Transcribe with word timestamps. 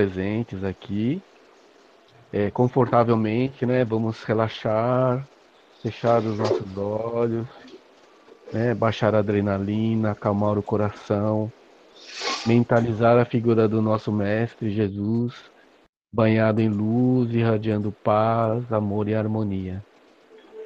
presentes 0.00 0.64
aqui, 0.64 1.20
é, 2.32 2.50
confortavelmente, 2.50 3.66
né? 3.66 3.84
Vamos 3.84 4.24
relaxar, 4.24 5.28
fechar 5.82 6.22
os 6.22 6.38
nossos 6.38 6.78
olhos, 6.78 7.46
né? 8.50 8.74
baixar 8.74 9.14
a 9.14 9.18
adrenalina, 9.18 10.12
acalmar 10.12 10.56
o 10.56 10.62
coração, 10.62 11.52
mentalizar 12.46 13.18
a 13.18 13.26
figura 13.26 13.68
do 13.68 13.82
nosso 13.82 14.10
Mestre 14.10 14.70
Jesus, 14.70 15.34
banhado 16.10 16.62
em 16.62 16.68
luz, 16.70 17.34
irradiando 17.34 17.92
paz, 17.92 18.72
amor 18.72 19.06
e 19.06 19.14
harmonia. 19.14 19.84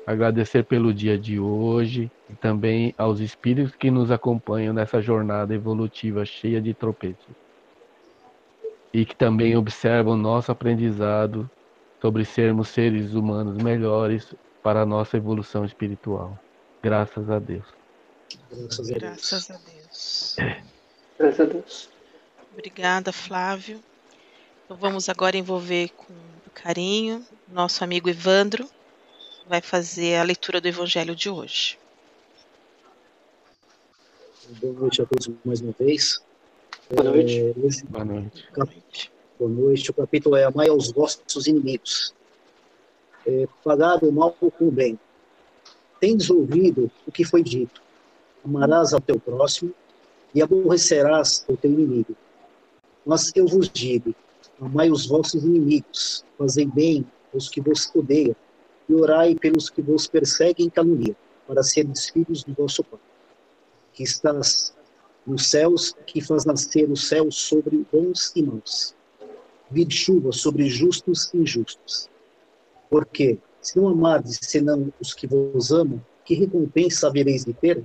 Agradecer 0.06 0.62
pelo 0.62 0.95
dia 0.95 1.19
de 1.19 1.41
hoje 1.41 2.09
e 2.30 2.34
também 2.34 2.95
aos 2.97 3.19
espíritos 3.19 3.75
que 3.75 3.91
nos 3.91 4.12
acompanham 4.12 4.73
nessa 4.73 5.01
jornada 5.01 5.53
evolutiva 5.53 6.25
cheia 6.25 6.61
de 6.61 6.73
tropeços 6.73 7.44
e 8.95 9.05
que 9.05 9.16
também 9.16 9.57
observam 9.57 10.16
nosso 10.16 10.53
aprendizado 10.53 11.51
sobre 12.01 12.25
sermos 12.25 12.69
seres 12.69 13.12
humanos 13.12 13.61
melhores 13.61 14.33
para 14.62 14.83
a 14.83 14.87
nossa 14.87 15.17
evolução 15.17 15.65
espiritual. 15.65 16.39
Graças 16.80 17.29
a 17.29 17.41
Deus. 17.41 17.65
Graças 18.53 18.91
a 18.91 18.98
Deus. 18.98 19.00
Graças 19.00 19.50
a 19.50 19.56
Deus. 19.56 20.37
Graças 21.19 21.41
a 21.41 21.45
Deus. 21.45 21.89
Obrigada, 22.53 23.12
Flávio. 23.12 23.83
Então 24.65 24.77
vamos 24.77 25.09
agora 25.09 25.37
envolver 25.37 25.89
com 25.89 26.15
carinho 26.55 27.27
nosso 27.48 27.83
amigo 27.83 28.09
Evandro, 28.09 28.65
que 28.65 29.48
vai 29.48 29.61
fazer 29.61 30.19
a 30.19 30.22
leitura 30.22 30.61
do 30.61 30.69
Evangelho 30.69 31.17
de 31.17 31.28
hoje. 31.28 31.77
Boa 34.61 34.72
noite 34.72 35.03
a 35.03 35.06
todos 35.06 35.28
mais 35.45 35.61
uma 35.61 35.72
vez. 35.72 36.22
Boa 36.91 37.03
noite. 37.03 37.41
É. 37.41 37.53
Boa 37.89 38.05
noite. 38.05 39.13
Boa 39.39 39.51
noite. 39.51 39.91
O 39.91 39.95
capítulo 39.95 40.37
é 40.37 40.45
Amai 40.45 40.69
aos 40.69 40.93
vossos 40.93 41.47
inimigos. 41.47 42.15
É, 43.27 43.49
pagar 43.65 44.05
o 44.05 44.13
mal 44.13 44.33
com 44.33 44.51
o 44.61 44.71
bem. 44.71 44.99
Tens 45.99 46.29
ouvido 46.29 46.91
o 47.07 47.12
que 47.12 47.25
foi 47.25 47.43
dito. 47.43 47.83
Amarás 48.45 48.93
ao 48.93 49.01
teu 49.01 49.19
próximo 49.19 49.73
e 50.35 50.43
aborrecerás 50.43 51.43
o 51.49 51.57
teu 51.57 51.71
inimigo. 51.71 52.15
Mas 53.07 53.33
eu 53.35 53.47
vos 53.47 53.71
digo, 53.71 54.15
amai 54.61 54.91
os 54.91 55.07
vossos 55.07 55.43
inimigos, 55.43 56.25
fazei 56.37 56.67
bem 56.67 57.07
aos 57.33 57.49
que 57.49 57.61
vos 57.61 57.91
odeiam, 57.95 58.37
e 58.89 58.95
orai 58.95 59.35
pelos 59.35 59.71
que 59.71 59.81
vos 59.81 60.07
perseguem 60.07 60.67
e 60.67 60.71
caluniam, 60.71 61.17
para 61.47 61.62
serem 61.62 61.95
filhos 61.95 62.45
do 62.45 62.53
vosso 62.53 62.83
Pai, 62.85 63.01
que 63.93 64.03
estás 64.03 64.75
nos 65.27 65.47
céus, 65.47 65.94
que 66.06 66.20
faz 66.20 66.44
nascer 66.44 66.91
o 66.91 66.97
céu 66.97 67.30
sobre 67.30 67.86
bons 67.91 68.33
e 68.36 68.42
maus. 68.42 68.94
Vide 69.70 69.94
chuva 69.94 70.33
sobre 70.33 70.69
justos 70.69 71.33
e 71.33 71.39
injustos. 71.39 72.08
Porque, 72.91 73.39
se 73.61 73.78
não 73.78 73.89
amardes 73.89 74.39
senão 74.42 74.92
os 75.00 75.14
que 75.14 75.27
vos 75.27 75.72
amam, 75.72 76.05
que 76.25 76.34
recompensa 76.34 77.08
havereis 77.08 77.44
de 77.44 77.55
ter? 77.55 77.83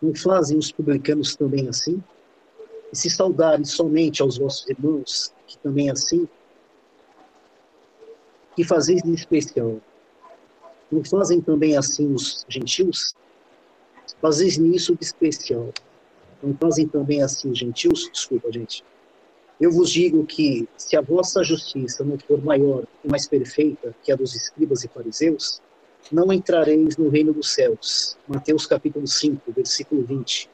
Não 0.00 0.14
fazem 0.14 0.58
os 0.58 0.70
publicanos 0.70 1.34
também 1.34 1.68
assim? 1.68 2.02
E 2.92 2.96
se 2.96 3.08
saudarem 3.08 3.64
somente 3.64 4.20
aos 4.20 4.36
vossos 4.36 4.68
irmãos, 4.68 5.32
que 5.46 5.56
também 5.58 5.90
assim? 5.90 6.28
Que 8.54 8.62
fazeis 8.62 9.02
de 9.02 9.12
especial? 9.12 9.80
Não 10.92 11.02
fazem 11.02 11.40
também 11.40 11.76
assim 11.76 12.12
os 12.12 12.44
gentios? 12.48 13.14
Fazeis 14.20 14.58
nisso 14.58 14.94
de 14.94 15.04
especial 15.04 15.72
não 16.44 16.54
fazem 16.56 16.86
também 16.86 17.22
assim 17.22 17.54
gentios? 17.54 18.10
Desculpa, 18.12 18.52
gente. 18.52 18.84
Eu 19.60 19.70
vos 19.70 19.90
digo 19.90 20.26
que, 20.26 20.68
se 20.76 20.96
a 20.96 21.00
vossa 21.00 21.42
justiça 21.44 22.04
não 22.04 22.18
for 22.18 22.42
maior 22.42 22.84
e 23.04 23.08
mais 23.08 23.26
perfeita 23.26 23.94
que 24.02 24.10
a 24.12 24.16
dos 24.16 24.34
escribas 24.34 24.84
e 24.84 24.88
fariseus, 24.88 25.62
não 26.10 26.32
entrareis 26.32 26.96
no 26.96 27.08
reino 27.08 27.32
dos 27.32 27.52
céus. 27.54 28.16
Mateus 28.28 28.66
capítulo 28.66 29.06
5, 29.06 29.52
versículo 29.52 30.02
20. 30.04 30.50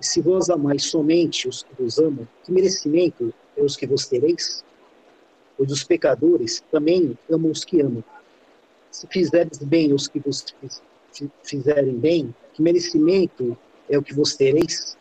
E 0.00 0.06
se 0.06 0.22
vós 0.22 0.48
amais 0.48 0.84
somente 0.84 1.48
os 1.48 1.62
que 1.64 1.82
vos 1.82 1.98
amam, 1.98 2.26
que 2.44 2.52
merecimento 2.52 3.34
é 3.56 3.62
os 3.62 3.76
que 3.76 3.86
vos 3.86 4.06
tereis? 4.06 4.64
Pois 5.56 5.72
os 5.72 5.82
pecadores 5.82 6.62
também 6.70 7.18
amam 7.28 7.50
os 7.50 7.64
que 7.64 7.80
amam. 7.80 8.04
Se 8.92 9.06
fizerdes 9.08 9.58
bem 9.58 9.92
os 9.92 10.06
que 10.06 10.20
vos 10.20 10.44
fizerem 11.42 11.98
bem, 11.98 12.34
que 12.54 12.62
merecimento 12.62 13.58
é 13.88 13.98
o 13.98 14.02
que 14.02 14.14
vos 14.14 14.36
tereis, 14.36 14.96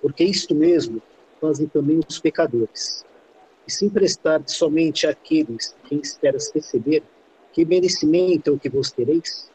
porque 0.00 0.24
isto 0.24 0.54
mesmo 0.54 1.02
fazem 1.40 1.66
também 1.66 2.00
os 2.08 2.18
pecadores. 2.18 3.04
E 3.66 3.70
se 3.70 3.84
emprestar 3.84 4.42
somente 4.46 5.06
àqueles 5.06 5.74
quem 5.88 6.00
esperas 6.00 6.50
receber, 6.52 7.02
que 7.52 7.64
merecimento 7.64 8.50
é 8.50 8.52
o 8.52 8.58
que 8.58 8.68
vos 8.68 8.90
tereis? 8.90 9.50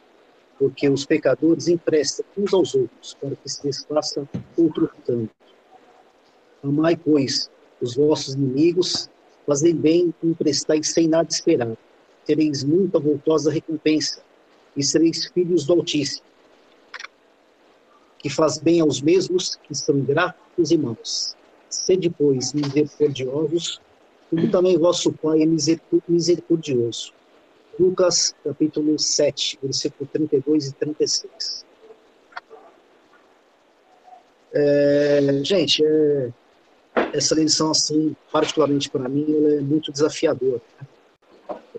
Porque 0.60 0.88
os 0.88 1.06
pecadores 1.06 1.68
emprestam 1.68 2.26
uns 2.38 2.54
aos 2.54 2.76
outros, 2.76 3.16
para 3.16 3.36
que 3.36 3.50
se 3.50 3.64
desfaça 3.64 4.28
outro 4.58 4.90
tanto. 5.06 5.30
Amai, 6.64 6.96
pois, 6.96 7.50
os 7.82 7.96
vossos 7.96 8.36
inimigos, 8.36 9.10
fazei 9.46 9.74
bem 9.74 10.14
e 10.24 10.28
emprestai 10.28 10.84
sem 10.84 11.08
nada 11.08 11.28
esperar. 11.30 11.76
Tereis 12.26 12.64
muita 12.64 13.00
voltosa 13.00 13.52
recompensa, 13.52 14.22
e 14.76 14.84
sereis 14.84 15.26
filhos 15.28 15.66
do 15.66 15.74
Altíssimo 15.74 16.26
que 18.26 18.30
faz 18.32 18.58
bem 18.58 18.82
aos 18.82 19.04
mesmos 19.04 19.56
que 19.56 19.76
são 19.76 20.02
gratos 20.02 20.72
e 20.72 20.78
maus. 20.80 21.36
Sede, 21.70 22.10
pois, 22.10 22.54
misericordiosos, 22.54 23.80
como 24.32 24.50
também 24.50 24.80
vosso 24.80 25.14
Pai 25.14 25.44
é 25.44 25.46
misericordioso. 26.08 27.14
Lucas, 27.80 28.34
capítulo 28.44 28.98
7, 28.98 29.60
versículo 29.62 30.10
32 30.12 30.70
e 30.70 30.74
36. 30.74 31.66
É, 34.54 35.44
gente, 35.44 35.86
é, 35.86 36.34
essa 37.14 37.36
lição, 37.36 37.70
assim, 37.70 38.16
particularmente 38.32 38.90
para 38.90 39.08
mim, 39.08 39.28
é 39.56 39.62
muito 39.62 39.92
desafiadora. 39.92 40.64
Né? 40.82 40.88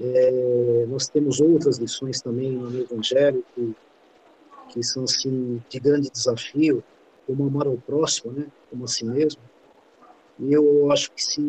É, 0.00 0.86
nós 0.86 1.08
temos 1.08 1.40
outras 1.40 1.78
lições 1.78 2.20
também 2.20 2.52
no 2.52 2.82
Evangelho 2.82 3.44
que 3.52 3.74
que 4.68 4.82
são 4.82 5.04
assim 5.04 5.62
de 5.68 5.80
grande 5.80 6.10
desafio, 6.10 6.82
como 7.26 7.46
amar 7.46 7.66
ao 7.66 7.76
próximo, 7.76 8.32
né, 8.32 8.46
como 8.70 8.84
a 8.84 8.88
si 8.88 9.04
mesmo. 9.04 9.40
E 10.38 10.52
eu 10.52 10.90
acho 10.92 11.10
que 11.12 11.22
se 11.22 11.40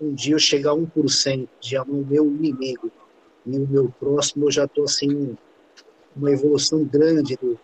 um 0.00 0.14
dia 0.14 0.34
eu 0.34 0.38
chegar 0.38 0.72
a 0.72 0.76
1% 0.76 1.48
de 1.60 1.76
amar 1.76 1.94
o 1.94 2.06
meu 2.06 2.26
inimigo 2.26 2.90
e 3.46 3.56
o 3.56 3.66
meu 3.66 3.92
próximo, 3.98 4.46
eu 4.46 4.50
já 4.50 4.64
estou 4.64 4.84
assim 4.84 5.36
uma 6.14 6.30
evolução 6.30 6.84
grande 6.84 7.36
do, 7.36 7.58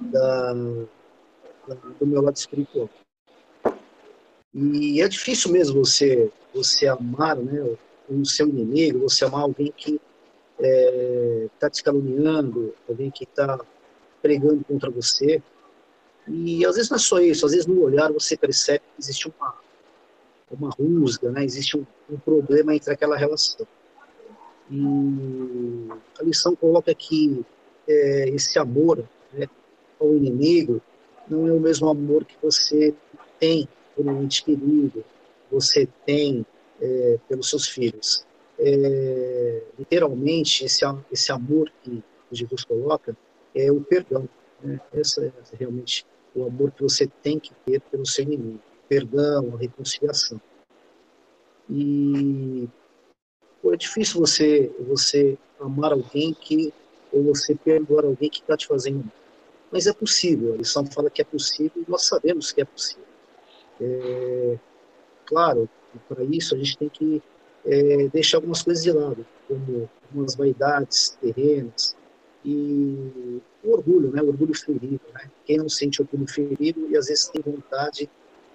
da, 0.00 0.52
do 0.52 2.06
meu 2.06 2.22
lado 2.22 2.36
espiritual. 2.36 2.88
E 4.54 5.02
é 5.02 5.08
difícil 5.08 5.50
mesmo 5.50 5.84
você 5.84 6.30
você 6.54 6.86
amar, 6.86 7.36
né, 7.36 7.76
o 8.08 8.24
seu 8.24 8.48
inimigo, 8.48 9.00
você 9.00 9.24
amar 9.24 9.42
alguém 9.42 9.72
que 9.76 10.00
está 10.56 10.60
é, 10.60 11.48
tá 11.58 11.68
te 11.68 11.82
caluniando, 11.82 12.72
alguém 12.88 13.10
que 13.10 13.24
está 13.24 13.58
pregando 14.24 14.64
contra 14.64 14.90
você. 14.90 15.42
E 16.26 16.64
às 16.64 16.76
vezes 16.76 16.90
não 16.90 16.96
é 16.96 17.00
só 17.00 17.20
isso, 17.20 17.44
às 17.44 17.52
vezes 17.52 17.66
no 17.66 17.82
olhar 17.82 18.10
você 18.10 18.34
percebe 18.34 18.78
que 18.78 19.02
existe 19.02 19.28
uma, 19.28 19.54
uma 20.50 20.70
rusga, 20.70 21.30
né? 21.30 21.44
existe 21.44 21.76
um, 21.76 21.84
um 22.08 22.16
problema 22.16 22.74
entre 22.74 22.90
aquela 22.90 23.18
relação. 23.18 23.66
E 24.70 25.88
a 26.18 26.22
lição 26.22 26.56
coloca 26.56 26.94
que 26.94 27.44
é, 27.86 28.30
esse 28.30 28.58
amor 28.58 29.04
né, 29.30 29.46
ao 30.00 30.14
inimigo 30.14 30.80
não 31.28 31.46
é 31.46 31.52
o 31.52 31.60
mesmo 31.60 31.86
amor 31.90 32.24
que 32.24 32.36
você 32.40 32.94
tem 33.38 33.68
por 33.94 34.06
um 34.06 34.22
ente 34.22 34.42
querido, 34.42 35.04
você 35.50 35.86
tem 36.06 36.46
é, 36.80 37.18
pelos 37.28 37.50
seus 37.50 37.68
filhos. 37.68 38.24
É, 38.58 39.62
literalmente, 39.78 40.64
esse, 40.64 40.82
esse 41.12 41.30
amor 41.30 41.70
que 41.82 42.02
Jesus 42.32 42.64
coloca 42.64 43.14
é 43.54 43.70
o 43.70 43.80
perdão. 43.80 44.28
Né? 44.62 44.80
Esse 44.92 45.26
é 45.26 45.32
realmente 45.58 46.06
o 46.34 46.44
amor 46.46 46.72
que 46.72 46.82
você 46.82 47.06
tem 47.22 47.38
que 47.38 47.52
ter 47.64 47.80
pelo 47.80 48.06
seu 48.06 48.24
inimigo. 48.24 48.60
Perdão, 48.88 49.54
a 49.54 49.58
reconciliação. 49.58 50.40
E 51.70 52.68
pô, 53.62 53.72
é 53.72 53.76
difícil 53.76 54.20
você, 54.20 54.70
você 54.80 55.38
amar 55.58 55.92
alguém 55.92 56.34
que, 56.34 56.72
ou 57.12 57.24
você 57.24 57.54
perdoar 57.54 58.04
alguém 58.04 58.28
que 58.28 58.40
está 58.40 58.56
te 58.56 58.66
fazendo 58.66 58.98
mal. 58.98 59.12
Mas 59.70 59.86
é 59.86 59.92
possível, 59.92 60.54
a 60.54 60.56
lição 60.56 60.86
fala 60.86 61.10
que 61.10 61.22
é 61.22 61.24
possível 61.24 61.82
e 61.82 61.90
nós 61.90 62.02
sabemos 62.02 62.52
que 62.52 62.60
é 62.60 62.64
possível. 62.64 63.04
É, 63.80 64.58
claro, 65.26 65.68
para 66.08 66.22
isso 66.24 66.54
a 66.54 66.58
gente 66.58 66.78
tem 66.78 66.88
que 66.88 67.22
é, 67.64 68.08
deixar 68.08 68.38
algumas 68.38 68.62
coisas 68.62 68.84
de 68.84 68.92
lado, 68.92 69.26
como 69.48 69.88
algumas 70.08 70.34
vaidades 70.34 71.18
terrenas, 71.20 71.96
e 72.44 73.40
o 73.62 73.72
orgulho, 73.72 74.10
né? 74.12 74.22
O 74.22 74.28
orgulho 74.28 74.54
ferido, 74.54 75.00
né? 75.14 75.30
Quem 75.44 75.58
não 75.58 75.68
sente 75.68 76.02
orgulho 76.02 76.26
ferido 76.28 76.86
e 76.90 76.96
às 76.96 77.06
vezes 77.06 77.28
tem 77.28 77.42
vontade 77.42 78.08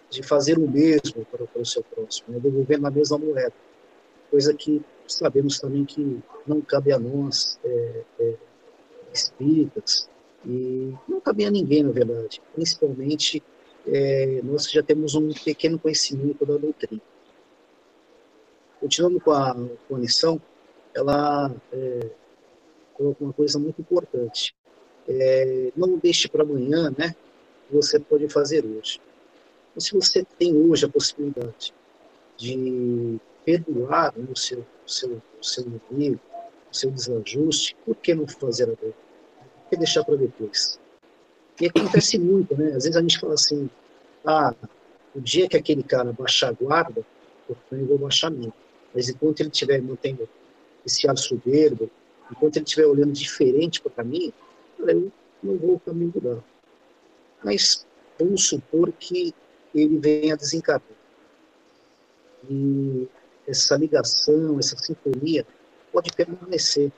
de 0.09 0.23
fazer 0.23 0.57
o 0.57 0.69
mesmo 0.69 1.25
para, 1.31 1.45
para 1.45 1.61
o 1.61 1.65
seu 1.65 1.83
próximo, 1.83 2.33
né? 2.33 2.39
devolvendo 2.39 2.87
a 2.87 2.91
mesma 2.91 3.17
moeda. 3.17 3.53
Coisa 4.29 4.53
que 4.53 4.81
sabemos 5.07 5.59
também 5.59 5.85
que 5.85 6.19
não 6.45 6.61
cabe 6.61 6.91
a 6.91 6.99
nós, 6.99 7.59
é, 7.63 8.03
é, 8.19 8.35
espíritas, 9.13 10.09
e 10.45 10.93
não 11.07 11.19
cabe 11.19 11.45
a 11.45 11.51
ninguém, 11.51 11.83
na 11.83 11.91
verdade. 11.91 12.41
Principalmente, 12.53 13.43
é, 13.87 14.41
nós 14.43 14.69
já 14.69 14.81
temos 14.83 15.15
um 15.15 15.31
pequeno 15.33 15.77
conhecimento 15.79 16.45
da 16.45 16.57
doutrina. 16.57 17.01
Continuando 18.79 19.19
com 19.19 19.31
a, 19.31 19.55
com 19.87 19.95
a 19.95 19.99
lição, 19.99 20.41
ela 20.93 21.53
é, 21.73 22.09
uma 22.99 23.33
coisa 23.33 23.57
muito 23.57 23.81
importante. 23.81 24.55
É, 25.07 25.71
não 25.75 25.97
deixe 25.97 26.27
para 26.27 26.43
amanhã, 26.43 26.93
né? 26.97 27.15
Você 27.71 27.99
pode 27.99 28.27
fazer 28.29 28.65
hoje. 28.65 28.99
Então, 29.71 29.81
se 29.81 29.93
você 29.93 30.25
tem 30.37 30.55
hoje 30.55 30.85
a 30.85 30.89
possibilidade 30.89 31.73
de 32.37 33.19
perdoar 33.45 34.13
né, 34.15 34.27
o, 34.31 34.35
seu, 34.35 34.59
o, 34.59 34.89
seu, 34.89 35.21
o 35.39 35.43
seu 35.43 35.65
amigo, 35.91 36.19
o 36.71 36.75
seu 36.75 36.91
desajuste, 36.91 37.75
por 37.85 37.95
que 37.95 38.13
não 38.13 38.27
fazer 38.27 38.63
agora? 38.63 38.93
Por 38.93 39.69
que 39.69 39.77
deixar 39.77 40.03
para 40.03 40.15
depois? 40.15 40.79
E 41.59 41.67
acontece 41.67 42.17
muito, 42.17 42.55
né? 42.55 42.67
Às 42.67 42.83
vezes 42.83 42.95
a 42.95 43.01
gente 43.01 43.19
fala 43.19 43.33
assim, 43.33 43.69
ah, 44.25 44.53
o 45.15 45.21
dia 45.21 45.47
que 45.47 45.57
aquele 45.57 45.83
cara 45.83 46.13
baixar 46.13 46.49
a 46.49 46.51
guarda, 46.53 47.05
eu 47.71 47.85
vou 47.85 47.97
baixar 47.97 48.31
a 48.31 48.51
Mas 48.93 49.09
enquanto 49.09 49.41
ele 49.41 49.49
estiver 49.49 49.81
mantendo 49.81 50.27
esse 50.85 51.09
ar 51.09 51.17
soberbo, 51.17 51.89
enquanto 52.31 52.57
ele 52.57 52.65
estiver 52.65 52.85
olhando 52.85 53.11
diferente 53.11 53.81
para 53.81 54.03
mim, 54.03 54.31
eu 54.77 55.11
não 55.43 55.57
vou 55.57 55.75
o 55.75 55.79
caminho 55.79 56.11
mudar. 56.13 56.43
Mas 57.43 57.85
vamos 58.17 58.47
supor 58.47 58.91
que 58.91 59.33
ele 59.73 59.97
venha 59.97 60.35
desencarnar. 60.35 60.83
E 62.49 63.07
essa 63.47 63.75
ligação, 63.75 64.59
essa 64.59 64.77
sintonia 64.77 65.45
pode 65.91 66.11
permanecer. 66.13 66.91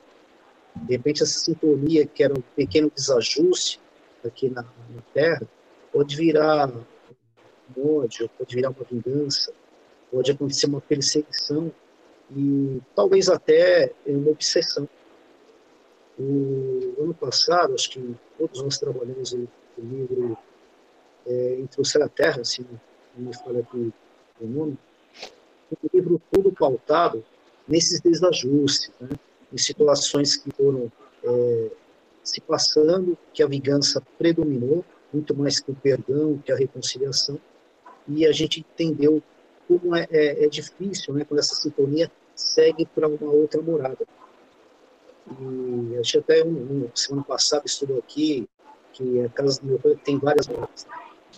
De 0.76 0.96
repente, 0.96 1.24
essa 1.24 1.40
sintonia, 1.40 2.06
que 2.06 2.24
era 2.24 2.34
um 2.34 2.42
pequeno 2.56 2.92
desajuste 2.94 3.80
aqui 4.24 4.50
na, 4.50 4.64
na 4.64 5.02
Terra, 5.14 5.42
pode 5.92 6.16
virar 6.16 6.72
um 7.76 7.98
ódio, 8.00 8.30
pode 8.38 8.56
virar 8.56 8.70
uma 8.70 8.86
vingança, 8.90 9.52
pode 10.12 10.32
acontecer 10.32 10.68
uma 10.68 10.82
perseguição 10.82 11.72
e 12.36 12.82
talvez 12.96 13.30
até 13.30 13.92
uma 14.06 14.32
obsessão. 14.32 14.88
O 16.20 16.96
ano 17.00 17.14
passado, 17.14 17.74
acho 17.74 17.90
que 17.90 18.16
todos 18.38 18.62
nós 18.62 18.78
trabalhamos 18.78 19.34
o, 19.34 19.48
o 19.78 19.82
livro 19.82 20.38
é, 21.26 21.58
Entre 21.60 22.04
a 22.04 22.10
Terra, 22.10 22.44
se 22.44 22.66
não 23.18 23.28
me 23.28 23.36
falha 23.36 23.62
aqui 23.62 23.92
o 24.40 24.48
nome, 24.48 24.78
um 25.72 25.90
livro 25.94 26.22
todo 26.32 26.52
pautado 26.52 27.24
nesses 27.68 28.02
desajustes, 28.02 28.92
né? 29.00 29.10
em 29.54 29.58
situações 29.58 30.36
que 30.36 30.52
foram 30.52 30.92
é, 31.24 31.72
se 32.24 32.42
passando, 32.42 33.18
que 33.34 33.44
a 33.44 33.48
vingança 33.48 34.02
predominou, 34.18 34.86
muito 35.14 35.36
mais 35.36 35.60
que 35.60 35.72
o 35.72 35.76
perdão, 35.76 36.38
que 36.44 36.52
a 36.52 36.56
reconciliação, 36.56 37.40
e 38.08 38.26
a 38.26 38.32
gente 38.32 38.60
entendeu 38.60 39.22
como 39.68 39.96
é, 39.96 40.08
é, 40.12 40.46
é 40.46 40.48
difícil, 40.48 41.14
né, 41.14 41.26
quando 41.26 41.40
essa 41.40 41.56
sintonia 41.56 42.12
segue 42.36 42.86
para 42.86 43.08
uma 43.08 43.32
outra 43.32 43.62
morada. 43.62 44.06
E 45.40 45.94
a 45.96 46.02
gente 46.02 46.18
até, 46.18 46.44
um, 46.44 46.50
um, 46.50 46.90
semana 46.94 47.24
passada, 47.24 47.64
estudou 47.66 48.00
aqui 48.00 48.48
que 48.94 49.22
a 49.22 49.30
casa 49.30 49.62
do 49.62 49.68
meu 49.68 49.80
pai 49.80 49.96
tem 50.04 50.20
várias 50.20 50.48
moradas. 50.48 50.86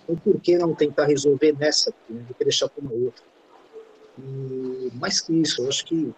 Então, 0.03 0.15
por 0.15 0.39
que 0.41 0.57
não 0.57 0.73
tentar 0.73 1.05
resolver 1.05 1.53
nessa 1.53 1.91
aqui, 1.91 2.13
né, 2.13 2.23
do 2.27 2.33
que 2.33 2.43
deixar 2.43 2.69
para 2.69 2.81
uma 2.83 2.93
outra? 2.93 3.23
E 4.17 4.91
mais 4.95 5.21
que 5.21 5.33
isso, 5.33 5.61
eu 5.61 5.69
acho 5.69 5.85
que 5.85 6.13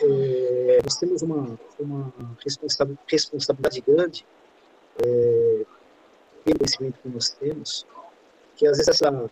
é, 0.00 0.80
nós 0.82 0.96
temos 0.96 1.22
uma, 1.22 1.58
uma 1.78 2.12
responsabilidade 2.38 3.80
grande 3.80 4.26
é, 5.04 5.64
pelo 6.44 6.58
conhecimento 6.58 6.98
que 7.02 7.08
nós 7.08 7.30
temos, 7.30 7.86
que 8.56 8.66
às 8.66 8.78
vezes 8.78 8.88
essa, 8.88 9.30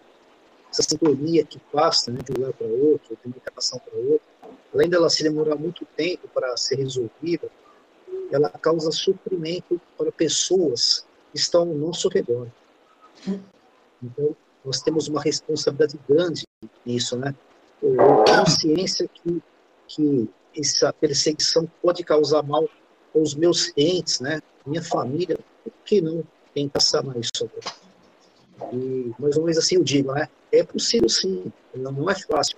essa 0.70 0.82
sintonia 0.82 1.44
que 1.44 1.58
passa 1.72 2.10
né, 2.10 2.20
de 2.24 2.32
um 2.32 2.36
lugar 2.36 2.52
para 2.52 2.66
outro, 2.66 3.16
de 3.16 3.26
uma 3.26 3.36
encarnação 3.36 3.78
para 3.78 3.98
outra, 3.98 4.29
além 4.74 4.88
dela 4.88 5.10
se 5.10 5.22
demorar 5.22 5.56
muito 5.56 5.84
tempo 5.96 6.28
para 6.28 6.56
ser 6.56 6.76
resolvida, 6.76 7.48
ela 8.30 8.48
causa 8.50 8.90
sofrimento 8.92 9.80
para 9.98 10.12
pessoas 10.12 11.04
que 11.32 11.38
estão 11.38 11.62
ao 11.62 11.74
nosso 11.74 12.08
redor. 12.08 12.46
Então, 14.02 14.36
nós 14.64 14.80
temos 14.80 15.08
uma 15.08 15.20
responsabilidade 15.20 15.98
grande 16.08 16.44
nisso, 16.84 17.16
né? 17.16 17.34
Consciência 18.26 19.08
que, 19.08 19.42
que 19.88 20.28
essa 20.56 20.92
perseguição 20.92 21.68
pode 21.82 22.04
causar 22.04 22.42
mal 22.42 22.68
aos 23.14 23.34
meus 23.34 23.72
entes, 23.76 24.20
né? 24.20 24.40
Minha 24.66 24.82
família, 24.82 25.38
por 25.64 25.72
que 25.84 26.00
não 26.00 26.22
tentar 26.54 26.80
sanar 26.80 27.16
isso 27.16 27.44
agora? 27.44 28.74
E, 28.74 29.12
mais 29.18 29.36
ou 29.36 29.44
menos 29.44 29.58
assim 29.58 29.76
eu 29.76 29.84
digo, 29.84 30.12
né? 30.12 30.28
É 30.52 30.62
possível 30.62 31.08
sim, 31.08 31.52
não 31.74 32.10
é 32.10 32.14
fácil. 32.14 32.56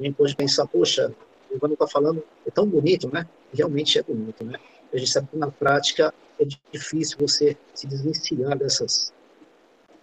A 0.00 0.02
gente 0.02 0.16
pode 0.16 0.34
pensar, 0.34 0.66
poxa, 0.66 1.14
o 1.50 1.54
Evandro 1.54 1.74
está 1.74 1.86
falando, 1.86 2.24
é 2.46 2.50
tão 2.50 2.66
bonito, 2.66 3.12
né? 3.12 3.28
Realmente 3.52 3.98
é 3.98 4.02
bonito, 4.02 4.42
né? 4.42 4.58
A 4.92 4.96
gente 4.96 5.10
sabe 5.10 5.28
que 5.28 5.36
na 5.36 5.50
prática 5.50 6.14
é 6.38 6.46
difícil 6.72 7.18
você 7.20 7.54
se 7.74 7.86
desvencilhar 7.86 8.56
dessas, 8.56 9.12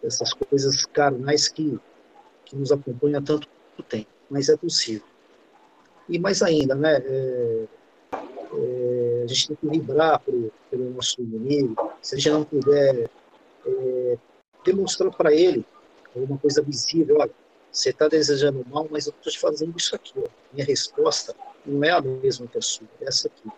dessas 0.01 0.33
coisas 0.33 0.85
carnais 0.85 1.47
que, 1.47 1.79
que 2.45 2.55
nos 2.55 2.71
acompanham 2.71 3.19
há 3.19 3.23
tanto 3.23 3.47
tempo, 3.89 4.07
mas 4.29 4.49
é 4.49 4.55
possível. 4.55 5.05
E 6.07 6.19
mais 6.19 6.43
ainda, 6.43 6.75
né? 6.75 6.97
É, 6.97 7.65
é, 8.13 9.21
a 9.23 9.27
gente 9.27 9.47
tem 9.47 9.57
que 9.57 9.67
vibrar 9.67 10.19
pro, 10.19 10.53
pelo 10.69 10.91
nosso 10.91 11.19
inimigo. 11.21 11.91
Se 12.03 12.15
a 12.15 12.17
gente 12.19 12.29
não 12.29 12.43
puder 12.43 13.09
é, 13.65 14.17
demonstrar 14.63 15.11
para 15.11 15.33
ele 15.33 15.65
alguma 16.15 16.37
coisa 16.37 16.61
visível, 16.61 17.17
olha, 17.19 17.31
você 17.71 17.89
está 17.89 18.07
desejando 18.07 18.65
mal, 18.69 18.87
mas 18.89 19.07
eu 19.07 19.13
estou 19.17 19.31
te 19.31 19.39
fazendo 19.39 19.77
isso 19.77 19.95
aqui. 19.95 20.13
Ó. 20.17 20.27
Minha 20.53 20.65
resposta 20.65 21.35
não 21.65 21.83
é 21.83 21.91
a 21.91 22.01
mesma 22.01 22.47
que 22.47 22.57
a 22.57 22.61
sua, 22.61 22.87
é 23.01 23.05
essa 23.05 23.27
aqui. 23.27 23.49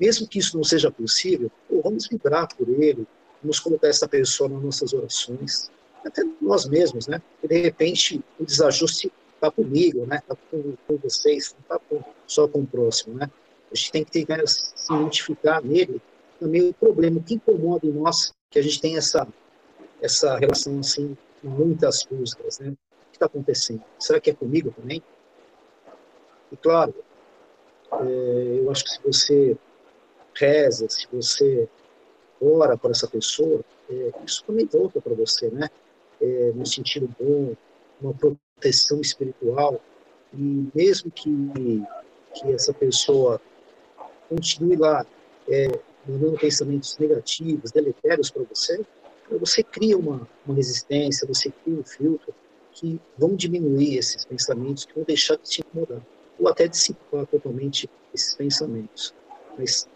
Mesmo 0.00 0.26
que 0.26 0.38
isso 0.38 0.56
não 0.56 0.64
seja 0.64 0.90
possível, 0.90 1.50
pô, 1.68 1.80
vamos 1.82 2.08
vibrar 2.08 2.48
por 2.54 2.68
ele, 2.68 3.06
vamos 3.40 3.60
colocar 3.60 3.88
essa 3.88 4.08
pessoa 4.08 4.48
nas 4.48 4.62
nossas 4.62 4.92
orações, 4.92 5.70
até 6.04 6.22
nós 6.40 6.66
mesmos, 6.66 7.06
né? 7.06 7.22
E 7.42 7.48
de 7.48 7.60
repente 7.60 8.22
o 8.38 8.44
desajuste 8.44 9.12
está 9.34 9.50
comigo, 9.50 10.04
né? 10.06 10.16
Está 10.16 10.36
com, 10.50 10.74
com, 10.86 10.96
vocês, 10.96 11.54
não 11.54 11.76
está 11.76 12.04
só 12.26 12.48
com 12.48 12.60
o 12.60 12.66
próximo, 12.66 13.14
né? 13.14 13.30
A 13.70 13.74
gente 13.74 13.92
tem 13.92 14.04
que 14.04 14.24
ter, 14.24 14.48
se 14.48 14.92
identificar 14.92 15.62
nele 15.62 16.02
também 16.40 16.68
o 16.68 16.74
problema 16.74 17.20
que 17.20 17.34
incomoda 17.34 17.86
em 17.86 17.92
nós, 17.92 18.32
que 18.50 18.58
a 18.58 18.62
gente 18.62 18.80
tem 18.80 18.96
essa 18.96 19.26
essa 20.04 20.36
relação 20.36 20.80
assim, 20.80 21.16
muitas 21.42 22.04
rusgas, 22.04 22.58
né? 22.58 22.74
Que 23.14 23.18
está 23.18 23.26
acontecendo? 23.26 23.80
Será 23.96 24.18
que 24.18 24.28
é 24.28 24.34
comigo 24.34 24.74
também? 24.76 25.00
E 26.50 26.56
claro, 26.56 26.92
é, 27.92 28.58
eu 28.58 28.68
acho 28.72 28.82
que 28.82 28.90
se 28.90 29.00
você 29.04 29.56
reza, 30.34 30.88
se 30.88 31.06
você 31.12 31.68
ora 32.42 32.76
por 32.76 32.90
essa 32.90 33.06
pessoa, 33.06 33.60
é, 33.88 34.10
isso 34.26 34.42
também 34.44 34.66
volta 34.66 35.00
para 35.00 35.14
você, 35.14 35.48
né? 35.48 35.70
É, 36.20 36.50
no 36.56 36.66
sentido 36.66 37.08
bom, 37.20 37.54
uma 38.00 38.12
proteção 38.12 39.00
espiritual. 39.00 39.80
E 40.32 40.68
mesmo 40.74 41.08
que, 41.12 41.30
que 42.34 42.52
essa 42.52 42.74
pessoa 42.74 43.40
continue 44.28 44.74
lá 44.74 45.06
é, 45.48 45.68
mandando 46.04 46.36
pensamentos 46.36 46.98
negativos, 46.98 47.70
deletérios 47.70 48.28
para 48.28 48.42
você, 48.42 48.84
você 49.30 49.62
cria 49.62 49.96
uma, 49.96 50.28
uma 50.44 50.56
resistência, 50.56 51.28
você 51.28 51.52
cria 51.62 51.78
um 51.78 51.84
filtro 51.84 52.34
que 52.74 53.00
vão 53.16 53.34
diminuir 53.34 53.96
esses 53.96 54.24
pensamentos, 54.24 54.84
que 54.84 54.94
vão 54.94 55.04
deixar 55.04 55.36
de 55.36 55.48
te 55.48 55.60
incomodar, 55.60 56.02
ou 56.38 56.48
até 56.48 56.66
dissipar 56.66 57.26
totalmente 57.26 57.88
esses 58.12 58.34
pensamentos. 58.34 59.14
Mas 59.56 59.88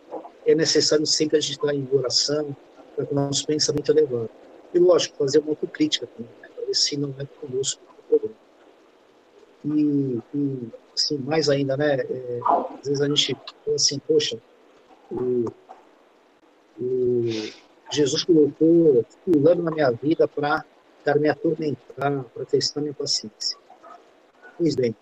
é 0.46 0.54
necessário 0.54 1.04
sempre 1.04 1.36
a 1.36 1.40
gente 1.40 1.52
estar 1.52 1.74
em 1.74 1.86
oração, 1.92 2.56
para 2.94 3.04
que 3.04 3.12
o 3.12 3.14
nosso 3.14 3.46
pensamento 3.46 3.90
elevado. 3.90 4.30
E, 4.72 4.78
lógico, 4.78 5.16
fazer 5.16 5.40
uma 5.40 5.50
autocrítica 5.50 6.06
também, 6.06 6.30
né, 6.40 6.48
para 6.54 6.64
ver 6.64 6.74
se 6.74 6.96
não 6.96 7.14
é 7.18 7.24
conosco 7.24 7.82
o 7.82 8.08
problema. 8.08 8.34
E, 9.64 10.20
e 10.34 10.68
assim, 10.94 11.18
mais 11.18 11.48
ainda, 11.48 11.76
né, 11.76 12.00
é, 12.00 12.40
às 12.80 12.86
vezes 12.86 13.00
a 13.00 13.08
gente 13.08 13.34
fala 13.64 13.76
assim, 13.76 13.98
poxa, 14.00 14.38
o, 15.10 15.44
o 16.80 17.24
Jesus 17.90 18.24
colocou 18.24 19.04
fulano 19.24 19.62
na 19.62 19.70
minha 19.70 19.90
vida 19.90 20.28
para 20.28 20.64
me 21.16 21.28
atormentar, 21.28 22.24
para 22.34 22.44
testar 22.44 22.80
minha 22.80 22.94
paciência. 22.94 23.56
Pois 24.56 24.74
bem, 24.74 24.94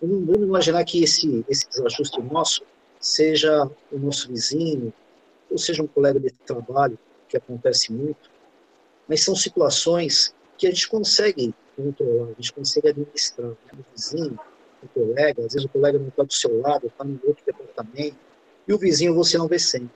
vamos 0.00 0.42
imaginar 0.42 0.84
que 0.84 1.02
esse, 1.02 1.44
esse 1.48 1.68
desajuste 1.68 2.20
nosso 2.20 2.62
seja 3.00 3.70
o 3.90 3.98
nosso 3.98 4.28
vizinho, 4.28 4.92
ou 5.50 5.58
seja 5.58 5.82
um 5.82 5.86
colega 5.86 6.18
de 6.18 6.30
trabalho, 6.30 6.98
que 7.28 7.36
acontece 7.36 7.92
muito, 7.92 8.30
mas 9.08 9.22
são 9.22 9.34
situações 9.34 10.34
que 10.58 10.66
a 10.66 10.70
gente 10.70 10.88
consegue 10.88 11.54
controlar, 11.76 12.24
a 12.24 12.34
gente 12.34 12.52
consegue 12.52 12.88
administrar. 12.88 13.48
Né? 13.48 13.56
O 13.72 13.96
vizinho, 13.96 14.38
o 14.82 14.88
colega, 14.88 15.46
às 15.46 15.54
vezes 15.54 15.64
o 15.64 15.68
colega 15.68 15.98
não 15.98 16.08
está 16.08 16.22
do 16.22 16.32
seu 16.32 16.60
lado, 16.60 16.86
está 16.86 17.04
no 17.04 17.18
outro 17.24 17.44
departamento, 17.44 18.16
e 18.66 18.72
o 18.72 18.78
vizinho 18.78 19.14
você 19.14 19.38
não 19.38 19.48
vê 19.48 19.58
sempre. 19.58 19.90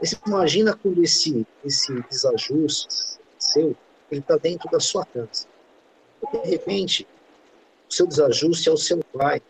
Mas 0.00 0.12
imagina 0.26 0.76
quando 0.76 1.02
esse, 1.02 1.46
esse 1.64 1.92
desajuste 2.10 3.18
seu, 3.38 3.74
ele 4.14 4.20
está 4.20 4.36
dentro 4.36 4.70
da 4.70 4.78
sua 4.78 5.04
casa. 5.06 5.46
De 6.32 6.50
repente, 6.50 7.06
o 7.88 7.92
seu 7.92 8.06
desajuste 8.06 8.68
é 8.68 8.72
o 8.72 8.76
seu 8.76 9.02
pai, 9.12 9.40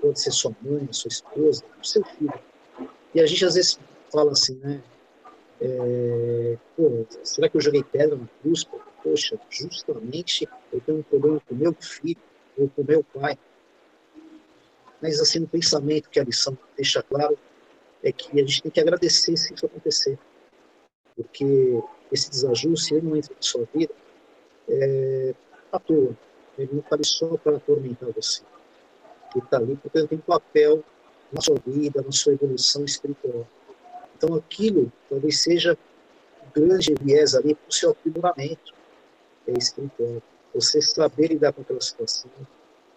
pode 0.00 0.20
ser 0.20 0.30
sua 0.30 0.54
mãe, 0.62 0.88
sua 0.92 1.08
esposa, 1.08 1.64
o 1.80 1.86
seu 1.86 2.04
filho. 2.04 2.32
E 3.14 3.20
a 3.20 3.26
gente 3.26 3.44
às 3.44 3.54
vezes 3.54 3.78
fala 4.10 4.32
assim, 4.32 4.54
né? 4.56 4.82
É, 5.60 6.56
pô, 6.74 7.06
será 7.22 7.48
que 7.48 7.56
eu 7.56 7.60
joguei 7.60 7.84
pedra 7.84 8.16
na 8.16 8.26
cruz? 8.40 8.64
Poxa, 9.02 9.38
justamente 9.50 10.48
eu 10.72 10.80
tenho 10.80 10.98
um 10.98 11.02
problema 11.02 11.40
com 11.46 11.54
meu 11.54 11.74
filho 11.74 12.20
ou 12.56 12.68
com 12.68 12.82
meu 12.82 13.04
pai. 13.04 13.38
Mas 15.02 15.20
assim, 15.20 15.40
no 15.40 15.48
pensamento 15.48 16.08
que 16.08 16.20
a 16.20 16.24
lição 16.24 16.56
deixa 16.76 17.02
claro 17.02 17.38
é 18.02 18.12
que 18.12 18.40
a 18.40 18.44
gente 18.44 18.62
tem 18.62 18.70
que 18.70 18.80
agradecer 18.80 19.36
se 19.36 19.52
isso 19.52 19.66
acontecer. 19.66 20.18
Porque 21.22 21.82
esse 22.12 22.30
desajuste, 22.30 22.94
ele 22.94 23.08
não 23.08 23.16
entra 23.16 23.34
na 23.34 23.42
sua 23.42 23.66
vida 23.74 23.92
é, 24.68 25.34
à 25.72 25.78
toa. 25.78 26.16
Ele 26.58 26.70
não 26.72 26.80
está 26.80 26.96
ali 26.96 27.06
só 27.06 27.36
para 27.36 27.56
atormentar 27.56 28.10
você. 28.12 28.42
Ele 29.34 29.44
está 29.44 29.58
ali 29.58 29.76
porque 29.76 29.98
ele 29.98 30.08
tem 30.08 30.18
papel 30.18 30.82
na 31.32 31.40
sua 31.40 31.56
vida, 31.66 32.02
na 32.02 32.12
sua 32.12 32.32
evolução 32.32 32.84
espiritual. 32.84 33.46
Então, 34.16 34.34
aquilo 34.34 34.92
talvez 35.08 35.40
seja 35.40 35.78
um 36.42 36.60
grande 36.60 36.94
viés 37.00 37.34
ali 37.34 37.54
para 37.54 37.68
o 37.68 37.72
seu 37.72 37.90
aprimoramento 37.90 38.74
é, 39.46 39.52
espiritual. 39.52 40.22
Você 40.54 40.82
saber 40.82 41.28
lidar 41.28 41.52
com 41.52 41.62
aquela 41.62 41.80
situação, 41.80 42.30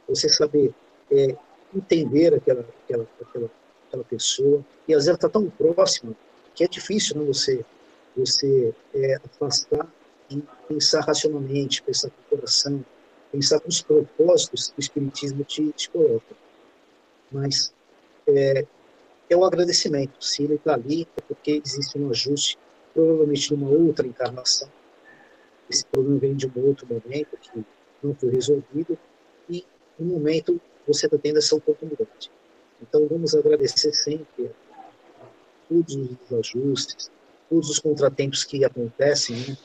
você 0.07 0.27
saber 0.27 0.73
é, 1.11 1.35
entender 1.73 2.33
aquela, 2.33 2.61
aquela, 2.83 3.07
aquela, 3.21 3.49
aquela 3.87 4.03
pessoa, 4.03 4.65
e 4.87 4.93
às 4.93 5.05
vezes 5.05 5.15
está 5.15 5.29
tão 5.29 5.49
próxima 5.49 6.13
que 6.55 6.63
é 6.63 6.67
difícil 6.67 7.17
né, 7.17 7.25
você, 7.25 7.63
você 8.15 8.73
é, 8.93 9.15
afastar 9.15 9.87
e 10.29 10.41
pensar 10.67 11.01
racionalmente, 11.01 11.83
pensar 11.83 12.09
com 12.09 12.21
o 12.21 12.37
coração, 12.37 12.85
pensar 13.31 13.59
com 13.59 13.69
os 13.69 13.81
propósitos 13.81 14.69
que 14.69 14.79
o 14.79 14.81
Espiritismo 14.81 15.43
te, 15.43 15.71
te 15.71 15.89
coloca. 15.89 16.35
Mas 17.31 17.73
é, 18.27 18.65
é 19.29 19.37
o 19.37 19.43
agradecimento. 19.43 20.23
Se 20.23 20.43
ele 20.43 20.55
está 20.55 20.75
ali, 20.75 21.07
é 21.17 21.21
porque 21.21 21.61
existe 21.63 21.97
um 21.97 22.09
ajuste, 22.09 22.57
provavelmente 22.93 23.53
numa 23.53 23.69
outra 23.69 24.05
encarnação. 24.05 24.69
Esse 25.69 25.85
problema 25.85 26.19
vem 26.19 26.35
de 26.35 26.47
um 26.47 26.67
outro 26.67 26.87
momento 26.87 27.37
que 27.37 27.65
não 28.03 28.13
foi 28.13 28.31
resolvido, 28.31 28.97
e 29.49 29.65
no 29.97 30.05
momento 30.05 30.59
você 30.85 31.05
está 31.05 31.17
tendo 31.17 31.37
essa 31.39 31.55
oportunidade. 31.55 32.29
Então, 32.81 33.07
vamos 33.07 33.33
agradecer 33.33 33.93
sempre 33.93 34.51
todos 35.69 35.95
os 35.95 36.33
ajustes, 36.33 37.09
todos 37.53 37.69
os 37.69 37.77
contratempos 37.77 38.43
que 38.43 38.65
acontecem, 38.65 39.35
né? 39.35 39.57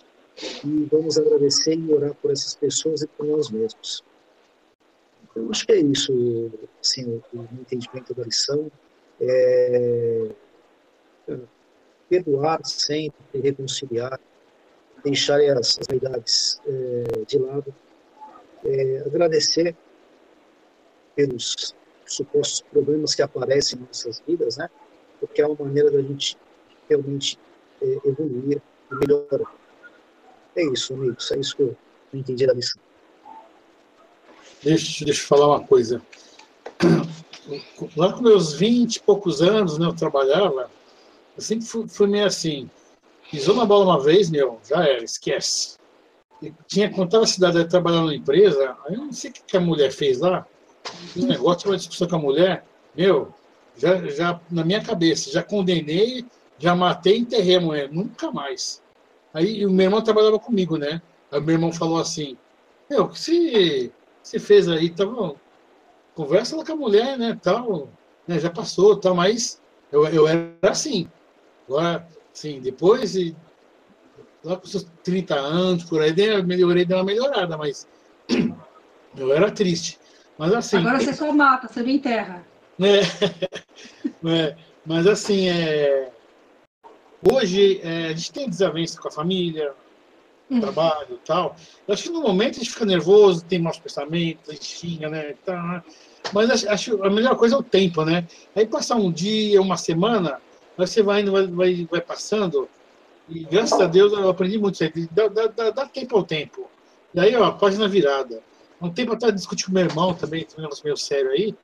e 0.62 0.84
vamos 0.92 1.16
agradecer 1.16 1.74
e 1.74 1.92
orar 1.92 2.14
por 2.16 2.30
essas 2.30 2.54
pessoas 2.54 3.00
e 3.00 3.06
por 3.06 3.26
nós 3.26 3.50
mesmos. 3.50 4.04
Eu 5.34 5.50
acho 5.50 5.64
que 5.64 5.72
é 5.72 5.80
isso, 5.80 6.12
assim, 6.82 7.06
o, 7.06 7.38
o 7.38 7.48
entendimento 7.54 8.12
da 8.12 8.24
lição. 8.24 8.70
É, 9.20 10.28
perdoar 12.10 12.60
sempre, 12.64 13.40
reconciliar, 13.40 14.20
deixar 15.02 15.40
as, 15.56 15.78
vaidades 15.88 16.60
é, 16.66 17.24
de 17.26 17.38
lado, 17.38 17.74
é, 18.64 19.02
agradecer 19.06 19.74
pelos 21.16 21.74
supostos 22.06 22.60
problemas 22.70 23.14
que 23.14 23.22
aparecem 23.22 23.78
em 23.78 23.82
nossas 23.82 24.22
vidas, 24.26 24.58
né? 24.58 24.68
Porque 25.20 25.42
é 25.42 25.46
uma 25.46 25.64
maneira 25.64 25.90
da 25.90 26.00
gente 26.00 26.38
realmente 26.88 27.38
evoluir 27.80 28.60
e 28.90 28.94
melhorar. 28.94 29.52
É 30.56 30.64
isso, 30.64 30.94
amigos, 30.94 31.30
é 31.30 31.38
isso 31.38 31.56
que 31.56 31.62
eu 31.62 31.76
entendi 32.12 32.46
da 32.46 32.52
lição. 32.52 32.80
Deixa, 34.62 35.04
deixa 35.04 35.22
eu 35.22 35.26
falar 35.26 35.46
uma 35.48 35.64
coisa. 35.64 36.02
Lá 37.96 38.12
com 38.12 38.22
meus 38.22 38.54
20 38.54 38.96
e 38.96 39.02
poucos 39.02 39.40
anos, 39.40 39.78
né, 39.78 39.86
eu 39.86 39.94
trabalhava, 39.94 40.70
eu 41.36 41.42
sempre 41.42 41.66
fui, 41.66 41.88
fui 41.88 42.06
meio 42.06 42.26
assim, 42.26 42.68
pisou 43.30 43.54
na 43.54 43.64
bola 43.64 43.84
uma 43.84 44.02
vez, 44.02 44.28
meu, 44.28 44.58
já 44.68 44.84
era, 44.84 45.04
esquece. 45.04 45.76
E 46.42 46.52
tinha, 46.66 46.90
quando 46.90 47.08
estava 47.08 47.26
cidade 47.26 47.68
trabalhando 47.68 48.08
na 48.08 48.14
empresa, 48.14 48.76
aí 48.86 48.94
eu 48.94 49.04
não 49.04 49.12
sei 49.12 49.30
o 49.30 49.34
que 49.34 49.56
a 49.56 49.60
mulher 49.60 49.92
fez 49.92 50.18
lá, 50.18 50.46
um 51.16 51.26
negócio, 51.26 51.70
uma 51.70 51.76
discussão 51.76 52.08
com 52.08 52.16
a 52.16 52.20
mulher, 52.20 52.64
meu, 52.96 53.32
já, 53.76 53.96
já 54.08 54.40
na 54.50 54.64
minha 54.64 54.82
cabeça, 54.82 55.30
já 55.30 55.42
condenei, 55.42 56.24
já 56.58 56.74
matei 56.74 57.16
e 57.16 57.20
enterrei 57.20 57.56
a 57.56 57.60
mulher, 57.60 57.90
nunca 57.90 58.30
mais. 58.30 58.82
Aí 59.32 59.64
o 59.64 59.70
meu 59.70 59.84
irmão 59.84 60.02
trabalhava 60.02 60.38
comigo, 60.38 60.76
né? 60.76 61.00
Aí 61.30 61.38
o 61.38 61.42
meu 61.42 61.54
irmão 61.54 61.72
falou 61.72 61.98
assim, 62.00 62.36
meu, 62.90 63.04
o 63.04 63.08
que 63.08 63.20
se 63.20 63.92
você 64.22 64.38
fez 64.38 64.68
aí, 64.68 64.90
bom? 64.90 65.36
Conversa 66.14 66.56
lá 66.56 66.64
com 66.64 66.72
a 66.72 66.76
mulher, 66.76 67.16
né, 67.16 67.38
tal, 67.40 67.88
né, 68.26 68.38
já 68.38 68.50
passou, 68.50 68.96
tal, 68.96 69.14
mas 69.14 69.60
eu, 69.92 70.04
eu 70.06 70.26
era 70.26 70.50
assim. 70.62 71.08
Agora, 71.68 72.06
assim, 72.34 72.60
depois, 72.60 73.14
lá 74.42 74.56
com 74.56 74.66
seus 74.66 74.86
30 75.04 75.34
anos, 75.34 75.84
por 75.84 76.02
aí, 76.02 76.12
melhorei, 76.42 76.84
deu 76.84 76.98
uma 76.98 77.04
melhorada, 77.04 77.56
mas 77.56 77.86
eu 79.16 79.32
era 79.32 79.50
triste. 79.50 79.98
Mas 80.36 80.52
assim. 80.52 80.78
Agora 80.78 81.00
você 81.00 81.12
só 81.12 81.32
mata, 81.32 81.68
você 81.68 81.82
não 81.82 81.90
enterra. 81.90 82.44
É, 82.80 83.00
é, 84.30 84.56
mas 84.86 85.04
assim, 85.08 85.48
é, 85.48 86.12
hoje 87.22 87.80
é, 87.82 88.06
a 88.06 88.12
gente 88.12 88.32
tem 88.32 88.48
desavença 88.48 89.00
com 89.00 89.08
a 89.08 89.10
família, 89.10 89.72
hum. 90.50 90.60
trabalho 90.60 91.14
e 91.14 91.26
tal. 91.26 91.56
Eu 91.86 91.94
acho 91.94 92.04
que 92.04 92.10
no 92.10 92.22
momento 92.22 92.56
a 92.56 92.58
gente 92.58 92.70
fica 92.70 92.84
nervoso, 92.84 93.44
tem 93.44 93.58
maus 93.58 93.78
pensamentos, 93.78 94.48
a 94.48 94.52
gente 94.52 94.66
xinga, 94.66 95.08
né? 95.08 95.34
Tá, 95.44 95.84
mas 96.32 96.50
acho, 96.50 96.68
acho 96.68 97.04
a 97.04 97.10
melhor 97.10 97.36
coisa 97.36 97.54
é 97.54 97.58
o 97.58 97.62
tempo, 97.62 98.04
né? 98.04 98.26
Aí 98.54 98.66
passar 98.66 98.96
um 98.96 99.10
dia, 99.10 99.60
uma 99.60 99.76
semana, 99.76 100.40
você 100.76 101.02
vai 101.02 101.22
indo, 101.22 101.32
vai, 101.32 101.46
vai, 101.46 101.88
vai 101.90 102.00
passando, 102.00 102.68
e 103.28 103.44
graças 103.44 103.78
a 103.78 103.86
Deus 103.86 104.12
eu 104.12 104.28
aprendi 104.28 104.58
muito 104.58 104.74
isso 104.74 104.84
aí. 104.84 105.08
Dá, 105.10 105.28
dá, 105.28 105.70
dá, 105.70 105.86
tempo 105.86 106.16
ao 106.16 106.24
tempo. 106.24 106.68
E 107.12 107.20
aí, 107.20 107.36
ó, 107.36 107.50
página 107.52 107.86
virada. 107.86 108.42
Um 108.80 108.90
tempo 108.90 109.12
atrás 109.12 109.34
discuti 109.34 109.66
com 109.66 109.72
meu 109.72 109.84
irmão 109.84 110.14
também, 110.14 110.44
tem 110.44 110.58
um 110.58 110.62
negócio 110.62 110.84
meio 110.84 110.96
sério 110.96 111.30
aí. 111.30 111.54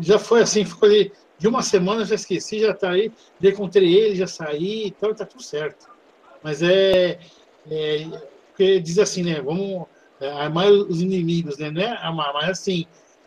já 0.00 0.18
foi 0.18 0.42
assim, 0.42 0.64
ficou 0.64 0.88
ali 0.88 1.12
de 1.40 1.48
uma 1.48 1.62
semana, 1.62 2.04
já 2.04 2.14
esqueci, 2.14 2.60
já 2.60 2.74
tá 2.74 2.90
aí, 2.90 3.10
encontrei 3.42 3.94
ele, 3.94 4.14
já 4.14 4.26
saí, 4.26 4.88
então 4.88 5.14
tá 5.14 5.24
tudo 5.24 5.42
certo. 5.42 5.88
Mas 6.42 6.62
é, 6.62 7.18
é 7.70 8.06
porque 8.48 8.78
diz 8.78 8.98
assim, 8.98 9.22
né? 9.22 9.40
Vamos 9.40 9.86
é, 10.20 10.30
amar 10.30 10.70
os 10.70 11.00
inimigos, 11.00 11.56
né? 11.56 11.70
Não 11.70 11.80
é 11.80 12.32
mas 12.34 12.50
assim, 12.50 12.84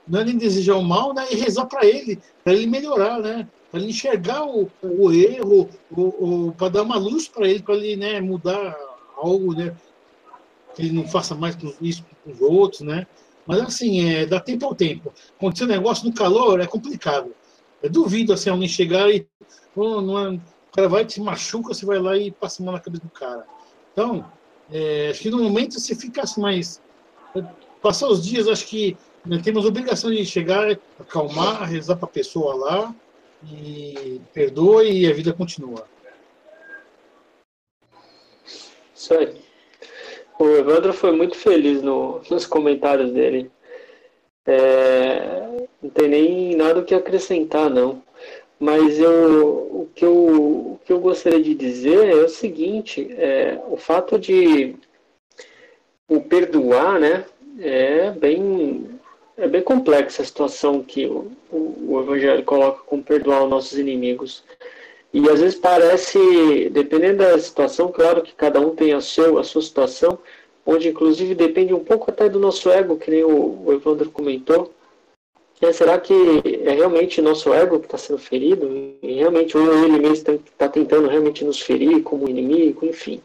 não 0.07 0.19
é 0.19 0.25
nem 0.25 0.37
desejar 0.37 0.75
o 0.75 0.83
mal, 0.83 1.11
né? 1.11 1.25
E 1.31 1.35
rezar 1.35 1.65
para 1.65 1.83
ele, 1.87 2.19
para 2.43 2.53
ele 2.53 2.67
melhorar, 2.67 3.19
né? 3.19 3.47
Para 3.71 3.79
ele 3.79 3.89
enxergar 3.89 4.45
o, 4.45 4.69
o 4.83 5.11
erro, 5.11 5.67
o, 5.89 6.01
o 6.01 6.51
para 6.51 6.69
dar 6.69 6.83
uma 6.83 6.97
luz 6.97 7.27
para 7.27 7.47
ele, 7.47 7.63
para 7.63 7.73
ele 7.73 7.95
né, 7.95 8.21
mudar 8.21 8.77
algo, 9.17 9.55
né? 9.55 9.75
Que 10.75 10.83
ele 10.83 10.91
não 10.91 11.07
faça 11.07 11.33
mais 11.33 11.57
isso 11.81 12.05
com 12.23 12.31
os 12.31 12.41
outros, 12.41 12.81
né? 12.81 13.07
Mas 13.47 13.59
assim, 13.59 14.07
é, 14.07 14.27
dá 14.27 14.39
tempo 14.39 14.67
ao 14.67 14.75
tempo. 14.75 15.11
Acontecer 15.35 15.63
um 15.63 15.67
negócio 15.67 16.05
no 16.05 16.13
calor 16.13 16.59
é 16.59 16.67
complicado. 16.67 17.33
Eu 17.83 17.89
duvido 17.89 18.31
assim, 18.31 18.49
alguém 18.49 18.67
chegar 18.67 19.13
e. 19.13 19.27
Oh, 19.75 19.99
não 19.99 20.17
é, 20.17 20.29
o 20.29 20.41
cara 20.73 20.87
vai, 20.87 21.05
te 21.05 21.19
machuca, 21.19 21.73
você 21.73 21.85
vai 21.85 21.99
lá 21.99 22.17
e 22.17 22.31
passa 22.31 22.63
a 22.63 22.65
mão 22.65 22.73
na 22.73 22.79
cabeça 22.79 23.03
do 23.03 23.09
cara. 23.09 23.45
Então, 23.91 24.25
é, 24.71 25.09
acho 25.09 25.21
que 25.21 25.29
no 25.29 25.43
momento 25.43 25.77
você 25.77 25.93
fica 25.93 26.23
assim, 26.23 26.39
mais. 26.39 26.81
Passar 27.81 28.07
os 28.07 28.25
dias, 28.25 28.47
acho 28.47 28.65
que 28.67 28.95
né, 29.25 29.41
temos 29.43 29.65
obrigação 29.65 30.09
de 30.09 30.25
chegar, 30.25 30.79
acalmar, 30.97 31.63
rezar 31.63 31.97
para 31.97 32.05
a 32.05 32.11
pessoa 32.11 32.55
lá, 32.55 32.95
e 33.51 34.21
perdoe 34.33 35.01
e 35.01 35.07
a 35.07 35.13
vida 35.13 35.33
continua. 35.33 35.85
Isso 38.95 39.13
aí. 39.13 39.35
O 40.39 40.47
Evandro 40.47 40.93
foi 40.93 41.11
muito 41.11 41.35
feliz 41.35 41.81
no, 41.81 42.21
nos 42.29 42.45
comentários 42.45 43.11
dele. 43.11 43.51
É, 44.45 45.67
não 45.81 45.89
tem 45.89 46.07
nem 46.07 46.55
nada 46.55 46.79
o 46.79 46.85
que 46.85 46.93
acrescentar, 46.93 47.69
não. 47.69 48.01
Mas 48.59 48.99
eu, 48.99 49.47
o, 49.71 49.89
que 49.93 50.05
eu, 50.05 50.15
o 50.15 50.79
que 50.85 50.93
eu 50.93 50.99
gostaria 50.99 51.41
de 51.41 51.53
dizer 51.53 52.07
é 52.09 52.15
o 52.15 52.29
seguinte, 52.29 53.13
é, 53.17 53.59
o 53.67 53.75
fato 53.75 54.17
de 54.17 54.75
o 56.07 56.21
perdoar, 56.21 56.99
né, 56.99 57.25
é 57.59 58.11
bem, 58.11 58.99
é 59.37 59.47
bem 59.47 59.61
complexa 59.61 60.21
a 60.21 60.25
situação 60.25 60.83
que 60.83 61.05
o, 61.05 61.31
o, 61.51 61.93
o 61.93 61.99
Evangelho 62.01 62.43
coloca 62.43 62.83
com 62.83 63.01
perdoar 63.01 63.43
os 63.43 63.49
nossos 63.49 63.77
inimigos. 63.77 64.43
E 65.13 65.29
às 65.29 65.41
vezes 65.41 65.59
parece, 65.59 66.69
dependendo 66.71 67.17
da 67.19 67.37
situação, 67.37 67.91
claro 67.91 68.21
que 68.23 68.33
cada 68.33 68.59
um 68.59 68.75
tem 68.75 68.93
a, 68.93 69.01
seu, 69.01 69.37
a 69.37 69.43
sua 69.43 69.61
situação, 69.61 70.17
onde 70.65 70.89
inclusive 70.89 71.35
depende 71.35 71.73
um 71.73 71.83
pouco 71.83 72.09
até 72.09 72.29
do 72.29 72.39
nosso 72.39 72.69
ego, 72.69 72.97
que 72.97 73.11
nem 73.11 73.23
o, 73.23 73.63
o 73.65 73.73
Evandro 73.73 74.09
comentou. 74.09 74.73
É, 75.61 75.71
será 75.71 75.97
que 75.97 76.13
é 76.63 76.71
realmente 76.71 77.21
nosso 77.21 77.53
ego 77.53 77.79
que 77.79 77.85
está 77.85 77.97
sendo 77.97 78.19
ferido? 78.19 78.69
E 79.01 79.13
realmente 79.13 79.57
ou 79.57 79.85
ele 79.85 79.99
mesmo 79.99 80.33
está 80.33 80.67
tentando 80.67 81.07
realmente 81.07 81.45
nos 81.45 81.61
ferir 81.61 82.03
como 82.03 82.27
inimigo, 82.27 82.85
enfim. 82.85 83.21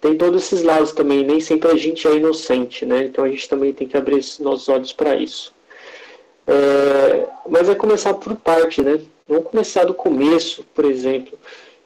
Tem 0.00 0.16
todos 0.16 0.42
esses 0.42 0.62
lados 0.62 0.92
também, 0.92 1.24
nem 1.24 1.40
sempre 1.40 1.70
a 1.70 1.76
gente 1.76 2.06
é 2.06 2.16
inocente, 2.16 2.84
né? 2.84 3.04
Então 3.04 3.24
a 3.24 3.28
gente 3.28 3.48
também 3.48 3.72
tem 3.72 3.88
que 3.88 3.96
abrir 3.96 4.22
nossos 4.40 4.68
olhos 4.68 4.92
para 4.92 5.16
isso. 5.16 5.54
É, 6.46 7.26
mas 7.48 7.68
é 7.70 7.74
começar 7.74 8.12
por 8.12 8.36
parte, 8.36 8.82
né? 8.82 9.00
Vamos 9.26 9.44
começar 9.44 9.84
do 9.84 9.94
começo, 9.94 10.62
por 10.74 10.84
exemplo. 10.84 11.38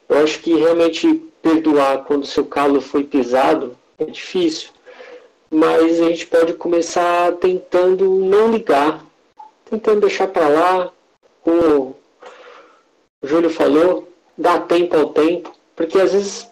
Eu 0.09 0.19
acho 0.19 0.41
que 0.41 0.55
realmente 0.55 1.23
perdoar 1.41 2.05
quando 2.05 2.27
seu 2.27 2.45
calo 2.45 2.81
foi 2.81 3.05
pisado 3.05 3.77
é 3.99 4.05
difícil, 4.05 4.71
mas 5.51 6.01
a 6.01 6.09
gente 6.09 6.27
pode 6.27 6.55
começar 6.55 7.33
tentando 7.37 8.09
não 8.09 8.51
ligar, 8.53 9.05
tentando 9.69 10.03
deixar 10.03 10.29
para 10.29 10.49
lá, 10.49 10.93
como 11.43 11.97
o 13.21 13.27
Júlio 13.27 13.51
falou, 13.51 14.09
dar 14.37 14.67
tempo 14.67 14.97
ao 14.97 15.11
tempo, 15.11 15.53
porque 15.75 15.99
às 15.99 16.13
vezes 16.13 16.49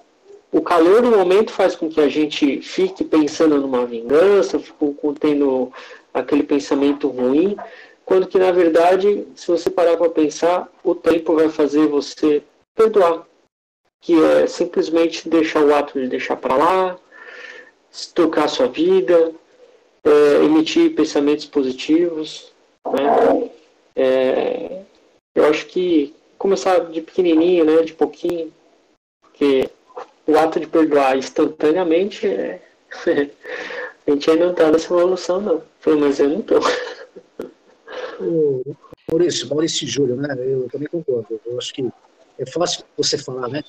o 0.51 0.61
calor 0.61 1.03
do 1.03 1.11
momento 1.11 1.53
faz 1.53 1.77
com 1.77 1.89
que 1.89 2.01
a 2.01 2.09
gente 2.09 2.61
fique 2.63 3.05
pensando 3.05 3.61
numa 3.61 3.87
vingança, 3.87 4.59
fique 4.59 4.85
tendo 5.21 5.73
aquele 6.13 6.43
pensamento 6.43 7.09
ruim, 7.09 7.57
quando 8.05 8.27
que 8.27 8.39
na 8.39 8.51
verdade, 8.51 9.27
se 9.37 9.49
você 9.49 9.71
parar 9.71 9.97
para 9.97 10.09
pensar, 10.09 10.69
o 10.83 10.95
tempo 10.95 11.35
vai 11.35 11.49
fazer 11.49 11.87
você 11.87 12.43
perdoar, 12.75 13.27
que 14.01 14.21
é 14.23 14.47
simplesmente 14.47 15.29
deixar 15.29 15.63
o 15.63 15.75
ato 15.75 16.01
de 16.01 16.09
deixar 16.09 16.37
para 16.37 16.57
lá, 16.57 16.99
tocar 18.15 18.49
sua 18.49 18.69
vida, 18.69 19.33
é, 20.05 20.45
emitir 20.45 20.95
pensamentos 20.95 21.47
positivos, 21.47 22.53
né? 22.87 23.51
É, 23.95 24.83
eu 25.35 25.45
acho 25.47 25.67
que 25.67 26.15
começar 26.39 26.79
de 26.91 27.01
pequenininho, 27.01 27.65
né, 27.65 27.83
de 27.83 27.95
pouquinho, 27.95 28.53
porque 29.23 29.71
o 30.27 30.37
ato 30.37 30.61
de 30.61 30.67
perdoar 30.67 31.17
instantaneamente, 31.17 32.27
é... 32.27 32.61
a 34.07 34.11
gente 34.11 34.31
ainda 34.31 34.45
não 34.45 34.53
está 34.53 34.71
nessa 34.71 34.93
evolução, 34.93 35.41
não. 35.41 35.63
Pelo 35.83 36.01
menos 36.01 36.19
eu 36.19 36.29
não 36.29 36.41
estou. 36.41 36.61
Maurício, 39.11 39.49
Maurício 39.49 39.87
Júlio, 39.87 40.17
né? 40.17 40.35
Eu 40.39 40.69
também 40.69 40.89
concordo. 40.89 41.41
Eu 41.47 41.59
acho 41.59 41.73
que 41.73 41.89
é 42.39 42.47
fácil 42.47 42.85
você 42.97 43.17
falar, 43.17 43.49
né? 43.49 43.63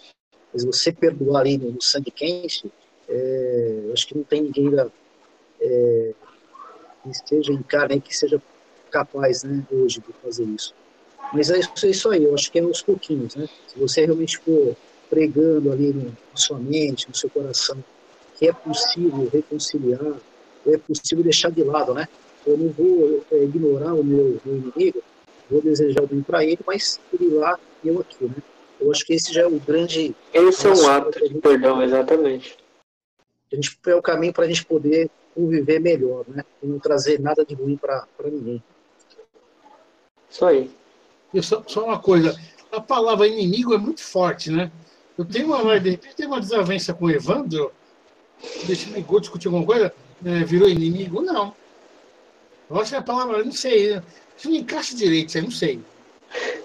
Mas 0.53 0.63
você 0.63 0.91
perdoar 0.91 1.41
ali 1.41 1.57
no, 1.57 1.81
sangue 1.81 2.11
quente, 2.11 2.71
é, 3.09 3.89
acho 3.93 4.07
que 4.07 4.17
não 4.17 4.23
tem 4.23 4.41
ninguém 4.41 4.69
da, 4.69 4.87
é, 5.61 6.13
que 7.03 7.09
esteja 7.09 7.53
em 7.53 7.61
carne, 7.61 8.01
que 8.01 8.15
seja 8.15 8.41
capaz, 8.91 9.43
né, 9.43 9.63
hoje 9.71 9.99
de 9.99 10.13
fazer 10.23 10.43
isso. 10.45 10.73
Mas 11.33 11.49
é 11.49 11.59
isso, 11.59 11.71
é 11.83 11.89
isso 11.89 12.09
aí, 12.09 12.23
eu 12.23 12.33
acho 12.33 12.51
que 12.51 12.59
é 12.59 12.61
aos 12.61 12.81
pouquinhos, 12.81 13.35
né? 13.35 13.47
Se 13.67 13.77
você 13.77 14.05
realmente 14.05 14.37
for 14.37 14.75
pregando 15.09 15.71
ali 15.71 15.93
no, 15.93 16.05
na 16.05 16.35
sua 16.35 16.57
mente, 16.57 17.07
no 17.09 17.15
seu 17.15 17.29
coração, 17.29 17.83
que 18.37 18.47
é 18.47 18.53
possível 18.53 19.29
reconciliar, 19.31 20.13
é 20.65 20.77
possível 20.77 21.23
deixar 21.23 21.51
de 21.51 21.63
lado, 21.63 21.93
né? 21.93 22.07
Eu 22.45 22.57
não 22.57 22.69
vou 22.69 23.23
é, 23.31 23.43
ignorar 23.43 23.93
o 23.93 24.03
meu, 24.03 24.39
meu, 24.45 24.55
inimigo, 24.55 25.03
vou 25.49 25.61
desejar 25.61 26.03
o 26.03 26.07
bem 26.07 26.21
para 26.21 26.45
ele, 26.45 26.59
mas 26.65 26.99
ele 27.13 27.31
lá 27.31 27.59
e 27.83 27.89
eu 27.89 27.99
aqui, 27.99 28.23
né? 28.23 28.35
Eu 28.79 28.91
acho 28.91 29.05
que 29.05 29.13
esse 29.13 29.33
já 29.33 29.41
é 29.41 29.47
o 29.47 29.59
grande. 29.59 30.15
Esse 30.33 30.67
é 30.67 30.69
um 30.71 30.89
ato 30.89 31.27
de 31.27 31.33
perdão, 31.35 31.81
exatamente. 31.81 32.55
A 33.51 33.55
gente 33.55 33.77
é 33.87 33.95
o 33.95 34.01
caminho 34.01 34.33
para 34.33 34.45
a 34.45 34.47
gente 34.47 34.65
poder 34.65 35.09
conviver 35.33 35.79
melhor, 35.79 36.25
né? 36.27 36.43
E 36.61 36.67
não 36.67 36.79
trazer 36.79 37.19
nada 37.19 37.45
de 37.45 37.53
ruim 37.53 37.77
para 37.77 38.05
ninguém. 38.25 38.61
Isso 40.29 40.45
aí. 40.45 40.69
E 41.33 41.41
só, 41.41 41.63
só 41.67 41.85
uma 41.85 41.99
coisa, 41.99 42.37
a 42.71 42.81
palavra 42.81 43.27
inimigo 43.27 43.73
é 43.73 43.77
muito 43.77 44.03
forte, 44.03 44.51
né? 44.51 44.71
Eu 45.17 45.25
tenho 45.25 45.47
uma, 45.47 45.79
de 45.79 45.91
repente, 45.91 46.15
tem 46.15 46.27
uma 46.27 46.39
desavença 46.39 46.93
com 46.93 47.05
o 47.05 47.11
Evandro, 47.11 47.71
deixa 48.65 48.89
me 48.89 49.01
discutir 49.19 49.47
alguma 49.47 49.65
coisa, 49.65 49.93
é, 50.25 50.43
virou 50.43 50.69
inimigo? 50.69 51.21
Não. 51.21 51.53
Eu 52.69 52.79
acho 52.79 52.91
que 52.91 52.97
a 52.97 53.01
palavra, 53.01 53.43
não 53.43 53.51
sei, 53.51 53.95
né? 53.95 54.03
isso 54.37 54.49
não 54.49 54.57
encaixa 54.57 54.95
direito, 54.95 55.35
eu 55.37 55.43
não 55.43 55.51
sei. 55.51 55.79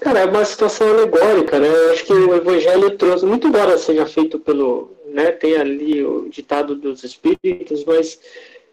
Cara, 0.00 0.20
é 0.20 0.24
uma 0.26 0.44
situação 0.44 0.88
alegórica, 0.88 1.58
né? 1.58 1.68
Eu 1.68 1.92
acho 1.92 2.04
que 2.04 2.12
o 2.12 2.34
Evangelho 2.34 2.96
trouxe, 2.96 3.24
muito 3.24 3.46
embora 3.46 3.78
seja 3.78 4.04
feito 4.04 4.38
pelo, 4.38 4.90
né, 5.12 5.30
tem 5.32 5.56
ali 5.56 6.04
o 6.04 6.28
ditado 6.28 6.74
dos 6.74 7.04
Espíritos, 7.04 7.84
mas 7.84 8.20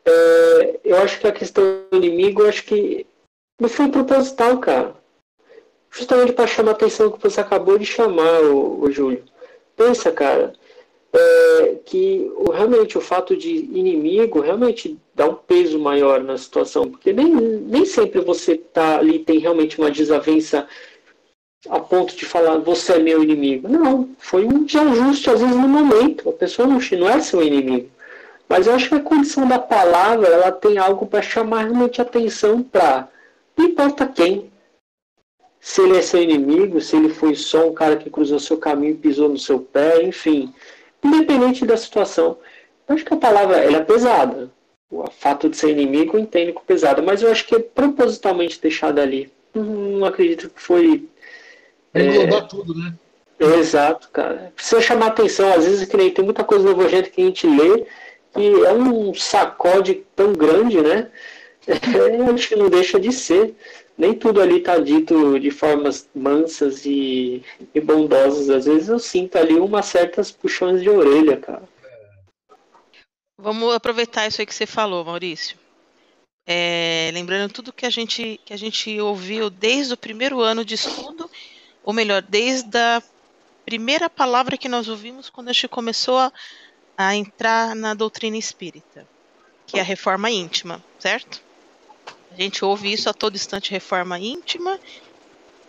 é, 0.06 0.80
eu 0.84 0.97
acho 0.97 1.19
que 1.19 1.28
a 1.28 1.32
questão 1.32 1.63
do 1.91 1.97
inimigo, 1.97 2.41
eu 2.41 2.49
acho 2.49 2.63
que 2.63 3.06
não 3.60 3.69
foi 3.69 3.89
proposital, 3.89 4.58
cara. 4.60 4.95
Justamente 5.91 6.34
para 6.34 6.47
chamar 6.47 6.71
a 6.71 6.73
atenção 6.73 7.12
que 7.12 7.21
você 7.21 7.41
acabou 7.41 7.78
de 7.78 7.86
chamar, 7.86 8.41
o, 8.41 8.84
o 8.84 8.91
Júlio. 8.91 9.23
Pensa, 9.75 10.12
cara, 10.12 10.54
é, 11.12 11.75
que 11.86 12.32
o, 12.36 12.52
realmente 12.52 12.97
o 12.97 13.02
fato 13.02 13.36
de 13.36 13.49
inimigo 13.49 14.39
realmente 14.39 14.97
dá 15.15 15.28
um 15.28 15.36
peso 15.36 15.80
maior 15.80 16.23
na 16.23 16.38
situação, 16.38 16.89
porque 16.89 17.12
nem, 17.12 17.34
nem 17.34 17.86
sempre 17.86 18.21
você 18.21 18.56
tá 18.56 18.99
ali 18.99 19.19
tem 19.19 19.39
realmente 19.39 19.80
uma 19.80 19.89
desavença 19.89 20.67
a 21.67 21.80
ponto 21.80 22.15
de 22.15 22.26
falar 22.26 22.58
você 22.58 22.93
é 22.93 23.00
meu 23.00 23.24
inimigo. 23.24 23.67
Não, 23.67 24.10
foi 24.17 24.45
um 24.45 24.63
desajuste 24.63 25.30
às 25.30 25.41
vezes 25.41 25.56
no 25.56 25.67
momento. 25.67 26.30
A 26.30 26.34
pessoa 26.34 26.67
não, 26.67 26.80
não 26.80 27.10
é 27.10 27.19
seu 27.19 27.41
inimigo. 27.41 27.89
Mas 28.48 28.67
eu 28.67 28.74
acho 28.74 28.89
que 28.89 28.95
a 28.95 29.02
condição 29.02 29.48
da 29.48 29.60
palavra 29.60 30.28
ela 30.28 30.52
tem 30.52 30.78
algo 30.78 31.06
para 31.06 31.22
chamar 31.22 31.63
realmente 31.63 32.02
atenção 32.02 32.63
para 32.63 33.08
não 33.58 33.65
importa 33.65 34.08
quem. 34.08 34.50
Se 35.60 35.82
ele 35.82 35.98
é 35.98 36.02
seu 36.02 36.24
inimigo, 36.24 36.80
se 36.80 36.95
ele 36.95 37.10
foi 37.10 37.36
só 37.36 37.67
um 37.67 37.74
cara 37.74 37.98
que 37.98 38.10
cruzou 38.10 38.39
seu 38.39 38.58
caminho 38.58 38.93
e 38.93 38.98
pisou 38.98 39.28
no 39.28 39.38
seu 39.38 39.60
pé, 39.60 40.02
enfim 40.04 40.54
independente 41.04 41.65
da 41.65 41.78
situação. 41.78 42.38
Eu 42.88 42.95
acho 42.95 43.06
que 43.06 43.13
a 43.13 43.17
palavra 43.17 43.58
ela 43.58 43.78
é 43.78 43.84
pesada. 43.84 44.52
O 44.91 45.10
fato 45.10 45.50
de 45.50 45.58
ser 45.58 45.72
inimigo 45.72 46.17
eu 46.17 46.22
entendo 46.22 46.54
com 46.54 46.63
pesada, 46.63 47.02
mas 47.02 47.22
eu 47.22 47.32
acho 47.32 47.45
que 47.45 47.56
é 47.56 47.60
propositalmente 47.60 48.60
deixada 48.60 49.02
ali. 49.02 49.32
Não 49.54 50.06
acredito 50.06 50.50
que 50.50 50.62
foi. 50.62 51.08
É, 51.93 52.04
englobar 52.04 52.47
tudo, 52.47 52.73
né? 52.75 52.93
exato, 53.39 54.10
cara. 54.10 54.52
Precisa 54.56 54.82
chamar 54.82 55.08
atenção, 55.08 55.52
às 55.54 55.65
vezes 55.65 55.88
que 55.88 55.95
nem 55.95 56.12
tem 56.12 56.25
muita 56.25 56.43
coisa 56.43 56.65
no 56.65 56.71
Evangelho 56.71 57.10
que 57.10 57.21
a 57.21 57.25
gente 57.25 57.47
lê 57.47 57.86
que 58.34 58.63
é 58.65 58.73
um 58.73 59.13
sacode 59.13 60.04
tão 60.15 60.34
grande, 60.34 60.82
né? 60.82 61.10
É, 61.69 62.32
acho 62.34 62.47
que 62.47 62.56
não 62.56 62.67
deixa 62.67 62.99
de 62.99 63.12
ser 63.12 63.54
nem 63.99 64.13
tudo 64.13 64.41
ali 64.41 64.60
está 64.60 64.80
dito 64.80 65.38
de 65.38 65.52
formas 65.52 66.10
mansas 66.15 66.86
e, 66.86 67.43
e, 67.75 67.82
bondosas. 67.82 68.49
Às 68.49 68.65
vezes 68.65 68.88
eu 68.88 68.97
sinto 68.97 69.38
ali 69.38 69.56
umas 69.56 69.88
certas 69.88 70.32
puxões 70.32 70.82
de 70.82 70.89
orelha, 70.89 71.36
cara. 71.36 71.63
Vamos 73.38 73.75
aproveitar 73.75 74.25
isso 74.25 74.41
aí 74.41 74.45
que 74.45 74.56
você 74.56 74.65
falou, 74.65 75.04
Maurício. 75.04 75.58
É, 76.47 77.12
lembrando 77.13 77.52
tudo 77.52 77.73
que 77.73 77.86
a 77.86 77.89
gente 77.89 78.39
que 78.45 78.54
a 78.54 78.58
gente 78.58 78.99
ouviu 79.02 79.49
desde 79.49 79.93
o 79.93 79.97
primeiro 79.97 80.39
ano 80.39 80.63
de 80.63 80.75
estudo, 80.75 81.30
ou 81.83 81.93
melhor, 81.93 82.21
desde 82.21 82.77
a 82.77 83.01
primeira 83.65 84.09
palavra 84.09 84.57
que 84.57 84.69
nós 84.69 84.87
ouvimos 84.87 85.29
quando 85.29 85.49
a 85.49 85.53
gente 85.53 85.67
começou 85.67 86.17
a, 86.17 86.31
a 86.97 87.15
entrar 87.15 87.75
na 87.75 87.93
doutrina 87.93 88.37
espírita, 88.37 89.07
que 89.67 89.77
é 89.77 89.81
a 89.81 89.83
reforma 89.83 90.29
íntima, 90.29 90.83
certo? 90.99 91.41
A 92.31 92.35
gente 92.35 92.63
ouve 92.63 92.91
isso 92.91 93.09
a 93.09 93.13
todo 93.13 93.35
instante, 93.35 93.71
reforma 93.71 94.19
íntima, 94.19 94.79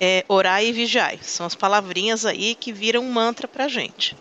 é, 0.01 0.25
orar 0.29 0.63
e 0.65 0.73
vigiar. 0.73 1.23
São 1.23 1.47
as 1.47 1.55
palavrinhas 1.55 2.25
aí 2.25 2.55
que 2.55 2.73
viram 2.73 3.03
um 3.03 3.13
mantra 3.13 3.47
pra 3.47 3.69
gente. 3.69 4.17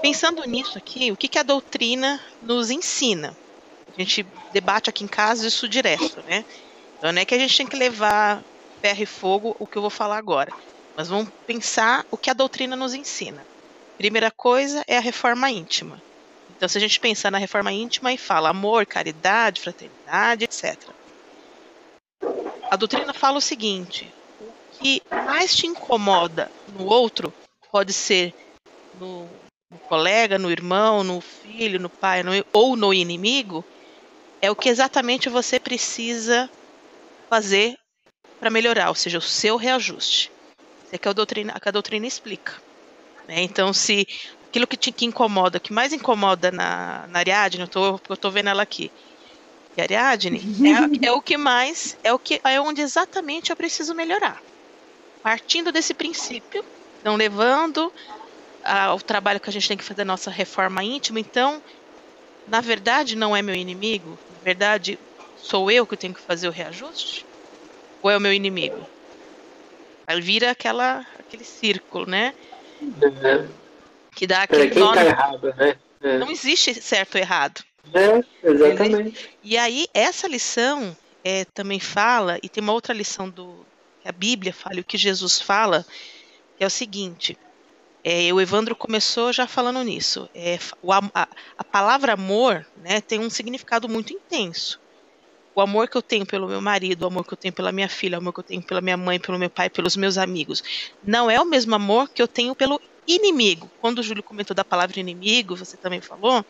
Pensando 0.00 0.44
nisso 0.44 0.76
aqui, 0.76 1.10
o 1.10 1.16
que, 1.16 1.28
que 1.28 1.38
a 1.38 1.42
doutrina 1.42 2.20
nos 2.42 2.70
ensina? 2.70 3.34
A 3.88 4.00
gente 4.00 4.26
debate 4.52 4.90
aqui 4.90 5.04
em 5.04 5.08
casa 5.08 5.46
isso 5.46 5.68
direto, 5.68 6.22
né? 6.22 6.44
Então 6.98 7.12
não 7.12 7.22
é 7.22 7.24
que 7.24 7.34
a 7.34 7.38
gente 7.38 7.56
tem 7.56 7.66
que 7.66 7.76
levar 7.76 8.42
ferro 8.80 9.02
e 9.02 9.06
fogo 9.06 9.56
o 9.58 9.66
que 9.66 9.76
eu 9.76 9.82
vou 9.82 9.90
falar 9.90 10.18
agora. 10.18 10.52
Mas 10.96 11.08
vamos 11.08 11.28
pensar 11.46 12.06
o 12.10 12.16
que 12.16 12.30
a 12.30 12.34
doutrina 12.34 12.76
nos 12.76 12.94
ensina. 12.94 13.44
Primeira 13.96 14.30
coisa 14.30 14.84
é 14.86 14.96
a 14.96 15.00
reforma 15.00 15.50
íntima. 15.50 16.02
Então, 16.56 16.68
se 16.68 16.78
a 16.78 16.80
gente 16.80 17.00
pensar 17.00 17.30
na 17.30 17.38
reforma 17.38 17.72
íntima 17.72 18.12
e 18.12 18.18
fala 18.18 18.50
amor, 18.50 18.86
caridade, 18.86 19.60
fraternidade, 19.60 20.44
etc 20.44 20.94
a 22.74 22.76
doutrina 22.76 23.12
fala 23.12 23.38
o 23.38 23.40
seguinte: 23.40 24.12
o 24.40 24.52
que 24.78 25.02
mais 25.10 25.54
te 25.54 25.66
incomoda 25.66 26.50
no 26.76 26.86
outro 26.86 27.32
pode 27.70 27.92
ser 27.92 28.34
no, 28.98 29.28
no 29.70 29.78
colega, 29.78 30.38
no 30.38 30.50
irmão, 30.50 31.04
no 31.04 31.20
filho, 31.20 31.78
no 31.78 31.88
pai 31.88 32.24
no, 32.24 32.32
ou 32.52 32.76
no 32.76 32.92
inimigo, 32.92 33.64
é 34.42 34.50
o 34.50 34.56
que 34.56 34.68
exatamente 34.68 35.28
você 35.28 35.60
precisa 35.60 36.50
fazer 37.30 37.76
para 38.40 38.50
melhorar, 38.50 38.88
ou 38.88 38.94
seja, 38.94 39.18
o 39.18 39.22
seu 39.22 39.56
reajuste. 39.56 40.32
É 40.92 40.98
que 40.98 41.08
a 41.08 41.12
doutrina, 41.12 41.58
que 41.60 41.68
a 41.68 41.72
doutrina 41.72 42.06
explica. 42.06 42.60
Né? 43.26 43.42
Então, 43.42 43.72
se 43.72 44.06
aquilo 44.48 44.66
que 44.66 44.76
te 44.76 44.92
que 44.92 45.04
incomoda, 45.04 45.58
que 45.58 45.72
mais 45.72 45.92
incomoda 45.92 46.50
na, 46.50 47.06
na 47.08 47.18
Ariadne, 47.18 47.62
eu 47.62 47.68
tô, 47.68 48.00
eu 48.08 48.30
vendo 48.30 48.48
ela 48.48 48.62
aqui. 48.62 48.90
E 49.76 49.80
a 49.80 49.84
Ariadne 49.84 50.40
é, 51.02 51.08
é 51.08 51.12
o 51.12 51.20
que 51.20 51.36
mais, 51.36 51.96
é 52.04 52.12
o 52.12 52.18
que 52.18 52.40
é 52.44 52.60
onde 52.60 52.80
exatamente 52.80 53.50
eu 53.50 53.56
preciso 53.56 53.94
melhorar. 53.94 54.40
Partindo 55.22 55.72
desse 55.72 55.94
princípio, 55.94 56.64
não 57.02 57.16
levando 57.16 57.92
ao 58.62 59.00
trabalho 59.00 59.40
que 59.40 59.50
a 59.50 59.52
gente 59.52 59.66
tem 59.66 59.76
que 59.76 59.84
fazer 59.84 60.04
nossa 60.04 60.30
reforma 60.30 60.84
íntima, 60.84 61.18
então, 61.18 61.60
na 62.46 62.60
verdade, 62.60 63.16
não 63.16 63.34
é 63.34 63.42
meu 63.42 63.54
inimigo, 63.54 64.20
na 64.30 64.38
verdade, 64.40 64.98
sou 65.34 65.70
eu 65.70 65.86
que 65.86 65.96
tenho 65.96 66.14
que 66.14 66.20
fazer 66.20 66.46
o 66.46 66.52
reajuste? 66.52 67.26
Ou 68.02 68.10
é 68.10 68.16
o 68.16 68.20
meu 68.20 68.32
inimigo? 68.32 68.93
Aí 70.06 70.20
vira 70.20 70.50
aquela, 70.50 71.06
aquele 71.18 71.44
círculo, 71.44 72.06
né? 72.06 72.34
Uhum. 72.80 73.48
Que 74.14 74.26
dá 74.26 74.40
É, 74.40 74.42
aquele 74.44 74.70
quem 74.70 74.82
nó. 74.82 74.92
tá 74.92 75.04
errado, 75.04 75.54
né? 75.56 75.76
É, 76.00 76.18
Não 76.18 76.30
existe 76.30 76.74
certo 76.74 77.14
ou 77.16 77.20
errado. 77.20 77.64
É, 77.92 78.48
exatamente. 78.48 79.30
E 79.42 79.56
aí, 79.56 79.86
essa 79.94 80.26
lição 80.28 80.96
é, 81.22 81.44
também 81.46 81.80
fala, 81.80 82.38
e 82.42 82.48
tem 82.48 82.62
uma 82.62 82.72
outra 82.72 82.94
lição 82.94 83.28
do 83.28 83.64
que 84.02 84.08
a 84.08 84.12
Bíblia 84.12 84.52
fala, 84.52 84.76
e 84.76 84.80
o 84.80 84.84
que 84.84 84.98
Jesus 84.98 85.40
fala, 85.40 85.84
que 86.56 86.64
é 86.64 86.66
o 86.66 86.70
seguinte. 86.70 87.38
É, 88.06 88.30
o 88.34 88.40
Evandro 88.40 88.76
começou 88.76 89.32
já 89.32 89.46
falando 89.46 89.82
nisso. 89.82 90.28
É, 90.34 90.58
o 90.82 90.92
a, 90.92 91.00
a 91.56 91.64
palavra 91.64 92.12
amor 92.12 92.66
né, 92.76 93.00
tem 93.00 93.18
um 93.18 93.30
significado 93.30 93.88
muito 93.88 94.12
intenso. 94.12 94.78
O 95.54 95.60
amor 95.60 95.88
que 95.88 95.96
eu 95.96 96.02
tenho 96.02 96.26
pelo 96.26 96.48
meu 96.48 96.60
marido, 96.60 97.02
o 97.02 97.06
amor 97.06 97.24
que 97.26 97.34
eu 97.34 97.38
tenho 97.38 97.54
pela 97.54 97.72
minha 97.72 97.88
filha, 97.88 98.18
o 98.18 98.20
amor 98.20 98.32
que 98.34 98.40
eu 98.40 98.44
tenho 98.44 98.64
pela 98.66 98.80
minha 98.80 98.96
mãe, 98.96 99.20
pelo 99.20 99.38
meu 99.38 99.50
pai, 99.50 99.70
pelos 99.70 99.96
meus 99.96 100.18
amigos, 100.18 100.62
não 101.02 101.30
é 101.30 101.40
o 101.40 101.46
mesmo 101.46 101.74
amor 101.74 102.10
que 102.14 102.22
eu 102.22 102.28
tenho 102.28 102.56
pelo 102.56 102.80
inimigo. 103.06 103.72
Quando 103.78 103.98
o 104.00 104.02
Júlio 104.02 104.22
comentou 104.24 104.54
da 104.54 104.64
palavra 104.64 104.98
inimigo, 105.00 105.56
você 105.56 105.78
também 105.78 106.00
falou, 106.02 106.44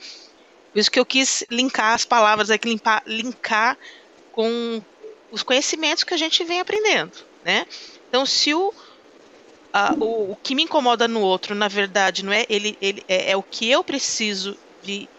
por 0.72 0.80
isso 0.80 0.90
que 0.90 1.00
eu 1.00 1.06
quis 1.06 1.44
linkar 1.50 1.94
as 1.94 2.04
palavras 2.04 2.50
aqui, 2.50 2.68
limpar, 2.68 3.02
linkar 3.06 3.78
com 4.30 4.82
os 5.30 5.42
conhecimentos 5.42 6.04
que 6.04 6.14
a 6.14 6.18
gente 6.18 6.44
vem 6.44 6.60
aprendendo, 6.60 7.12
né? 7.44 7.66
Então, 8.08 8.26
se 8.26 8.54
o, 8.54 8.72
a- 9.72 9.96
o, 10.00 10.32
o 10.32 10.36
que 10.38 10.54
me 10.54 10.62
incomoda 10.64 11.08
no 11.08 11.20
outro, 11.20 11.54
na 11.54 11.68
verdade, 11.68 12.24
não 12.24 12.32
é 12.32 12.44
ele, 12.48 12.76
ele 12.80 13.02
é, 13.08 13.32
é 13.32 13.36
o 13.36 13.42
que 13.42 13.68
eu 13.70 13.84
preciso 13.84 14.58
de, 14.80 15.10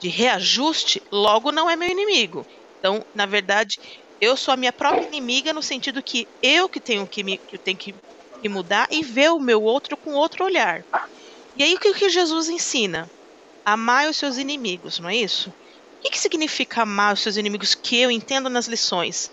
de 0.00 0.08
reajuste, 0.08 1.02
logo 1.12 1.52
não 1.52 1.70
é 1.70 1.76
meu 1.76 1.88
inimigo. 1.90 2.46
Então, 2.80 3.04
na 3.14 3.26
verdade, 3.26 3.78
eu 4.20 4.36
sou 4.36 4.52
a 4.52 4.56
minha 4.56 4.72
própria 4.72 5.06
inimiga 5.06 5.52
no 5.52 5.62
sentido 5.62 6.02
que 6.02 6.26
eu 6.42 6.68
que 6.68 6.80
tenho 6.80 7.06
que 7.06 7.22
me 7.22 7.38
que 7.38 7.58
tenho 7.58 7.78
que, 7.78 7.94
que 8.42 8.48
mudar 8.48 8.88
e 8.90 9.02
ver 9.02 9.30
o 9.30 9.38
meu 9.38 9.62
outro 9.62 9.96
com 9.96 10.14
outro 10.14 10.44
olhar. 10.44 10.82
E 11.54 11.62
aí 11.62 11.74
o 11.74 11.78
que, 11.78 11.94
que 11.94 12.08
Jesus 12.08 12.48
ensina? 12.48 13.10
Amar 13.64 14.08
os 14.08 14.16
seus 14.16 14.38
inimigos, 14.38 14.98
não 14.98 15.08
é 15.08 15.16
isso? 15.16 15.50
O 15.50 16.02
que, 16.02 16.10
que 16.10 16.18
significa 16.18 16.82
amar 16.82 17.14
os 17.14 17.20
seus 17.20 17.36
inimigos 17.36 17.74
que 17.74 17.98
eu 17.98 18.10
entendo 18.10 18.48
nas 18.48 18.66
lições? 18.66 19.30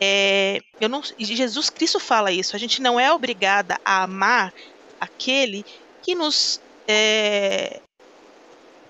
É, 0.00 0.60
eu 0.80 0.88
não, 0.88 1.02
Jesus 1.18 1.70
Cristo 1.70 1.98
fala 1.98 2.30
isso. 2.30 2.54
A 2.54 2.58
gente 2.58 2.80
não 2.80 2.98
é 2.98 3.12
obrigada 3.12 3.76
a 3.84 4.04
amar 4.04 4.52
aquele 5.00 5.64
que 6.02 6.14
nos 6.14 6.60
é, 6.88 7.80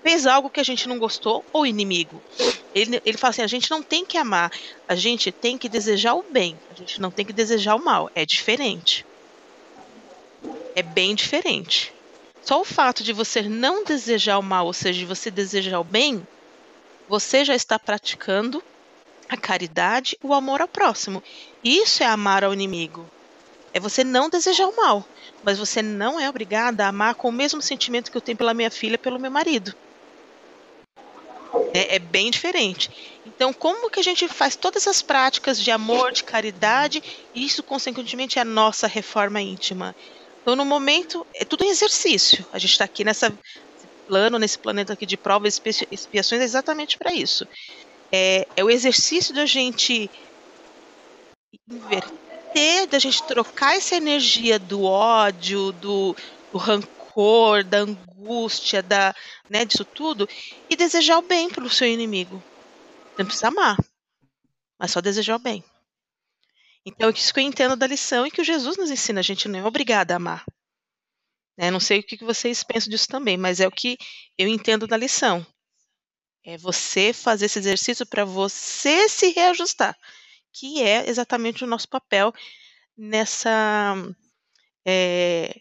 fez 0.05 0.27
algo 0.27 0.51
que 0.51 0.59
a 0.59 0.63
gente 0.63 0.87
não 0.87 0.99
gostou 0.99 1.43
ou 1.51 1.65
inimigo. 1.65 2.21
Ele, 2.75 3.01
ele 3.03 3.17
fala 3.17 3.31
assim: 3.31 3.41
a 3.41 3.47
gente 3.47 3.71
não 3.71 3.81
tem 3.81 4.05
que 4.05 4.19
amar, 4.19 4.51
a 4.87 4.93
gente 4.93 5.31
tem 5.31 5.57
que 5.57 5.67
desejar 5.67 6.13
o 6.13 6.23
bem, 6.31 6.55
a 6.69 6.75
gente 6.75 7.01
não 7.01 7.09
tem 7.09 7.25
que 7.25 7.33
desejar 7.33 7.73
o 7.73 7.83
mal. 7.83 8.07
É 8.13 8.23
diferente. 8.23 9.03
É 10.75 10.83
bem 10.83 11.15
diferente. 11.15 11.91
Só 12.43 12.61
o 12.61 12.65
fato 12.65 13.03
de 13.03 13.13
você 13.13 13.41
não 13.41 13.83
desejar 13.83 14.37
o 14.37 14.43
mal, 14.43 14.67
ou 14.67 14.73
seja, 14.73 14.99
de 14.99 15.05
você 15.05 15.31
desejar 15.31 15.79
o 15.79 15.83
bem, 15.83 16.21
você 17.09 17.43
já 17.43 17.55
está 17.55 17.79
praticando 17.79 18.61
a 19.27 19.35
caridade, 19.35 20.15
o 20.21 20.35
amor 20.35 20.61
ao 20.61 20.67
próximo. 20.67 21.23
Isso 21.63 22.03
é 22.03 22.05
amar 22.05 22.43
ao 22.43 22.53
inimigo. 22.53 23.09
É 23.73 23.79
você 23.79 24.03
não 24.03 24.29
desejar 24.29 24.67
o 24.67 24.75
mal, 24.75 25.03
mas 25.43 25.57
você 25.57 25.81
não 25.81 26.19
é 26.19 26.29
obrigada 26.29 26.85
a 26.85 26.89
amar 26.89 27.15
com 27.15 27.29
o 27.29 27.31
mesmo 27.31 27.59
sentimento 27.59 28.11
que 28.11 28.17
eu 28.17 28.21
tenho 28.21 28.37
pela 28.37 28.53
minha 28.53 28.69
filha, 28.69 28.99
pelo 28.99 29.19
meu 29.19 29.31
marido. 29.31 29.73
É, 31.73 31.95
é 31.95 31.99
bem 31.99 32.31
diferente. 32.31 32.89
Então, 33.25 33.51
como 33.51 33.89
que 33.89 33.99
a 33.99 34.03
gente 34.03 34.27
faz 34.27 34.55
todas 34.55 34.83
essas 34.83 35.01
práticas 35.01 35.59
de 35.59 35.71
amor, 35.71 36.11
de 36.11 36.23
caridade, 36.23 37.03
e 37.33 37.45
isso, 37.45 37.61
consequentemente, 37.63 38.39
é 38.39 38.41
a 38.41 38.45
nossa 38.45 38.87
reforma 38.87 39.41
íntima? 39.41 39.95
Então, 40.41 40.55
no 40.55 40.63
momento, 40.63 41.25
é 41.35 41.43
tudo 41.43 41.65
um 41.65 41.69
exercício. 41.69 42.45
A 42.53 42.59
gente 42.59 42.71
está 42.71 42.85
aqui 42.85 43.03
nessa 43.03 43.29
nesse 43.29 43.87
plano, 44.07 44.39
nesse 44.39 44.59
planeta 44.59 44.93
aqui 44.93 45.05
de 45.05 45.17
provas 45.17 45.55
e 45.55 45.69
expi- 45.69 45.87
expiações, 45.91 46.41
é 46.41 46.45
exatamente 46.45 46.97
para 46.97 47.13
isso. 47.13 47.47
É, 48.11 48.47
é 48.55 48.63
o 48.63 48.69
exercício 48.69 49.33
da 49.33 49.45
gente 49.45 50.09
inverter, 51.69 52.87
da 52.87 52.99
gente 52.99 53.23
trocar 53.23 53.75
essa 53.75 53.95
energia 53.95 54.59
do 54.59 54.83
ódio, 54.83 55.71
do, 55.73 56.15
do 56.51 56.57
rancor, 56.57 57.04
da 57.69 57.79
angústia, 57.79 58.83
da, 58.83 59.15
né, 59.49 59.63
disso 59.63 59.85
tudo, 59.85 60.27
e 60.69 60.75
desejar 60.75 61.17
o 61.17 61.21
bem 61.21 61.49
para 61.49 61.63
o 61.63 61.69
seu 61.69 61.87
inimigo. 61.87 62.43
Não 63.17 63.25
precisa 63.25 63.47
amar, 63.47 63.77
mas 64.77 64.91
só 64.91 64.99
desejar 64.99 65.35
o 65.37 65.39
bem. 65.39 65.63
Então, 66.85 67.09
é 67.09 67.13
isso 67.13 67.33
que 67.33 67.39
eu 67.39 67.43
entendo 67.43 67.75
da 67.75 67.87
lição 67.87 68.27
e 68.27 68.31
que 68.31 68.41
o 68.41 68.45
Jesus 68.45 68.77
nos 68.77 68.91
ensina. 68.91 69.19
A 69.19 69.23
gente 69.23 69.47
não 69.47 69.59
é 69.59 69.65
obrigada 69.65 70.13
a 70.13 70.17
amar. 70.17 70.45
Né? 71.57 71.71
Não 71.71 71.79
sei 71.79 71.99
o 71.99 72.03
que 72.03 72.17
que 72.17 72.25
vocês 72.25 72.63
pensam 72.63 72.89
disso 72.91 73.07
também, 73.07 73.37
mas 73.37 73.59
é 73.59 73.67
o 73.67 73.71
que 73.71 73.97
eu 74.37 74.47
entendo 74.47 74.85
da 74.85 74.97
lição. 74.97 75.45
É 76.43 76.57
você 76.57 77.11
fazer 77.11 77.45
esse 77.45 77.57
exercício 77.57 78.05
para 78.05 78.23
você 78.23 79.09
se 79.09 79.31
reajustar, 79.31 79.97
que 80.53 80.83
é 80.83 81.09
exatamente 81.09 81.63
o 81.63 81.67
nosso 81.67 81.87
papel 81.89 82.31
nessa 82.95 83.95
é, 84.85 85.59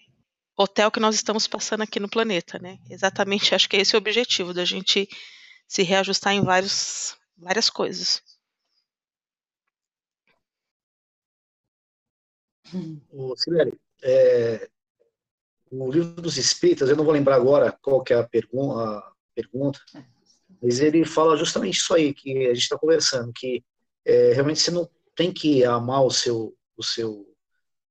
hotel 0.57 0.91
que 0.91 1.01
nós 1.01 1.15
estamos 1.15 1.47
passando 1.47 1.83
aqui 1.83 1.99
no 1.99 2.09
planeta, 2.09 2.59
né? 2.59 2.79
Exatamente, 2.89 3.55
acho 3.55 3.69
que 3.69 3.77
é 3.77 3.81
esse 3.81 3.95
o 3.95 3.99
objetivo 3.99 4.55
da 4.55 4.65
gente 4.65 5.09
se 5.67 5.83
reajustar 5.83 6.35
em 6.35 6.43
vários, 6.43 7.17
várias 7.37 7.69
coisas. 7.69 8.23
Ô, 13.11 13.37
Sibeli, 13.37 13.79
é, 14.03 14.69
o 15.71 15.91
livro 15.91 16.21
dos 16.21 16.37
Espíritas, 16.37 16.89
eu 16.89 16.97
não 16.97 17.05
vou 17.05 17.13
lembrar 17.13 17.37
agora 17.37 17.73
qual 17.83 18.03
que 18.03 18.13
é 18.13 18.17
a, 18.17 18.25
pergun 18.25 18.79
a 18.79 19.13
pergunta, 19.35 19.81
mas 20.63 20.81
ele 20.81 21.05
fala 21.05 21.37
justamente 21.37 21.79
isso 21.79 21.95
aí 21.95 22.15
que 22.15 22.47
a 22.47 22.55
gente 22.55 22.63
está 22.63 22.79
conversando, 22.79 23.33
que 23.35 23.65
é, 24.05 24.33
realmente 24.33 24.61
você 24.61 24.71
não 24.71 24.89
tem 25.15 25.33
que 25.33 25.65
amar 25.65 26.05
o 26.05 26.11
seu, 26.11 26.57
o 26.77 26.83
seu, 26.83 27.27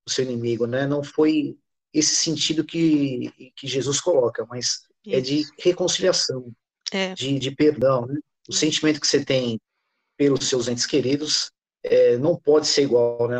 o 0.06 0.10
seu 0.10 0.23
inimigo, 0.23 0.65
né? 0.65 0.86
Não 0.88 1.04
foi 1.04 1.58
esse 1.93 2.15
sentido 2.15 2.63
que, 2.63 3.51
que 3.56 3.67
Jesus 3.67 4.01
coloca, 4.01 4.45
mas 4.49 4.88
é 5.08 5.21
de 5.21 5.41
Isso. 5.41 5.53
reconciliação, 5.60 6.51
É, 6.91 7.13
de, 7.13 7.38
de 7.38 7.51
perdão, 7.51 8.06
né? 8.06 8.19
O 8.47 8.53
sentimento 8.53 8.99
que 8.99 9.08
você 9.08 9.23
tem 9.23 9.60
pelos 10.17 10.47
seus 10.47 10.67
entes 10.67 10.86
queridos 10.86 11.51
é, 11.84 12.17
não 12.17 12.36
pode 12.36 12.67
ser 12.67 12.84
igual, 12.84 13.27
né? 13.27 13.38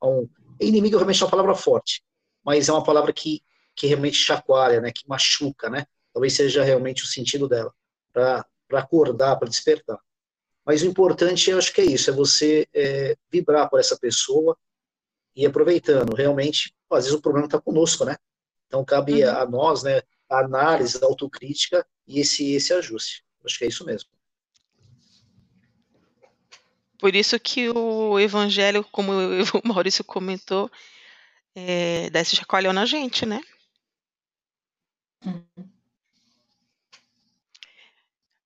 A 0.00 0.08
um, 0.08 0.28
inimigo 0.60 0.96
realmente 0.96 1.22
é 1.22 1.24
uma 1.24 1.30
palavra 1.30 1.54
forte, 1.54 2.02
mas 2.44 2.68
é 2.68 2.72
uma 2.72 2.84
palavra 2.84 3.12
que, 3.12 3.42
que 3.74 3.86
realmente 3.86 4.16
chacoalha, 4.16 4.80
né? 4.80 4.92
Que 4.92 5.08
machuca, 5.08 5.70
né? 5.70 5.86
Talvez 6.12 6.34
seja 6.34 6.62
realmente 6.62 7.04
o 7.04 7.06
sentido 7.06 7.48
dela, 7.48 7.72
para 8.12 8.44
acordar, 8.72 9.36
para 9.36 9.48
despertar. 9.48 9.98
Mas 10.64 10.82
o 10.82 10.86
importante, 10.86 11.50
eu 11.50 11.58
acho 11.58 11.72
que 11.72 11.80
é 11.80 11.84
isso, 11.84 12.10
é 12.10 12.12
você 12.12 12.66
é, 12.72 13.16
vibrar 13.30 13.68
por 13.68 13.80
essa 13.80 13.98
pessoa 13.98 14.56
e 15.36 15.44
aproveitando. 15.44 16.14
Realmente, 16.14 16.74
às 16.94 17.04
vezes 17.04 17.18
o 17.18 17.22
problema 17.22 17.46
está 17.46 17.60
conosco, 17.60 18.04
né? 18.04 18.16
Então 18.66 18.84
cabe 18.84 19.24
Uhum. 19.24 19.30
a 19.30 19.46
nós, 19.46 19.82
né? 19.82 20.02
A 20.28 20.40
análise, 20.40 20.98
a 21.02 21.06
autocrítica 21.06 21.86
e 22.06 22.20
esse, 22.20 22.52
esse 22.52 22.72
ajuste. 22.72 23.24
Acho 23.44 23.58
que 23.58 23.64
é 23.64 23.68
isso 23.68 23.84
mesmo. 23.84 24.08
por 27.04 27.14
isso 27.14 27.38
que 27.38 27.68
o 27.68 28.18
evangelho, 28.18 28.82
como 28.90 29.12
o 29.62 29.68
Maurício 29.68 30.02
comentou, 30.02 30.70
é, 31.54 32.08
dá 32.08 32.20
esse 32.20 32.34
chacoalhão 32.34 32.72
na 32.72 32.86
gente, 32.86 33.26
né? 33.26 33.42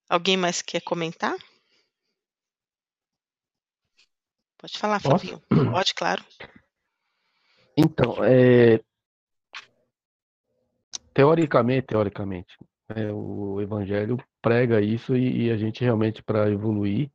Alguém 0.08 0.36
mais 0.36 0.60
quer 0.60 0.80
comentar? 0.80 1.36
Pode 4.58 4.76
falar, 4.76 5.00
Posso? 5.00 5.24
Flavinho. 5.24 5.40
Pode, 5.70 5.94
claro. 5.94 6.24
Então, 7.80 8.24
é, 8.24 8.80
teoricamente, 11.14 11.86
teoricamente, 11.86 12.58
é, 12.88 13.12
o 13.12 13.60
Evangelho 13.60 14.16
prega 14.42 14.80
isso 14.80 15.16
e, 15.16 15.44
e 15.44 15.50
a 15.52 15.56
gente 15.56 15.84
realmente, 15.84 16.20
para 16.20 16.50
evoluir, 16.50 17.08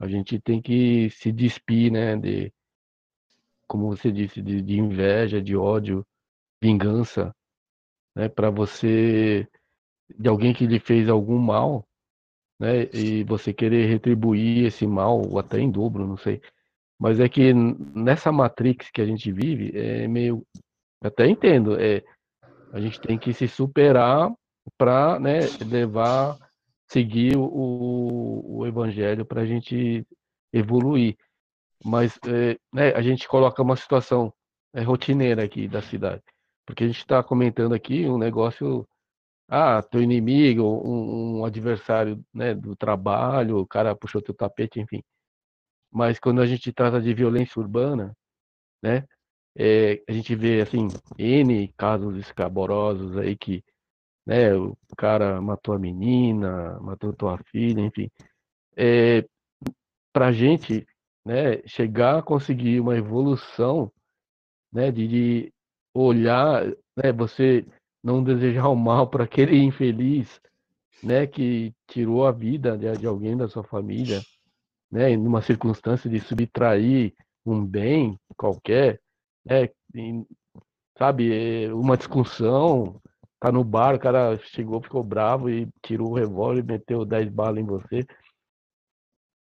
a 0.00 0.08
gente 0.08 0.40
tem 0.40 0.60
que 0.60 1.08
se 1.10 1.30
despir, 1.30 1.92
né, 1.92 2.16
de, 2.16 2.52
como 3.68 3.86
você 3.96 4.10
disse, 4.10 4.42
de, 4.42 4.60
de 4.60 4.76
inveja, 4.76 5.40
de 5.40 5.56
ódio, 5.56 6.04
vingança, 6.60 7.32
né, 8.16 8.28
para 8.28 8.50
você 8.50 9.46
de 10.18 10.28
alguém 10.28 10.52
que 10.52 10.66
lhe 10.66 10.80
fez 10.80 11.08
algum 11.08 11.38
mal, 11.38 11.86
né? 12.58 12.84
E 12.92 13.24
você 13.24 13.52
querer 13.52 13.86
retribuir 13.86 14.66
esse 14.66 14.86
mal, 14.86 15.20
ou 15.20 15.38
até 15.38 15.58
em 15.58 15.70
dobro, 15.70 16.06
não 16.06 16.16
sei. 16.16 16.40
Mas 17.02 17.18
é 17.18 17.28
que 17.28 17.52
nessa 17.52 18.30
matrix 18.30 18.88
que 18.88 19.00
a 19.00 19.04
gente 19.04 19.32
vive, 19.32 19.76
é 19.76 20.06
meio. 20.06 20.46
Até 21.02 21.26
entendo, 21.26 21.74
é, 21.80 22.00
a 22.72 22.80
gente 22.80 23.00
tem 23.00 23.18
que 23.18 23.32
se 23.32 23.48
superar 23.48 24.32
para 24.78 25.18
né, 25.18 25.40
levar, 25.68 26.38
seguir 26.88 27.36
o, 27.36 28.44
o 28.44 28.64
evangelho 28.68 29.26
para 29.26 29.40
a 29.40 29.44
gente 29.44 30.06
evoluir. 30.52 31.16
Mas 31.84 32.20
é, 32.24 32.56
né, 32.72 32.94
a 32.94 33.02
gente 33.02 33.26
coloca 33.26 33.60
uma 33.60 33.74
situação 33.74 34.32
é, 34.72 34.82
rotineira 34.82 35.42
aqui 35.42 35.66
da 35.66 35.82
cidade. 35.82 36.22
Porque 36.64 36.84
a 36.84 36.86
gente 36.86 36.98
está 36.98 37.20
comentando 37.20 37.74
aqui 37.74 38.06
um 38.06 38.16
negócio 38.16 38.86
ah, 39.48 39.82
teu 39.82 40.00
inimigo, 40.00 40.62
um, 40.62 41.40
um 41.40 41.44
adversário 41.44 42.24
né, 42.32 42.54
do 42.54 42.76
trabalho, 42.76 43.58
o 43.58 43.66
cara 43.66 43.96
puxou 43.96 44.22
teu 44.22 44.32
tapete, 44.32 44.78
enfim. 44.78 45.02
Mas 45.92 46.18
quando 46.18 46.40
a 46.40 46.46
gente 46.46 46.72
trata 46.72 47.00
de 47.00 47.12
violência 47.12 47.60
urbana, 47.60 48.16
né, 48.82 49.04
é, 49.56 50.02
a 50.08 50.12
gente 50.12 50.34
vê 50.34 50.62
assim 50.62 50.88
n 51.18 51.68
casos 51.76 52.16
escaborosos 52.16 53.16
aí 53.18 53.36
que, 53.36 53.62
né, 54.26 54.54
o 54.54 54.76
cara 54.96 55.40
matou 55.40 55.74
a 55.74 55.78
menina, 55.78 56.80
matou 56.80 57.12
tua 57.12 57.38
filha, 57.50 57.80
enfim. 57.82 58.10
É, 58.76 59.24
para 60.12 60.32
gente, 60.32 60.86
né, 61.24 61.62
chegar 61.66 62.18
a 62.18 62.22
conseguir 62.22 62.80
uma 62.80 62.96
evolução, 62.96 63.92
né, 64.72 64.90
de, 64.90 65.06
de 65.06 65.52
olhar, 65.94 66.66
né, 66.96 67.12
você 67.14 67.66
não 68.02 68.24
desejar 68.24 68.68
o 68.68 68.74
mal 68.76 69.08
para 69.08 69.24
aquele 69.24 69.58
infeliz, 69.58 70.40
né, 71.02 71.26
que 71.26 71.74
tirou 71.86 72.26
a 72.26 72.32
vida 72.32 72.76
de, 72.78 72.90
de 72.96 73.06
alguém 73.06 73.36
da 73.36 73.48
sua 73.48 73.62
família, 73.62 74.20
né, 74.92 75.10
em 75.10 75.16
uma 75.16 75.40
circunstância 75.40 76.08
de 76.08 76.20
subtrair 76.20 77.14
um 77.44 77.64
bem 77.64 78.18
qualquer, 78.36 79.00
né, 79.44 79.68
em, 79.94 80.26
sabe, 80.98 81.64
é, 81.64 81.72
uma 81.72 81.96
discussão, 81.96 83.00
tá 83.40 83.50
no 83.50 83.64
bar, 83.64 83.94
o 83.94 83.98
cara 83.98 84.38
chegou, 84.38 84.82
ficou 84.82 85.02
bravo 85.02 85.50
e 85.50 85.68
tirou 85.82 86.10
o 86.10 86.14
revólver 86.14 86.60
e 86.60 86.62
meteu 86.62 87.04
10 87.04 87.28
balas 87.30 87.62
em 87.62 87.66
você. 87.66 88.06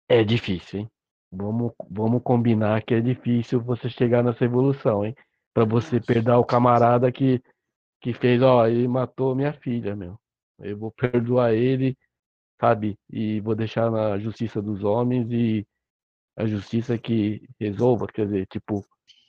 É 0.09 0.25
difícil, 0.25 0.81
hein? 0.81 0.91
Vamos, 1.33 1.73
vamos 1.89 2.23
combinar 2.23 2.83
que 2.83 2.95
é 2.95 3.01
difícil 3.01 3.61
você 3.61 3.91
chegar 3.91 4.25
nessa 4.25 4.45
evolução, 4.45 5.05
hein? 5.05 5.15
Para 5.53 5.65
você 5.65 6.01
perder 6.01 6.33
o 6.33 6.45
camarada 6.45 7.11
que 7.13 7.43
que 8.01 8.15
fez, 8.15 8.41
ó, 8.43 8.67
ele 8.67 8.89
matou 8.89 9.35
minha 9.35 9.53
filha, 9.53 9.95
meu. 9.95 10.19
Eu 10.59 10.79
vou 10.79 10.91
perdoar 10.91 11.53
ele, 11.53 11.97
sabe? 12.61 12.97
E 13.11 13.41
vou 13.41 13.55
deixar 13.55 13.91
na 13.91 14.19
justiça 14.19 14.61
dos 14.63 14.85
homens 14.85 15.31
e 15.31 15.67
a 16.37 16.47
justiça 16.47 16.99
que 16.99 17.43
resolva, 17.59 18.07
quer 18.07 18.27
dizer, 18.27 18.47
tipo, 18.47 18.79
o 18.79 18.85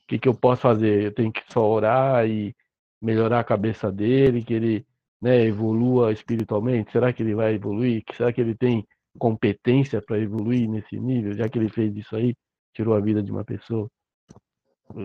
que, 0.08 0.20
que 0.20 0.28
eu 0.28 0.36
posso 0.36 0.62
fazer? 0.62 1.04
Eu 1.06 1.14
tenho 1.14 1.32
que 1.32 1.44
só 1.52 1.66
orar 1.68 2.28
e 2.28 2.56
melhorar 3.02 3.40
a 3.40 3.44
cabeça 3.44 3.92
dele, 3.92 4.44
que 4.44 4.54
ele 4.54 4.86
né, 5.22 5.46
evolua 5.46 6.12
espiritualmente? 6.12 6.92
Será 6.92 7.14
que 7.14 7.24
ele 7.24 7.36
vai 7.36 7.54
evoluir? 7.56 8.04
Será 8.16 8.34
que 8.34 8.42
ele 8.42 8.56
tem 8.56 8.86
competência 9.18 10.02
para 10.02 10.20
evoluir 10.20 10.70
nesse 10.70 11.00
nível, 11.00 11.34
já 11.34 11.48
que 11.50 11.60
ele 11.60 11.70
fez 11.70 11.96
isso 11.96 12.16
aí, 12.16 12.34
tirou 12.74 12.96
a 12.96 13.00
vida 13.00 13.22
de 13.22 13.32
uma 13.32 13.46
pessoa? 13.46 13.90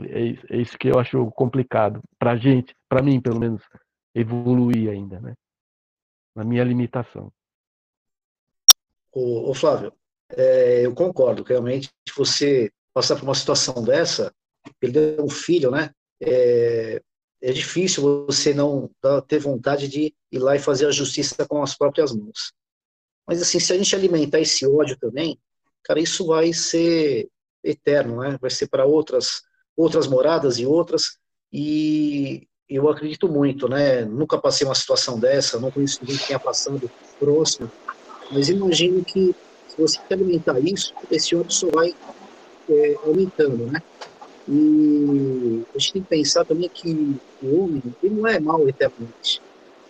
É, 0.09 0.57
é 0.57 0.61
isso 0.61 0.79
que 0.79 0.89
eu 0.89 0.99
acho 0.99 1.31
complicado 1.33 2.01
para 2.19 2.37
gente, 2.37 2.75
para 2.89 3.03
mim 3.03 3.21
pelo 3.21 3.39
menos, 3.39 3.63
evoluir 4.15 4.91
ainda, 4.91 5.21
né? 5.21 5.35
Na 6.35 6.45
minha 6.45 6.65
limitação. 6.65 7.31
Ô, 9.17 9.51
ô 9.51 9.55
Flávio, 9.55 9.95
é, 10.37 10.85
eu 10.85 10.95
concordo, 10.95 11.43
realmente 11.43 11.89
você 12.15 12.71
passar 12.93 13.17
por 13.17 13.23
uma 13.23 13.35
situação 13.35 13.83
dessa, 13.83 14.31
perder 14.79 15.19
um 15.23 15.31
filho, 15.31 15.71
né? 15.71 15.91
É, 16.21 17.01
é 17.41 17.51
difícil 17.51 18.27
você 18.27 18.53
não 18.53 18.91
ter 19.27 19.39
vontade 19.39 19.89
de 19.89 20.15
ir 20.31 20.39
lá 20.39 20.55
e 20.55 20.59
fazer 20.59 20.87
a 20.87 20.91
justiça 20.91 21.47
com 21.49 21.63
as 21.63 21.75
próprias 21.75 22.13
mãos. 22.13 22.53
Mas 23.27 23.41
assim, 23.41 23.59
se 23.59 23.73
a 23.73 23.79
gente 23.79 23.97
alimentar 23.97 24.41
esse 24.41 24.67
ódio 24.67 24.99
também, 24.99 25.41
cara, 25.83 25.99
isso 25.99 26.27
vai 26.27 26.53
ser 26.53 27.31
eterno, 27.65 28.21
né? 28.21 28.37
Vai 28.39 28.51
ser 28.51 28.69
para 28.69 28.85
outras 28.85 29.41
outras 29.75 30.07
moradas 30.07 30.59
e 30.59 30.67
outras, 30.67 31.19
e 31.51 32.47
eu 32.69 32.87
acredito 32.91 33.31
muito, 33.31 33.67
né? 33.67 34.05
Nunca 34.05 34.39
passei 34.39 34.67
uma 34.67 34.75
situação 34.75 35.19
dessa, 35.19 35.59
não 35.59 35.71
conheço 35.71 36.01
ninguém 36.03 36.19
que 36.19 36.27
tenha 36.27 36.39
passado 36.39 36.91
próximo, 37.19 37.71
mas 38.31 38.49
imagino 38.49 39.05
que 39.05 39.35
se 39.69 39.81
você 39.81 39.99
alimentar 40.11 40.59
isso, 40.61 40.93
esse 41.11 41.37
ódio 41.37 41.53
só 41.53 41.69
vai 41.69 41.95
é, 42.69 42.97
aumentando, 43.05 43.67
né? 43.67 43.83
E 44.49 45.63
a 45.75 45.79
gente 45.79 45.93
tem 45.95 46.03
que 46.03 46.09
pensar 46.09 46.45
também 46.45 46.69
que 46.69 47.17
o 47.43 47.61
homem 47.61 47.83
ele 48.03 48.15
não 48.15 48.27
é 48.27 48.39
mal 48.39 48.67
eternamente. 48.69 49.43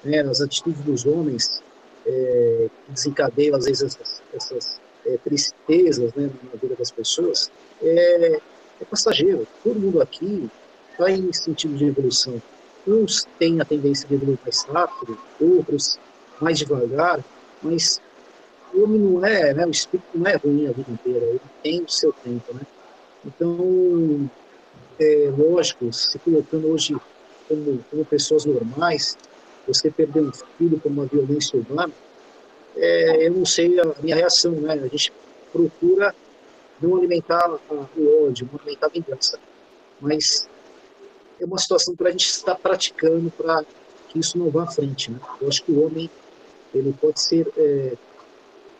Né? 0.02 0.20
As 0.20 0.40
atitudes 0.40 0.80
dos 0.82 1.04
homens 1.04 1.62
é, 2.06 2.68
desencadeiam, 2.88 3.56
às 3.56 3.66
vezes, 3.66 3.82
essas, 3.82 4.22
essas 4.32 4.80
é, 5.04 5.18
tristezas 5.18 6.14
né, 6.14 6.30
na 6.52 6.58
vida 6.60 6.74
das 6.74 6.90
pessoas, 6.90 7.50
é, 7.82 8.40
é 8.80 8.84
passageiro. 8.84 9.46
Todo 9.62 9.78
mundo 9.78 10.00
aqui 10.00 10.48
está 10.92 11.10
em 11.10 11.30
sentido 11.32 11.76
de 11.76 11.84
evolução. 11.84 12.40
Uns 12.86 13.26
têm 13.38 13.60
a 13.60 13.64
tendência 13.64 14.08
de 14.08 14.14
evoluir 14.14 14.38
mais 14.42 14.62
rápido, 14.64 15.18
outros 15.40 15.98
mais 16.40 16.58
devagar, 16.58 17.22
mas 17.62 18.00
homem 18.84 19.00
não 19.00 19.24
é, 19.24 19.54
né, 19.54 19.66
o 19.66 19.70
espírito 19.70 20.06
não 20.14 20.26
é 20.30 20.36
ruim 20.36 20.66
a 20.66 20.72
vida 20.72 20.90
inteira, 20.90 21.26
ele 21.26 21.40
tem 21.62 21.82
o 21.82 21.88
seu 21.88 22.12
tempo, 22.12 22.54
né? 22.54 22.62
Então, 23.24 24.30
é 24.98 25.32
lógico, 25.36 25.92
se 25.92 26.18
colocando 26.18 26.68
hoje 26.68 26.96
como, 27.48 27.84
como 27.90 28.04
pessoas 28.04 28.44
normais, 28.44 29.16
você 29.66 29.90
perder 29.90 30.22
um 30.22 30.32
filho 30.32 30.78
por 30.78 30.90
uma 30.90 31.06
violência 31.06 31.58
urbana, 31.58 31.92
é, 32.76 33.26
eu 33.26 33.32
não 33.32 33.44
sei 33.44 33.80
a 33.80 33.84
minha 34.02 34.16
reação, 34.16 34.52
né? 34.52 34.74
A 34.74 34.88
gente 34.88 35.12
procura 35.52 36.14
não 36.80 36.96
alimentar 36.96 37.58
o 37.70 38.26
ódio, 38.26 38.48
não 38.52 38.60
alimentar 38.60 38.86
a 38.86 38.90
vingança. 38.90 39.38
Mas 40.00 40.48
é 41.40 41.44
uma 41.44 41.58
situação 41.58 41.96
para 41.96 42.08
a 42.08 42.12
gente 42.12 42.26
estar 42.26 42.54
praticando 42.54 43.30
para 43.30 43.64
que 44.08 44.18
isso 44.18 44.38
não 44.38 44.50
vá 44.50 44.64
à 44.64 44.70
frente. 44.70 45.10
Né? 45.10 45.18
Eu 45.40 45.48
acho 45.48 45.64
que 45.64 45.72
o 45.72 45.84
homem 45.84 46.10
ele 46.74 46.94
pode 47.00 47.20
ser 47.20 47.50
é, 47.56 47.94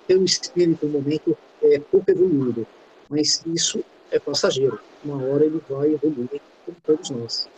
ter 0.07 0.19
um 0.19 0.25
espírito, 0.25 0.87
um 0.87 0.91
momento 0.91 1.37
é, 1.63 1.79
pouco 1.79 2.11
evoluído, 2.11 2.67
mas 3.09 3.43
isso 3.47 3.85
é 4.11 4.19
passageiro. 4.19 4.79
Uma 5.05 5.23
hora 5.25 5.45
ele 5.45 5.61
vai 5.69 5.93
evoluir, 5.93 6.41
como 6.65 6.77
todos 6.85 7.11
nós. 7.11 7.49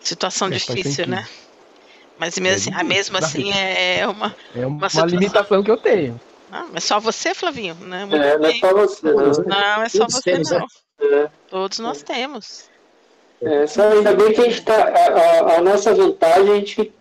Situação 0.00 0.48
é, 0.48 0.52
difícil, 0.52 1.06
né? 1.06 1.26
Mas 2.18 2.38
mesmo, 2.38 2.70
assim, 2.70 2.80
ah, 2.80 2.84
mesmo 2.84 3.16
assim 3.16 3.52
é, 3.52 4.00
é 4.00 4.06
uma, 4.06 4.36
é 4.54 4.66
uma, 4.66 4.88
uma 4.88 5.06
limitação 5.06 5.62
que 5.62 5.70
eu 5.70 5.78
tenho. 5.78 6.20
Ah, 6.52 6.66
mas 6.70 6.84
só 6.84 7.00
você, 7.00 7.34
Flavinho? 7.34 7.74
Né? 7.76 8.02
é, 8.02 8.38
não 8.38 8.46
é 8.46 8.54
só 8.58 8.74
você. 8.74 9.12
Não, 9.12 9.24
não 9.46 9.82
é 9.82 9.88
só 9.88 9.98
Todos 10.00 10.14
você, 10.16 10.32
temos, 10.32 10.50
não. 10.50 10.66
É. 11.00 11.30
Todos 11.48 11.78
nós 11.78 12.02
temos. 12.02 12.69
É, 13.42 13.66
só 13.66 13.88
ainda 13.88 14.14
bem 14.14 14.32
que 14.32 14.40
a 14.40 14.44
gente 14.44 14.58
está. 14.58 14.76
A, 14.76 15.56
a, 15.56 15.60
nossa 15.62 15.94
vantagem, 15.94 16.52
a 16.52 16.54
gente. 16.56 16.92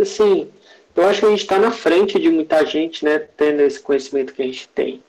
Assim, 0.00 0.48
eu 0.94 1.06
acho 1.06 1.20
que 1.20 1.26
a 1.26 1.30
gente 1.30 1.42
está 1.42 1.58
na 1.58 1.70
frente 1.70 2.18
de 2.18 2.28
muita 2.30 2.64
gente, 2.64 3.04
né? 3.04 3.18
Tendo 3.36 3.62
esse 3.62 3.80
conhecimento 3.80 4.32
que 4.32 4.42
a 4.42 4.46
gente 4.46 4.68
tem. 4.68 5.02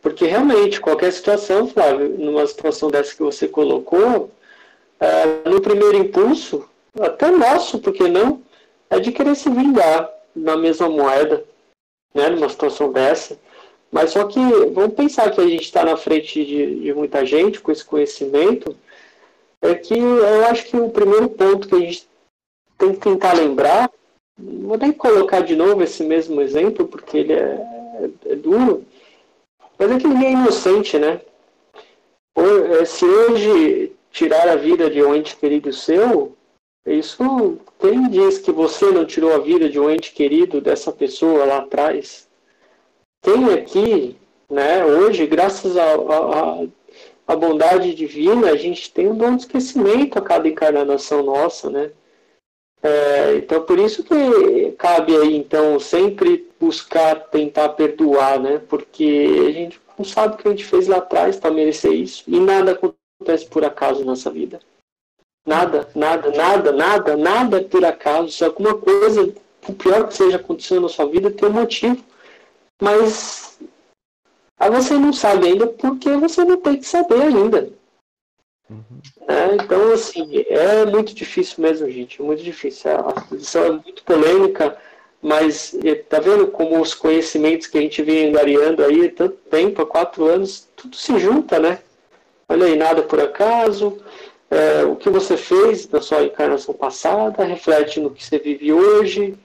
Porque 0.00 0.26
realmente, 0.26 0.80
qualquer 0.80 1.12
situação, 1.12 1.68
Flávio, 1.68 2.08
numa 2.18 2.46
situação 2.46 2.90
dessa 2.90 3.14
que 3.14 3.22
você 3.22 3.48
colocou, 3.48 4.30
é, 5.00 5.48
no 5.48 5.60
primeiro 5.60 5.96
impulso, 5.96 6.68
até 6.98 7.30
nosso, 7.30 7.78
porque 7.78 8.08
não? 8.08 8.42
é 8.90 8.98
de 8.98 9.12
querer 9.12 9.34
se 9.34 9.50
vingar 9.50 10.08
na 10.34 10.56
mesma 10.56 10.88
moeda, 10.88 11.44
né, 12.14 12.28
numa 12.28 12.48
situação 12.48 12.92
dessa. 12.92 13.38
Mas 13.90 14.10
só 14.10 14.24
que 14.24 14.40
vamos 14.72 14.94
pensar 14.94 15.30
que 15.30 15.40
a 15.40 15.46
gente 15.46 15.62
está 15.62 15.84
na 15.84 15.96
frente 15.96 16.44
de, 16.44 16.80
de, 16.80 16.94
muita 16.94 17.24
gente 17.24 17.60
com 17.60 17.70
esse 17.70 17.84
conhecimento, 17.84 18.76
é 19.68 19.74
que 19.74 19.98
eu 19.98 20.46
acho 20.46 20.66
que 20.66 20.76
o 20.76 20.90
primeiro 20.90 21.28
ponto 21.28 21.68
que 21.68 21.74
a 21.74 21.80
gente 21.80 22.08
tem 22.78 22.92
que 22.92 23.00
tentar 23.00 23.32
lembrar, 23.32 23.90
vou 24.38 24.76
nem 24.76 24.92
colocar 24.92 25.40
de 25.40 25.56
novo 25.56 25.82
esse 25.82 26.04
mesmo 26.04 26.40
exemplo, 26.40 26.86
porque 26.86 27.18
ele 27.18 27.32
é, 27.32 28.10
é, 28.26 28.34
duro, 28.34 28.84
mas 29.78 29.90
é 29.90 29.98
que 29.98 30.06
ninguém 30.06 30.28
é 30.28 30.32
inocente, 30.32 30.98
né? 30.98 31.20
É, 32.36 32.84
se 32.84 33.04
hoje 33.04 33.92
tirar 34.10 34.48
a 34.48 34.56
vida 34.56 34.90
de 34.90 35.02
um 35.02 35.14
ente 35.14 35.36
querido 35.36 35.72
seu, 35.72 36.36
isso, 36.86 37.58
quem 37.80 38.08
diz 38.08 38.38
que 38.38 38.52
você 38.52 38.90
não 38.90 39.04
tirou 39.04 39.34
a 39.34 39.38
vida 39.38 39.68
de 39.68 39.80
um 39.80 39.90
ente 39.90 40.12
querido 40.12 40.60
dessa 40.60 40.92
pessoa 40.92 41.44
lá 41.44 41.58
atrás? 41.58 42.28
Quem 43.22 43.52
aqui, 43.52 44.16
né, 44.48 44.84
hoje, 44.84 45.26
graças 45.26 45.76
a, 45.76 45.82
a, 45.82 46.62
a 46.62 46.66
a 47.26 47.34
bondade 47.34 47.94
divina, 47.94 48.50
a 48.50 48.56
gente 48.56 48.92
tem 48.92 49.08
um 49.08 49.16
dom 49.16 49.36
de 49.36 49.42
esquecimento 49.42 50.18
a 50.18 50.22
cada 50.22 50.48
encarnação 50.48 51.22
nossa, 51.22 51.68
né? 51.68 51.90
É, 52.82 53.36
então, 53.36 53.62
por 53.62 53.78
isso 53.78 54.04
que 54.04 54.72
cabe 54.78 55.16
aí, 55.16 55.36
então, 55.36 55.80
sempre 55.80 56.48
buscar 56.60 57.16
tentar 57.16 57.70
perdoar, 57.70 58.38
né? 58.38 58.60
Porque 58.68 59.44
a 59.48 59.50
gente 59.50 59.80
não 59.98 60.04
sabe 60.04 60.34
o 60.34 60.38
que 60.38 60.46
a 60.46 60.50
gente 60.52 60.64
fez 60.64 60.86
lá 60.86 60.98
atrás 60.98 61.36
para 61.36 61.50
merecer 61.50 61.92
isso. 61.92 62.22
E 62.28 62.38
nada 62.38 62.72
acontece 62.72 63.46
por 63.46 63.64
acaso 63.64 64.00
na 64.00 64.06
nossa 64.06 64.30
vida. 64.30 64.60
Nada, 65.44 65.88
nada, 65.94 66.30
nada, 66.30 66.72
nada, 66.72 67.16
nada 67.16 67.56
é 67.58 67.64
por 67.64 67.84
acaso. 67.84 68.30
Se 68.30 68.44
alguma 68.44 68.74
coisa, 68.74 69.32
o 69.68 69.72
pior 69.72 70.06
que 70.06 70.14
seja 70.14 70.36
acontecendo 70.36 70.82
na 70.82 70.88
sua 70.88 71.06
vida, 71.06 71.30
tem 71.30 71.48
um 71.48 71.52
motivo. 71.52 72.04
Mas 72.80 73.58
aí 74.58 74.70
você 74.70 74.94
não 74.94 75.12
sabe 75.12 75.48
ainda 75.48 75.66
porque 75.66 76.10
você 76.16 76.44
não 76.44 76.56
tem 76.56 76.76
que 76.76 76.86
saber 76.86 77.22
ainda. 77.22 77.70
Uhum. 78.68 79.00
É, 79.28 79.54
então, 79.54 79.92
assim, 79.92 80.44
é 80.48 80.84
muito 80.86 81.14
difícil 81.14 81.62
mesmo, 81.62 81.90
gente. 81.90 82.20
É 82.20 82.24
muito 82.24 82.42
difícil. 82.42 82.90
A 82.90 83.20
posição 83.20 83.64
é 83.64 83.70
muito 83.70 84.02
polêmica, 84.04 84.76
mas 85.22 85.76
tá 86.08 86.20
vendo 86.20 86.48
como 86.48 86.80
os 86.80 86.94
conhecimentos 86.94 87.66
que 87.66 87.78
a 87.78 87.80
gente 87.80 88.02
vem 88.02 88.28
angariando 88.28 88.84
aí 88.84 89.08
tanto 89.08 89.36
tempo, 89.50 89.82
há 89.82 89.86
quatro 89.86 90.26
anos, 90.26 90.68
tudo 90.76 90.96
se 90.96 91.18
junta, 91.18 91.58
né? 91.58 91.80
Olha 92.48 92.66
aí, 92.66 92.76
nada 92.76 93.02
por 93.02 93.20
acaso. 93.20 93.98
É, 94.48 94.84
o 94.84 94.94
que 94.94 95.10
você 95.10 95.36
fez 95.36 95.88
na 95.88 96.00
sua 96.00 96.22
encarnação 96.22 96.72
passada 96.72 97.44
reflete 97.44 97.98
no 97.98 98.12
que 98.12 98.24
você 98.24 98.38
vive 98.38 98.72
hoje, 98.72 99.36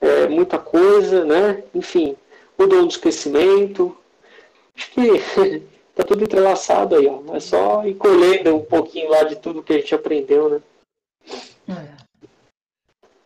é, 0.00 0.28
muita 0.28 0.58
coisa, 0.58 1.24
né? 1.24 1.64
Enfim, 1.74 2.16
o 2.56 2.66
dom 2.66 2.82
do 2.82 2.90
esquecimento. 2.90 3.96
Acho 4.76 4.90
que 4.90 5.62
tá 5.94 6.02
tudo 6.04 6.24
entrelaçado 6.24 6.96
aí, 6.96 7.06
ó. 7.06 7.34
É 7.34 7.40
só 7.40 7.86
ir 7.86 7.94
colhendo 7.94 8.56
um 8.56 8.64
pouquinho 8.64 9.10
lá 9.10 9.24
de 9.24 9.36
tudo 9.36 9.62
que 9.62 9.72
a 9.72 9.78
gente 9.78 9.94
aprendeu, 9.94 10.48
né? 10.48 10.60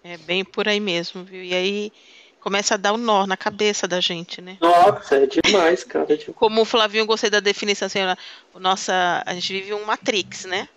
É 0.05 0.17
bem 0.17 0.45
por 0.45 0.67
aí 0.69 0.81
mesmo, 0.81 1.23
viu? 1.23 1.43
E 1.43 1.55
aí 1.55 1.93
começa 2.41 2.75
a 2.75 2.79
dar 2.79 2.95
um 2.95 2.97
nó 2.97 3.27
na 3.27 3.37
cabeça 3.37 3.87
da 3.87 4.01
gente, 4.01 4.41
né? 4.41 4.57
Nossa, 4.61 5.17
é 5.17 5.27
demais, 5.27 5.85
cara. 5.85 6.07
É 6.09 6.17
Como 6.33 6.63
o 6.63 6.65
Flavinho 6.65 7.05
gostei 7.05 7.29
da 7.29 7.41
definição, 7.41 7.87
assim, 7.87 8.01
a, 8.01 8.17
nossa, 8.59 9.23
a 9.27 9.35
gente 9.35 9.53
vive 9.53 9.75
um 9.75 9.85
Matrix, 9.85 10.47
né? 10.47 10.69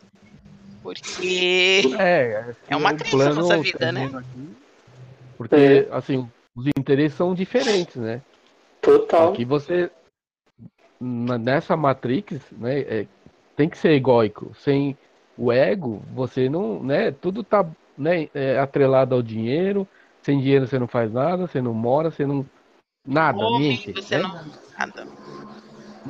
Porque 0.84 1.84
é, 1.98 2.56
é 2.68 2.76
uma 2.76 2.92
Matrix 2.92 3.14
a 3.14 3.34
nossa 3.34 3.58
vida, 3.60 3.92
né? 3.92 4.12
Aqui, 4.14 4.56
porque, 5.38 5.56
é. 5.56 5.88
assim, 5.92 6.30
os 6.56 6.66
interesses 6.78 7.18
são 7.18 7.34
diferentes, 7.34 7.96
né? 7.96 8.22
Total. 8.82 9.32
Aqui 9.32 9.46
você 9.46 9.90
nessa 11.02 11.76
Matrix, 11.76 12.40
né, 12.52 12.80
é, 12.82 13.08
tem 13.56 13.68
que 13.68 13.78
ser 13.78 13.94
egóico. 13.94 14.54
Sem 14.56 14.96
o 15.38 15.52
ego, 15.52 16.02
você 16.14 16.48
não, 16.48 16.84
né, 16.84 17.12
tudo 17.12 17.44
tá, 17.44 17.66
né, 17.98 18.30
é, 18.34 18.60
atrelado 18.60 19.16
ao 19.16 19.22
dinheiro. 19.22 19.88
Sem 20.22 20.40
dinheiro 20.40 20.68
você 20.68 20.78
não 20.78 20.88
faz 20.88 21.12
nada, 21.12 21.48
você 21.48 21.60
não 21.60 21.74
mora, 21.74 22.12
você 22.12 22.26
não 22.26 22.46
nada, 23.06 23.40
Morre, 23.40 23.78
você 23.78 24.18
né? 24.18 24.24
não 24.24 24.46
nada. 24.78 25.08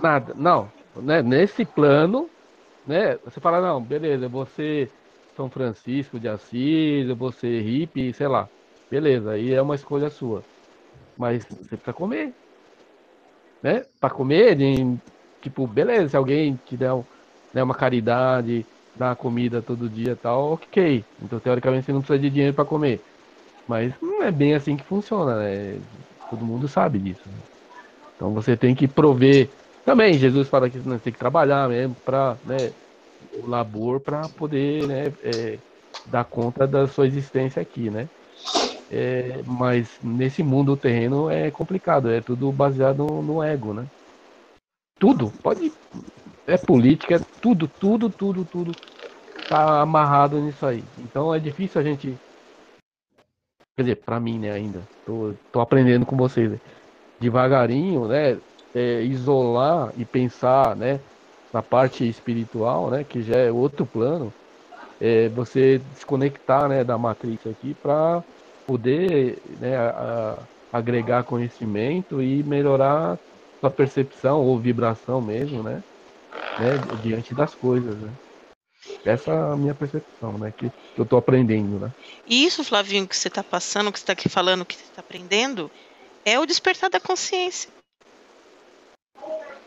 Nada, 0.01 0.33
não, 0.35 0.69
né, 0.97 1.21
nesse 1.21 1.63
plano, 1.63 2.29
né, 2.85 3.15
você 3.17 3.39
fala 3.39 3.61
não, 3.61 3.81
beleza, 3.81 4.27
você 4.27 4.89
São 5.35 5.49
Francisco 5.49 6.19
de 6.19 6.27
Assis, 6.27 7.07
você 7.17 7.61
hippie, 7.61 8.13
sei 8.13 8.27
lá. 8.27 8.49
Beleza, 8.89 9.31
aí 9.31 9.53
é 9.53 9.61
uma 9.61 9.75
escolha 9.75 10.09
sua. 10.09 10.43
Mas 11.17 11.45
você 11.45 11.77
precisa 11.77 11.93
comer 11.93 12.33
né? 13.61 13.81
Para 13.99 14.13
comer, 14.13 14.55
de, 14.55 14.99
tipo, 15.41 15.67
beleza, 15.67 16.09
se 16.09 16.17
alguém 16.17 16.57
te 16.57 16.77
der 16.77 16.91
né, 17.53 17.63
uma 17.63 17.75
caridade, 17.75 18.67
dar 18.95 19.15
comida 19.15 19.61
todo 19.61 19.89
dia 19.89 20.15
tal, 20.15 20.53
ok. 20.53 21.07
Então, 21.19 21.39
teoricamente, 21.39 21.85
você 21.85 21.93
não 21.93 22.01
precisa 22.01 22.19
de 22.19 22.29
dinheiro 22.29 22.55
para 22.55 22.65
comer. 22.65 23.03
Mas 23.67 23.95
não 24.01 24.23
é 24.23 24.31
bem 24.31 24.55
assim 24.55 24.77
que 24.77 24.83
funciona, 24.85 25.37
né? 25.39 25.85
Todo 26.29 26.45
mundo 26.45 26.67
sabe 26.67 26.99
disso. 26.99 27.29
Né? 27.31 27.39
Então, 28.15 28.33
você 28.33 28.55
tem 28.57 28.75
que 28.75 28.87
prover. 28.87 29.55
Também, 29.83 30.17
Jesus 30.17 30.47
fala 30.49 30.69
que 30.69 30.79
você 30.79 30.99
tem 30.99 31.13
que 31.13 31.19
trabalhar 31.19 31.67
mesmo 31.69 31.95
para, 32.03 32.39
né? 32.43 32.75
O 33.31 33.47
labor 33.47 34.01
para 34.01 34.29
poder, 34.29 34.87
né? 34.87 35.07
É, 35.21 35.61
dar 36.05 36.25
conta 36.25 36.67
da 36.67 36.87
sua 36.87 37.07
existência 37.07 37.61
aqui, 37.61 37.89
né? 37.91 38.09
É, 38.93 39.41
mas 39.43 39.97
nesse 40.01 40.43
mundo 40.43 40.75
terreno 40.75 41.29
é 41.29 41.49
complicado, 41.49 42.09
é 42.11 42.19
tudo 42.21 42.51
baseado 42.51 42.97
no, 43.05 43.23
no 43.23 43.41
ego, 43.43 43.73
né? 43.73 43.87
Tudo, 44.99 45.31
pode. 45.41 45.71
É 46.47 46.57
política, 46.57 47.15
é 47.15 47.19
tudo, 47.41 47.69
tudo, 47.79 48.09
tudo, 48.09 48.45
tudo 48.45 48.71
tá 49.47 49.81
amarrado 49.81 50.41
nisso 50.41 50.65
aí. 50.65 50.83
Então 50.97 51.33
é 51.33 51.39
difícil 51.39 51.81
a 51.81 51.83
gente. 51.83 52.17
Quer 53.75 53.83
dizer, 53.83 53.95
pra 54.03 54.19
mim, 54.19 54.39
né, 54.39 54.51
ainda. 54.51 54.87
Tô, 55.05 55.35
tô 55.51 55.59
aprendendo 55.61 56.05
com 56.05 56.15
vocês. 56.17 56.51
Né? 56.51 56.59
Devagarinho, 57.19 58.07
né? 58.07 58.41
É, 58.73 59.01
isolar 59.03 59.91
e 59.97 60.05
pensar, 60.05 60.75
né? 60.75 61.01
Na 61.53 61.63
parte 61.63 62.07
espiritual, 62.07 62.91
né? 62.91 63.03
Que 63.03 63.21
já 63.21 63.35
é 63.37 63.51
outro 63.51 63.85
plano. 63.87 64.33
É, 64.99 65.29
você 65.29 65.79
desconectar, 65.79 66.69
né, 66.69 66.83
da 66.83 66.97
matriz 66.97 67.45
aqui 67.47 67.75
para 67.75 68.23
poder 68.71 69.37
né, 69.59 69.75
a, 69.75 70.37
a 70.71 70.77
agregar 70.77 71.25
conhecimento 71.25 72.21
e 72.21 72.41
melhorar 72.41 73.19
sua 73.59 73.69
percepção 73.69 74.39
ou 74.39 74.57
vibração 74.57 75.19
mesmo, 75.21 75.61
né? 75.61 75.83
né 76.57 76.97
diante 77.03 77.35
das 77.35 77.53
coisas, 77.53 77.93
né? 77.97 78.09
Essa 79.03 79.31
é 79.31 79.37
a 79.37 79.57
minha 79.57 79.75
percepção, 79.75 80.37
né? 80.37 80.53
Que, 80.55 80.69
que 80.69 81.01
eu 81.01 81.03
estou 81.03 81.19
aprendendo, 81.19 81.79
né? 81.79 81.91
E 82.25 82.45
isso, 82.45 82.63
Flavinho, 82.63 83.05
que 83.05 83.15
você 83.15 83.27
está 83.27 83.43
passando, 83.43 83.91
que 83.91 83.99
você 83.99 84.03
está 84.03 84.13
aqui 84.13 84.29
falando, 84.29 84.65
que 84.65 84.75
você 84.75 84.83
está 84.83 85.01
aprendendo, 85.01 85.69
é 86.23 86.39
o 86.39 86.45
despertar 86.45 86.89
da 86.89 86.99
consciência. 86.99 87.69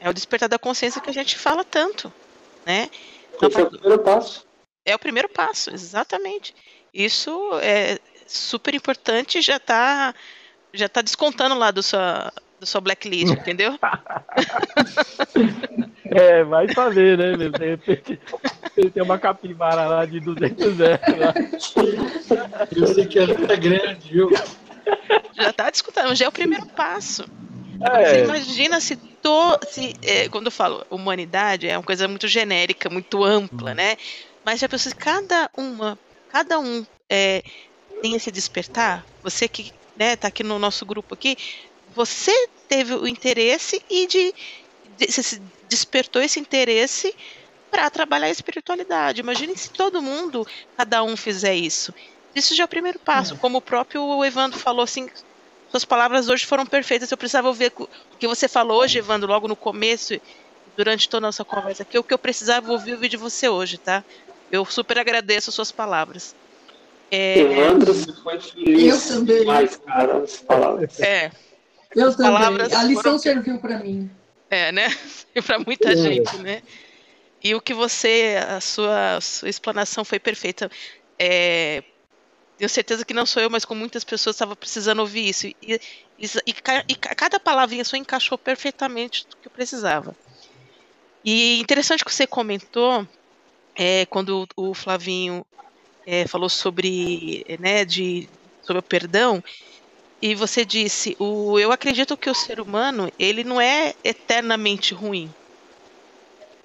É 0.00 0.08
o 0.08 0.14
despertar 0.14 0.48
da 0.48 0.58
consciência 0.58 1.00
que 1.00 1.10
a 1.10 1.14
gente 1.14 1.36
fala 1.36 1.62
tanto, 1.62 2.10
né? 2.64 2.88
Esse 3.34 3.60
é 3.60 3.64
o 3.64 3.70
primeiro 3.70 3.98
passo. 4.02 4.46
É 4.86 4.94
o 4.94 4.98
primeiro 4.98 5.28
passo, 5.28 5.70
exatamente. 5.70 6.54
Isso 6.94 7.58
é, 7.60 7.98
super 8.26 8.74
importante 8.74 9.40
já 9.40 9.58
tá 9.58 10.14
já 10.72 10.88
tá 10.88 11.02
descontando 11.02 11.54
lá 11.54 11.70
do 11.70 11.82
sua 11.82 12.32
do 12.58 12.66
sua 12.66 12.80
blacklist, 12.80 13.32
entendeu? 13.32 13.78
é, 16.06 16.44
vai 16.44 16.72
saber, 16.72 17.18
né, 17.18 17.37
meu? 17.37 17.50
De 17.50 17.64
repente 17.64 18.20
ele 18.76 18.90
tem 18.90 19.02
uma 19.02 19.18
capivara 19.18 19.87
lá 19.87 20.04
de 20.04 20.20
200 20.20 20.80
anos. 20.80 21.74
Eu 22.74 22.87
sei 22.88 23.06
que 23.06 23.18
ela 23.18 23.52
é 23.52 23.56
grande, 23.56 24.10
viu? 24.10 24.30
Já 25.32 25.52
tá 25.52 25.70
descontando, 25.70 26.14
já 26.14 26.26
é 26.26 26.28
o 26.28 26.32
primeiro 26.32 26.66
passo. 26.66 27.24
É. 27.80 28.04
Você 28.04 28.24
imagina 28.24 28.80
se, 28.80 28.96
to, 28.96 29.58
se 29.68 29.94
é, 30.02 30.28
quando 30.28 30.46
eu 30.46 30.52
falo 30.52 30.87
humanidade, 30.90 31.68
é 31.68 31.76
uma 31.76 31.84
coisa 31.84 32.06
muito 32.06 32.28
genérica, 32.28 32.88
muito 32.88 33.24
ampla, 33.24 33.72
hum. 33.72 33.74
né? 33.74 33.96
Mas 34.44 34.60
já 34.60 34.68
pensou 34.68 34.90
se 34.90 34.96
cada 34.96 35.50
uma, 35.56 35.98
cada 36.30 36.58
um 36.58 36.87
é, 37.10 37.42
tem 38.00 38.14
esse 38.14 38.30
despertar, 38.30 39.04
você 39.22 39.48
que 39.48 39.72
né, 39.96 40.16
tá 40.16 40.28
aqui 40.28 40.42
no 40.42 40.59
nosso 40.59 40.85
grupo 40.85 41.14
aqui, 41.14 41.37
você 41.94 42.48
teve 42.68 42.94
o 42.94 43.06
interesse 43.06 43.83
e 43.88 44.06
de, 44.06 44.35
de 44.96 45.12
se 45.12 45.40
despertou 45.68 46.21
esse 46.23 46.40
interesse 46.40 47.14
para 47.71 47.90
trabalhar 47.90 48.27
a 48.27 48.31
espiritualidade. 48.31 49.21
Imagine 49.21 49.56
se 49.56 49.71
todo 49.71 50.02
mundo, 50.02 50.46
cada 50.77 51.02
um 51.02 51.16
fizer 51.16 51.54
isso. 51.54 51.92
Isso 52.35 52.54
já 52.54 52.64
é 52.64 52.66
o 52.66 52.68
primeiro 52.68 52.98
passo. 52.98 53.35
É. 53.35 53.37
Como 53.37 53.58
o 53.58 53.62
próprio 53.62 54.25
Evandro 54.25 54.58
falou, 54.58 54.83
assim, 54.83 55.08
suas 55.71 55.85
palavras 55.85 56.29
hoje 56.29 56.44
foram 56.46 56.66
perfeitas. 56.66 57.10
Eu 57.10 57.16
precisava 57.16 57.48
ouvir 57.48 57.73
o 57.77 57.88
que 58.18 58.29
você 58.29 58.48
falou 58.48 58.81
hoje, 58.81 58.98
Evandro, 58.98 59.29
logo 59.29 59.48
no 59.48 59.56
começo, 59.56 60.21
durante 60.77 61.08
toda 61.08 61.27
a 61.27 61.29
nossa 61.29 61.44
conversa 61.44 61.83
aqui. 61.83 61.98
O 61.98 62.04
que 62.04 62.14
eu 62.14 62.18
precisava 62.18 62.71
ouvir 62.71 63.08
de 63.08 63.16
você 63.16 63.48
hoje, 63.48 63.79
tá? 63.79 64.04
Eu 64.50 64.64
super 64.64 64.98
agradeço 64.98 65.50
as 65.50 65.54
suas 65.54 65.73
palavras. 65.73 66.35
É... 67.15 67.38
Evandro 67.38 67.94
foi 67.94 68.40
feliz 68.40 69.08
eu 69.08 69.19
também. 69.19 69.44
mais, 69.44 69.77
cara, 69.77 70.19
as 70.19 70.37
palavras. 70.38 70.98
É. 70.98 71.31
Eu 71.94 72.08
as 72.08 72.17
também. 72.17 72.35
A 72.35 72.83
lição 72.83 73.02
foram... 73.02 73.19
serviu 73.21 73.58
para 73.58 73.79
mim. 73.79 74.10
É, 74.50 74.73
né? 74.73 74.88
E 75.35 75.42
para 75.42 75.58
muita 75.58 75.92
é. 75.92 75.96
gente, 75.96 76.37
né? 76.38 76.62
E 77.42 77.54
o 77.56 77.60
que 77.60 77.75
você, 77.75 78.37
a 78.48 78.60
sua, 78.60 79.17
a 79.17 79.21
sua 79.21 79.48
explanação 79.48 80.04
foi 80.04 80.21
perfeita. 80.21 80.71
É, 81.19 81.83
tenho 82.56 82.69
certeza 82.69 83.04
que 83.04 83.12
não 83.12 83.27
sou 83.27 83.42
eu, 83.42 83.50
mas 83.50 83.65
com 83.65 83.75
muitas 83.75 84.04
pessoas 84.04 84.37
estava 84.37 84.54
precisando 84.54 85.00
ouvir 85.00 85.29
isso. 85.29 85.46
E, 85.46 85.56
e, 85.62 85.81
e, 86.21 86.54
e, 86.88 86.94
cada 86.94 87.40
palavrinha 87.40 87.85
só 87.85 87.96
encaixou 87.96 88.38
perfeitamente 88.38 89.27
do 89.29 89.37
que 89.37 89.48
eu 89.48 89.52
precisava. 89.52 90.17
E 91.25 91.60
interessante 91.60 92.04
que 92.04 92.15
você 92.15 92.27
comentou, 92.27 93.06
é, 93.75 94.06
quando 94.06 94.46
o 94.56 94.73
Flavinho 94.73 95.44
é, 96.07 96.27
falou 96.27 96.48
sobre, 96.48 97.44
né, 97.59 97.85
de, 97.85 98.29
sobre 98.63 98.81
o 98.81 98.83
perdão, 98.83 99.42
e 100.21 100.35
você 100.35 100.65
disse, 100.65 101.17
o, 101.19 101.59
eu 101.59 101.71
acredito 101.71 102.17
que 102.17 102.31
o 102.31 102.35
ser 102.35 102.61
humano 102.61 103.13
ele 103.19 103.44
não 103.44 103.61
é 103.61 103.94
eternamente 104.02 104.94
ruim. 104.94 105.33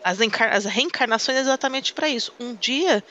as, 0.04 0.18
as 0.52 0.66
reencarnações 0.66 1.38
é 1.38 1.42
exatamente 1.42 1.94
para 1.94 2.08
isso. 2.08 2.34
Um 2.40 2.56
dia, 2.56 3.04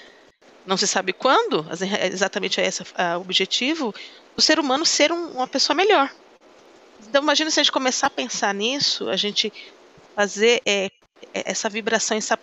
não 0.67 0.77
se 0.77 0.87
sabe 0.87 1.13
quando, 1.13 1.67
exatamente 2.11 2.61
é 2.61 2.67
esse 2.67 2.83
o 2.83 3.21
objetivo, 3.21 3.95
o 4.37 4.41
ser 4.41 4.59
humano 4.59 4.87
ser 4.87 5.13
um, 5.13 5.33
uma 5.33 5.47
pessoa 5.47 5.77
melhor. 5.77 6.11
Então, 7.07 7.23
imagina 7.23 7.51
se 7.51 7.61
a 7.61 7.63
gente 7.63 7.73
começar 7.73 8.07
a 8.07 8.11
pensar 8.11 8.55
nisso, 8.55 9.09
a 9.09 9.17
gente 9.17 9.53
fazer 10.15 10.63
é, 10.65 10.91
é 11.35 11.51
essa 11.51 11.69
vibração, 11.69 12.17
essa, 12.17 12.39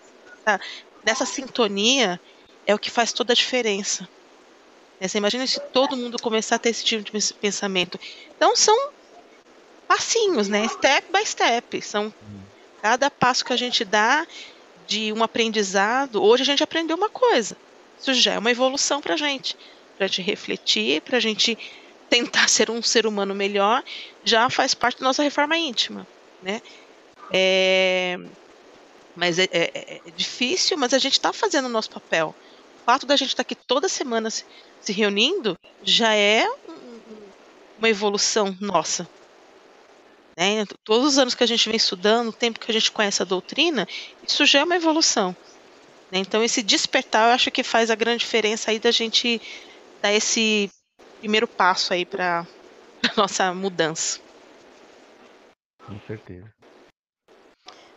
essa, 0.46 0.60
nessa 1.04 1.26
sintonia, 1.26 2.20
é 2.66 2.74
o 2.74 2.80
que 2.80 2.89
faz 2.89 3.13
toda 3.13 3.34
a 3.34 3.36
diferença. 3.36 4.07
É, 4.99 5.07
você 5.07 5.18
imagina 5.18 5.45
se 5.45 5.59
todo 5.59 5.97
mundo 5.97 6.22
começar 6.22 6.55
a 6.55 6.59
ter 6.59 6.70
esse 6.70 6.84
tipo 6.84 7.03
de 7.03 7.34
pensamento. 7.34 7.99
Então, 8.36 8.55
são 8.55 8.89
passinhos, 9.88 10.47
né? 10.47 10.68
Step 10.68 11.11
by 11.11 11.26
step. 11.26 11.82
São 11.82 12.13
cada 12.82 13.09
passo 13.11 13.43
que 13.43 13.53
a 13.53 13.57
gente 13.57 13.84
dá 13.84 14.26
de 14.88 15.11
um 15.11 15.24
aprendizado. 15.24 16.24
Hoje 16.24 16.43
a 16.43 16.45
gente 16.45 16.63
aprendeu 16.63 16.95
uma 16.95 17.09
coisa. 17.09 17.57
Isso 17.99 18.13
já 18.13 18.34
é 18.34 18.39
uma 18.39 18.51
evolução 18.51 19.01
para 19.01 19.16
a 19.16 19.18
gente. 19.18 19.57
Para 19.97 20.05
a 20.05 20.07
gente 20.07 20.22
refletir, 20.22 21.01
para 21.01 21.18
a 21.18 21.20
gente 21.20 21.57
tentar 22.09 22.47
ser 22.49 22.70
um 22.70 22.82
ser 22.82 23.05
humano 23.05 23.36
melhor, 23.36 23.84
já 24.24 24.49
faz 24.49 24.74
parte 24.74 24.99
da 24.99 25.05
nossa 25.05 25.24
reforma 25.24 25.57
íntima, 25.57 26.07
né? 26.41 26.61
É, 27.32 28.20
mas 29.16 29.39
é, 29.39 29.47
é, 29.51 30.01
é 30.05 30.11
difícil, 30.16 30.78
mas 30.78 30.93
a 30.93 30.99
gente 30.99 31.13
está 31.13 31.34
fazendo 31.34 31.66
o 31.66 31.70
nosso 31.70 31.89
papel. 31.89 32.36
O 32.86 32.92
fato 32.92 33.08
da 33.08 33.16
gente 33.16 33.30
estar 33.30 33.44
tá 33.44 33.48
aqui 33.48 33.56
toda 33.56 33.90
semana 33.90 34.30
se, 34.30 34.46
se 34.80 34.94
reunindo 34.94 35.58
já 35.82 36.14
é 36.14 36.48
um, 36.70 37.00
uma 37.80 37.90
evolução 37.90 38.56
nossa. 38.62 39.10
Né? 40.38 40.64
Todos 40.84 41.08
os 41.08 41.18
anos 41.18 41.34
que 41.34 41.44
a 41.44 41.48
gente 41.48 41.68
vem 41.68 41.78
estudando, 41.78 42.28
o 42.28 42.32
tempo 42.32 42.60
que 42.60 42.70
a 42.70 42.74
gente 42.74 42.92
conhece 42.92 43.24
a 43.24 43.26
doutrina, 43.26 43.88
isso 44.22 44.46
já 44.46 44.60
é 44.60 44.64
uma 44.64 44.76
evolução. 44.76 45.36
Né? 46.12 46.20
Então, 46.20 46.44
esse 46.44 46.62
despertar, 46.62 47.30
eu 47.30 47.34
acho 47.34 47.50
que 47.50 47.64
faz 47.64 47.90
a 47.90 47.96
grande 47.96 48.20
diferença 48.20 48.70
aí 48.70 48.78
da 48.78 48.92
gente 48.92 49.42
dar 50.00 50.14
esse 50.14 50.70
primeiro 51.20 51.48
passo 51.48 51.92
aí 51.92 52.06
para 52.06 52.46
a 53.02 53.20
nossa 53.20 53.52
mudança. 53.52 54.20
Com 55.88 56.00
certeza. 56.06 56.54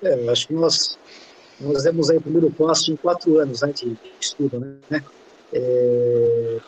É, 0.02 0.14
eu 0.14 0.30
acho 0.30 0.46
que 0.46 0.54
nós, 0.54 0.98
nós 1.60 1.82
demos 1.82 2.10
aí 2.10 2.16
o 2.16 2.22
primeiro 2.22 2.50
passo 2.50 2.92
em 2.92 2.96
quatro 2.96 3.38
anos 3.38 3.62
né, 3.62 3.72
de 3.72 3.96
estudo, 4.20 4.60
né? 4.60 5.02
É, 5.52 6.58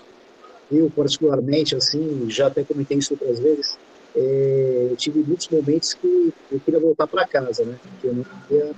eu, 0.70 0.90
particularmente, 0.90 1.74
assim, 1.74 2.28
já 2.30 2.46
até 2.46 2.64
comentei 2.64 2.98
isso 2.98 3.14
outras 3.14 3.40
vezes, 3.40 3.76
é, 4.16 4.88
eu 4.90 4.96
tive 4.96 5.20
muitos 5.20 5.48
momentos 5.48 5.94
que 5.94 6.32
eu 6.50 6.60
queria 6.60 6.80
voltar 6.80 7.06
para 7.06 7.26
casa, 7.26 7.64
né? 7.64 7.76
Que 8.00 8.06
eu 8.06 8.14
não 8.14 8.24
queria 8.48 8.72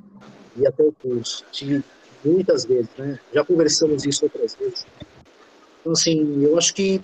ir 0.57 0.67
até 0.67 0.83
o 0.83 0.93
curso. 1.03 1.45
Tive 1.53 1.85
muitas 2.25 2.65
vezes, 2.65 2.91
né? 2.97 3.19
Já 3.33 3.45
conversamos 3.45 4.05
isso 4.05 4.25
outras 4.25 4.55
vezes. 4.57 4.87
Então, 5.81 5.93
assim, 5.93 6.43
eu 6.43 6.57
acho 6.57 6.75
que 6.75 7.01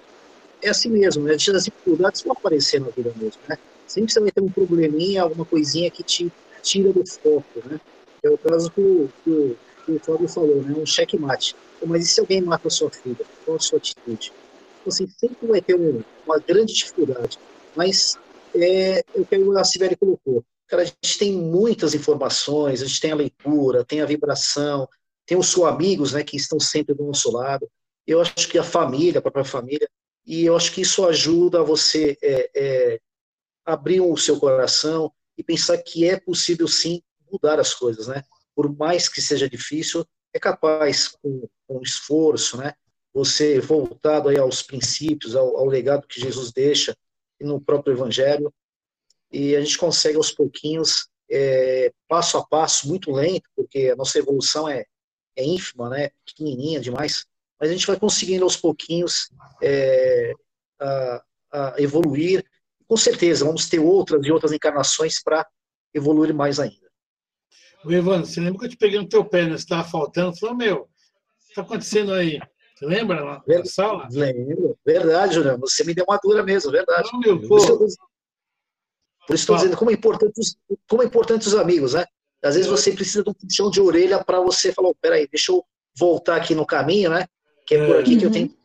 é 0.62 0.70
assim 0.70 0.90
mesmo, 0.90 1.24
né? 1.24 1.34
As 1.34 1.42
dificuldades 1.42 2.22
vão 2.22 2.32
aparecer 2.32 2.80
na 2.80 2.88
vida 2.88 3.12
mesmo, 3.16 3.40
né? 3.48 3.56
Sempre 3.86 4.12
você 4.12 4.20
vai 4.20 4.30
ter 4.30 4.42
um 4.42 4.50
probleminha, 4.50 5.22
alguma 5.22 5.44
coisinha 5.44 5.90
que 5.90 6.02
te 6.02 6.30
tira 6.62 6.92
do 6.92 7.04
foco, 7.06 7.46
né? 7.64 7.78
É 8.22 8.28
o 8.28 8.38
caso 8.38 8.70
que 8.70 8.80
o, 8.80 9.10
que 9.24 9.56
que 9.88 9.92
o 9.92 10.00
Fábio 10.00 10.28
falou, 10.28 10.62
né? 10.62 10.74
Um 10.76 10.84
checkmate. 10.84 11.56
Mas 11.84 12.04
e 12.04 12.08
se 12.08 12.20
alguém 12.20 12.42
mata 12.42 12.68
a 12.68 12.70
sua 12.70 12.90
filha? 12.90 13.24
Qual 13.44 13.56
a 13.56 13.60
sua 13.60 13.78
atitude? 13.78 14.32
Então, 14.80 14.88
assim, 14.92 15.08
sempre 15.08 15.46
vai 15.46 15.62
ter 15.62 15.74
um, 15.74 16.02
uma 16.26 16.38
grande 16.38 16.74
dificuldade. 16.74 17.38
Mas 17.74 18.18
é, 18.54 19.02
o 19.14 19.24
que 19.24 19.34
a 19.34 19.64
Sibeli 19.64 19.96
colocou. 19.96 20.44
Cara, 20.66 20.82
a 20.82 20.84
gente 20.84 21.18
tem 21.18 21.32
muitas 21.32 21.94
informações, 21.94 22.82
a 22.82 22.86
gente 22.86 23.00
tem 23.00 23.12
a 23.12 23.16
leitura, 23.16 23.84
tem 23.84 24.02
a 24.02 24.06
vibração, 24.06 24.86
tem 25.24 25.38
os 25.38 25.50
seus 25.50 25.66
amigos, 25.66 26.12
né, 26.12 26.22
que 26.22 26.36
estão 26.36 26.60
sempre 26.60 26.94
do 26.94 27.04
nosso 27.04 27.30
lado. 27.32 27.66
Eu 28.06 28.20
acho 28.20 28.48
que 28.48 28.58
a 28.58 28.64
família, 28.64 29.18
a 29.18 29.22
própria 29.22 29.44
família, 29.44 29.88
e 30.26 30.44
eu 30.44 30.54
acho 30.54 30.72
que 30.72 30.82
isso 30.82 31.06
ajuda 31.06 31.62
você 31.62 32.18
é, 32.22 32.50
é, 32.54 33.00
abrir 33.64 34.00
o 34.00 34.16
seu 34.16 34.38
coração 34.38 35.10
e 35.38 35.42
pensar 35.42 35.78
que 35.78 36.06
é 36.06 36.18
possível 36.18 36.68
sim 36.68 37.02
mudar 37.30 37.58
as 37.60 37.74
coisas, 37.74 38.06
né? 38.06 38.22
Por 38.54 38.74
mais 38.76 39.08
que 39.08 39.20
seja 39.20 39.48
difícil, 39.48 40.04
é 40.32 40.38
capaz 40.38 41.08
com, 41.08 41.48
com 41.66 41.82
esforço, 41.82 42.56
né? 42.56 42.74
Você 43.14 43.60
voltado 43.60 44.28
aí 44.28 44.38
aos 44.38 44.62
princípios, 44.62 45.34
ao, 45.34 45.56
ao 45.56 45.66
legado 45.66 46.06
que 46.06 46.20
Jesus 46.20 46.52
deixa 46.52 46.96
no 47.40 47.60
próprio 47.60 47.94
Evangelho, 47.94 48.52
e 49.30 49.54
a 49.54 49.60
gente 49.60 49.78
consegue 49.78 50.16
aos 50.16 50.32
pouquinhos, 50.32 51.08
é, 51.30 51.92
passo 52.08 52.38
a 52.38 52.46
passo, 52.46 52.88
muito 52.88 53.10
lento, 53.12 53.48
porque 53.54 53.90
a 53.92 53.96
nossa 53.96 54.18
evolução 54.18 54.68
é, 54.68 54.84
é 55.36 55.44
ínfima, 55.44 55.88
né? 55.88 56.10
Pequenininha 56.24 56.80
demais, 56.80 57.26
mas 57.60 57.70
a 57.70 57.72
gente 57.72 57.86
vai 57.86 57.98
conseguindo 57.98 58.44
aos 58.44 58.56
pouquinhos 58.56 59.30
é, 59.62 60.32
a, 60.80 61.24
a 61.52 61.74
evoluir. 61.78 62.44
Com 62.86 62.96
certeza, 62.96 63.44
vamos 63.44 63.68
ter 63.68 63.78
outras 63.78 64.24
e 64.24 64.32
outras 64.32 64.52
encarnações 64.52 65.22
para 65.22 65.46
evoluir 65.92 66.32
mais 66.34 66.58
ainda. 66.58 66.88
O 67.84 67.92
Evandro, 67.92 68.26
você 68.26 68.40
lembra 68.40 68.58
que 68.58 68.64
eu 68.66 68.70
te 68.70 68.76
peguei 68.76 68.98
no 68.98 69.08
teu 69.08 69.24
pé, 69.24 69.44
né? 69.44 69.50
Você 69.50 69.64
estava 69.64 69.84
faltando, 69.84 70.36
falou, 70.38 70.56
meu, 70.56 70.76
o 70.76 70.84
que 70.84 71.50
está 71.50 71.62
acontecendo 71.62 72.12
aí? 72.12 72.40
Você 72.74 72.86
lembra 72.86 73.22
lá 73.22 73.42
na 73.46 73.64
sala? 73.64 74.08
Lembro, 74.10 74.78
verdade, 74.84 75.34
Juliano. 75.34 75.60
Você 75.60 75.84
me 75.84 75.94
deu 75.94 76.04
uma 76.08 76.18
dura 76.22 76.42
mesmo, 76.42 76.70
verdade. 76.70 77.08
Não, 77.12 77.20
meu, 77.20 77.40
por, 77.48 77.58
isso, 77.58 77.76
por 77.78 77.86
isso 77.86 79.42
estou 79.42 79.56
dizendo 79.56 79.76
como 79.76 79.90
é, 79.90 79.94
importante, 79.94 80.40
como 80.88 81.02
é 81.02 81.06
importante 81.06 81.46
os 81.46 81.54
amigos, 81.54 81.94
né? 81.94 82.04
Às 82.42 82.54
vezes 82.54 82.70
você 82.70 82.92
precisa 82.92 83.24
de 83.24 83.30
um 83.30 83.34
puxão 83.34 83.70
de 83.70 83.80
orelha 83.80 84.22
para 84.22 84.40
você 84.40 84.72
falar, 84.72 84.90
oh, 84.90 84.94
peraí, 84.94 85.26
deixa 85.26 85.50
eu 85.50 85.64
voltar 85.98 86.36
aqui 86.36 86.54
no 86.54 86.64
caminho, 86.64 87.10
né? 87.10 87.26
que 87.68 87.74
é 87.74 87.86
por 87.86 87.96
aqui 87.98 88.14
uhum. 88.14 88.18
que 88.18 88.24
eu 88.24 88.32
tenho. 88.32 88.56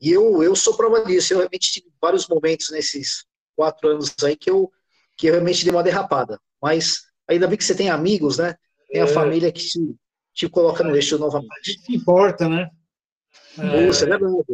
E 0.00 0.10
eu, 0.10 0.42
eu 0.42 0.56
sou 0.56 0.76
prova 0.76 1.04
disso. 1.04 1.32
Eu 1.32 1.38
realmente 1.38 1.70
tive 1.70 1.86
vários 2.02 2.26
momentos 2.26 2.70
nesses 2.70 3.24
quatro 3.54 3.88
anos 3.88 4.12
aí 4.24 4.36
que 4.36 4.50
eu, 4.50 4.70
que 5.16 5.28
eu 5.28 5.34
realmente 5.34 5.64
dei 5.64 5.72
uma 5.72 5.82
derrapada. 5.82 6.40
Mas 6.60 7.04
ainda 7.28 7.46
bem 7.46 7.56
que 7.56 7.64
você 7.64 7.74
tem 7.74 7.90
amigos, 7.90 8.38
né? 8.38 8.56
Tem 8.90 9.00
a 9.00 9.04
é. 9.04 9.08
família 9.08 9.52
que 9.52 9.60
te, 9.60 9.94
te 10.32 10.48
coloca 10.48 10.84
no 10.84 10.94
eixo 10.94 11.18
novamente. 11.18 11.50
A 11.52 11.70
gente 11.70 11.94
importa, 11.94 12.48
né? 12.48 12.70
É, 13.58 13.86
Nossa, 13.86 14.04
é 14.04 14.08
verdade. 14.08 14.44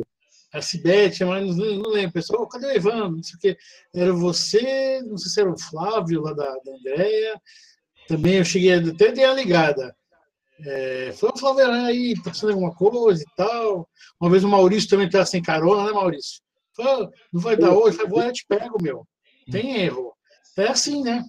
A 0.52 0.60
Cibete, 0.60 1.24
mas 1.24 1.56
não, 1.56 1.76
não 1.76 1.90
lembro, 1.90 2.12
pessoal, 2.12 2.46
cadê 2.46 2.66
o 2.66 2.72
Evandro? 2.72 3.16
Não 3.16 3.22
sei 3.22 3.36
o 3.36 3.38
que. 3.38 3.58
Era 3.94 4.12
você, 4.12 5.00
não 5.02 5.16
sei 5.16 5.30
se 5.30 5.40
era 5.40 5.50
o 5.50 5.58
Flávio 5.58 6.20
lá 6.20 6.34
da, 6.34 6.44
da 6.44 6.72
Andréia. 6.72 7.40
Também 8.06 8.34
eu 8.34 8.44
cheguei, 8.44 8.74
até 8.74 9.12
dei 9.12 9.24
a 9.24 9.32
ligada. 9.32 9.96
É, 10.64 11.12
falou, 11.12 11.36
Flávio, 11.36 11.70
aí, 11.70 12.14
tá 12.16 12.24
precisando 12.24 12.50
de 12.50 12.54
alguma 12.54 12.74
coisa 12.74 13.22
e 13.22 13.34
tal. 13.34 13.88
Uma 14.20 14.30
vez 14.30 14.44
o 14.44 14.48
Maurício 14.48 14.90
também 14.90 15.08
tá 15.08 15.24
sem 15.24 15.40
carona, 15.40 15.86
né, 15.86 15.92
Maurício? 15.92 16.42
Falou, 16.76 17.10
não 17.32 17.40
vai 17.40 17.56
dar 17.56 17.72
hoje? 17.72 17.96
Falei, 17.96 18.10
vou, 18.10 18.22
eu 18.22 18.32
te 18.32 18.44
pego, 18.46 18.82
meu. 18.82 19.06
Tem 19.50 19.80
erro. 19.80 20.14
É 20.56 20.68
assim, 20.68 21.02
né? 21.02 21.24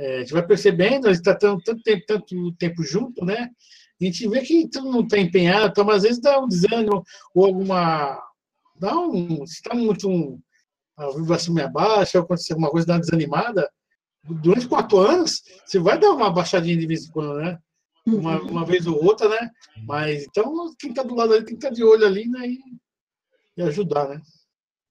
É, 0.00 0.16
a 0.16 0.18
gente 0.20 0.32
vai 0.32 0.46
percebendo, 0.46 1.06
a 1.06 1.12
gente 1.12 1.20
está 1.20 1.34
tanto, 1.34 1.62
tanto, 1.62 1.82
tempo, 1.82 2.04
tanto 2.06 2.52
tempo 2.52 2.82
junto, 2.82 3.22
né? 3.22 3.50
A 4.00 4.04
gente 4.04 4.26
vê 4.28 4.40
que 4.40 4.66
todo 4.66 4.90
mundo 4.90 5.04
está 5.04 5.18
empenhado, 5.18 5.68
então, 5.68 5.90
às 5.90 6.04
vezes 6.04 6.18
dá 6.18 6.40
um 6.40 6.48
desânimo 6.48 7.04
ou 7.34 7.44
alguma. 7.44 8.18
Dá 8.76 8.98
um. 8.98 9.46
Se 9.46 9.56
está 9.56 9.74
muito. 9.74 10.08
Um, 10.08 10.40
a 10.96 11.10
vibração 11.10 11.52
meio 11.52 11.70
baixa, 11.70 12.18
ou 12.18 12.24
acontecer 12.24 12.54
alguma 12.54 12.70
coisa, 12.70 12.86
dá 12.86 12.94
uma 12.94 13.00
desanimada. 13.00 13.70
Durante 14.24 14.68
quatro 14.68 14.98
anos, 14.98 15.42
você 15.66 15.78
vai 15.78 15.98
dar 15.98 16.12
uma 16.12 16.30
baixadinha 16.30 16.76
de 16.76 16.86
vez 16.86 17.06
em 17.06 17.10
quando, 17.10 17.34
né? 17.34 17.58
uma, 18.06 18.40
uma 18.40 18.64
vez 18.64 18.86
ou 18.86 19.04
outra, 19.04 19.28
né? 19.28 19.50
Mas 19.86 20.24
então 20.24 20.74
quem 20.78 20.90
está 20.90 21.02
do 21.02 21.14
lado 21.14 21.34
ali 21.34 21.44
tem 21.44 21.56
que 21.56 21.66
estar 21.66 21.68
tá 21.68 21.74
de 21.74 21.84
olho 21.84 22.06
ali, 22.06 22.26
né? 22.28 22.48
E, 22.48 22.58
e 23.56 23.62
ajudar, 23.62 24.08
né? 24.08 24.22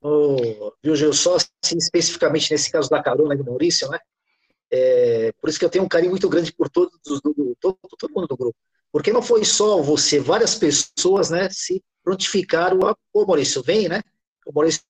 Oh, 0.01 0.71
viu, 0.83 0.95
Gil, 0.95 1.13
só 1.13 1.35
assim, 1.35 1.77
especificamente 1.77 2.51
nesse 2.51 2.71
caso 2.71 2.89
da 2.89 3.03
carona 3.03 3.35
do 3.35 3.43
Maurício, 3.43 3.89
né? 3.89 3.99
É, 4.71 5.31
por 5.39 5.49
isso 5.49 5.57
que 5.57 5.65
eu 5.65 5.69
tenho 5.69 5.83
um 5.83 5.89
carinho 5.89 6.11
muito 6.11 6.29
grande 6.29 6.51
por 6.53 6.69
todos, 6.69 6.99
do, 7.03 7.33
do, 7.33 7.57
todo, 7.59 7.77
todo 7.97 8.13
mundo 8.13 8.27
do 8.27 8.37
grupo. 8.37 8.55
Porque 8.91 9.13
não 9.13 9.21
foi 9.21 9.43
só 9.45 9.81
você, 9.81 10.19
várias 10.19 10.55
pessoas, 10.55 11.29
né, 11.29 11.49
se 11.49 11.83
prontificaram 12.03 12.87
a, 12.87 12.95
pô, 13.11 13.25
Maurício, 13.25 13.61
vem, 13.61 13.87
né? 13.87 14.01
O 14.45 14.53
Maurício, 14.53 14.83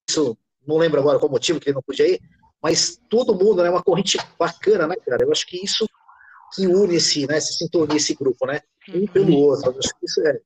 não 0.65 0.77
lembro 0.77 0.99
agora 0.99 1.19
qual 1.19 1.31
motivo 1.31 1.59
que 1.59 1.69
ele 1.69 1.75
não 1.75 1.81
podia 1.81 2.07
ir, 2.07 2.21
mas 2.61 2.99
todo 3.09 3.35
mundo, 3.35 3.63
né, 3.63 3.69
uma 3.69 3.83
corrente 3.83 4.17
bacana, 4.37 4.87
né, 4.87 4.95
cara? 5.05 5.23
Eu 5.23 5.31
acho 5.31 5.45
que 5.45 5.63
isso 5.63 5.85
que 6.53 6.67
une 6.67 6.95
esse, 6.95 7.27
né, 7.27 7.39
se 7.39 7.53
sintonia 7.53 7.97
esse 7.97 8.13
grupo, 8.15 8.45
né? 8.45 8.61
Um 8.93 9.05
pelo 9.05 9.33
uhum. 9.33 9.43
outro. 9.43 9.77
Isso 10.01 10.21
é, 10.21 10.39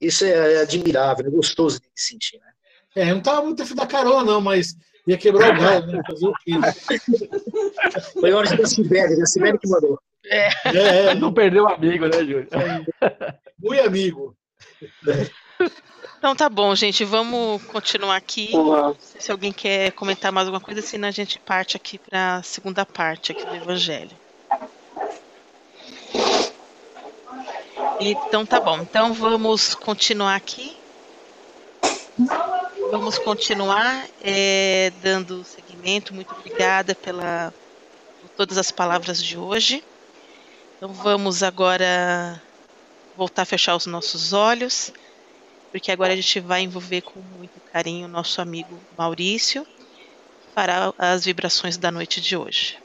isso 0.00 0.24
é 0.24 0.62
admirável, 0.62 1.26
é 1.26 1.30
gostoso 1.30 1.80
de 1.80 1.88
sentir, 1.94 2.38
né? 2.38 2.52
É, 2.96 3.14
não 3.14 3.22
tava 3.22 3.42
muito 3.42 3.62
afim 3.62 3.74
da 3.74 3.86
carona, 3.86 4.24
não, 4.24 4.40
mas 4.40 4.74
ia 5.06 5.18
quebrar 5.18 5.54
o 5.54 5.60
galho, 5.60 5.86
né? 5.86 6.02
Fazer 6.06 6.26
o 6.26 6.32
quê? 6.44 6.52
Foi 8.12 8.32
hora 8.32 8.56
da 8.56 8.66
Sibéria, 8.66 9.16
né? 9.16 9.26
Sibéria 9.26 9.58
que 9.58 9.68
mandou. 9.68 9.98
É. 10.26 10.48
é, 10.66 11.06
é. 11.06 11.14
Não 11.14 11.32
perdeu 11.32 11.64
o 11.64 11.68
amigo, 11.68 12.06
né, 12.06 12.18
Júlio? 12.18 12.48
É. 12.50 13.34
Muito 13.58 13.82
amigo. 13.82 14.36
Então 16.18 16.36
tá 16.36 16.48
bom, 16.48 16.74
gente. 16.74 17.04
Vamos 17.04 17.62
continuar 17.64 18.16
aqui. 18.16 18.50
Olá. 18.52 18.94
Se 18.98 19.32
alguém 19.32 19.52
quer 19.52 19.92
comentar 19.92 20.30
mais 20.30 20.46
alguma 20.46 20.60
coisa, 20.60 20.82
senão 20.82 21.08
a 21.08 21.12
gente 21.12 21.38
parte 21.38 21.76
aqui 21.76 21.98
para 21.98 22.36
a 22.36 22.42
segunda 22.42 22.84
parte 22.84 23.32
aqui 23.32 23.44
do 23.44 23.54
Evangelho. 23.54 24.16
Então 27.98 28.44
tá 28.46 28.60
bom. 28.60 28.78
Então 28.80 29.12
vamos 29.12 29.74
continuar 29.74 30.34
aqui. 30.34 30.79
Vamos 32.90 33.18
continuar 33.18 34.08
é, 34.20 34.92
dando 35.00 35.44
seguimento. 35.44 36.12
Muito 36.12 36.34
obrigada 36.34 36.92
pela 36.92 37.54
por 38.20 38.28
todas 38.30 38.58
as 38.58 38.72
palavras 38.72 39.22
de 39.22 39.38
hoje. 39.38 39.84
Então 40.76 40.92
vamos 40.92 41.44
agora 41.44 42.42
voltar 43.16 43.42
a 43.42 43.44
fechar 43.44 43.76
os 43.76 43.86
nossos 43.86 44.32
olhos, 44.32 44.92
porque 45.70 45.92
agora 45.92 46.12
a 46.12 46.16
gente 46.16 46.40
vai 46.40 46.62
envolver 46.62 47.02
com 47.02 47.20
muito 47.38 47.60
carinho 47.72 48.06
o 48.06 48.10
nosso 48.10 48.40
amigo 48.40 48.76
Maurício 48.98 49.64
para 50.52 50.92
as 50.98 51.24
vibrações 51.24 51.76
da 51.76 51.92
noite 51.92 52.20
de 52.20 52.36
hoje. 52.36 52.76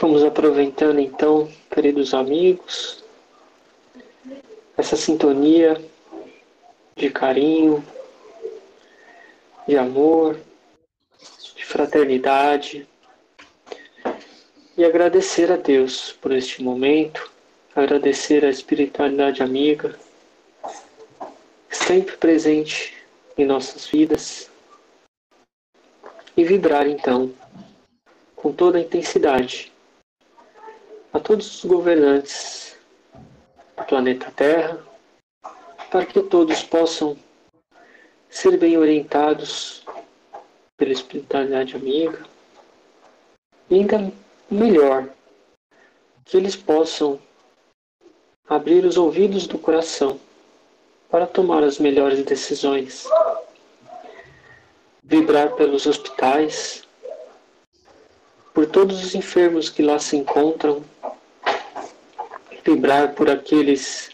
Vamos 0.00 0.22
aproveitando 0.22 1.00
então, 1.00 1.50
queridos 1.68 2.14
amigos, 2.14 3.01
essa 4.76 4.96
sintonia 4.96 5.80
de 6.96 7.10
carinho, 7.10 7.84
de 9.66 9.76
amor, 9.76 10.38
de 11.54 11.64
fraternidade. 11.64 12.86
E 14.76 14.84
agradecer 14.84 15.52
a 15.52 15.56
Deus 15.56 16.12
por 16.12 16.32
este 16.32 16.62
momento, 16.62 17.30
agradecer 17.74 18.44
a 18.44 18.50
espiritualidade 18.50 19.42
amiga, 19.42 19.98
sempre 21.70 22.16
presente 22.16 22.94
em 23.36 23.44
nossas 23.44 23.86
vidas 23.86 24.50
e 26.36 26.44
vibrar 26.44 26.86
então 26.86 27.32
com 28.34 28.52
toda 28.52 28.78
a 28.78 28.80
intensidade 28.80 29.70
a 31.12 31.20
todos 31.20 31.56
os 31.56 31.64
governantes 31.64 32.76
planeta 33.82 34.32
Terra, 34.34 34.78
para 35.90 36.06
que 36.06 36.22
todos 36.22 36.62
possam 36.62 37.16
ser 38.30 38.56
bem 38.56 38.78
orientados 38.78 39.84
pela 40.76 40.92
espiritualidade 40.92 41.76
amiga, 41.76 42.24
e 43.68 43.74
ainda 43.74 44.12
melhor, 44.50 45.08
que 46.24 46.36
eles 46.36 46.56
possam 46.56 47.20
abrir 48.48 48.84
os 48.84 48.96
ouvidos 48.96 49.46
do 49.46 49.58
coração 49.58 50.18
para 51.10 51.26
tomar 51.26 51.62
as 51.62 51.78
melhores 51.78 52.24
decisões, 52.24 53.06
vibrar 55.02 55.52
pelos 55.56 55.86
hospitais, 55.86 56.84
por 58.54 58.66
todos 58.66 59.04
os 59.04 59.14
enfermos 59.14 59.68
que 59.68 59.82
lá 59.82 59.98
se 59.98 60.16
encontram, 60.16 60.82
vibrar 62.64 63.14
por 63.14 63.28
aqueles 63.28 64.10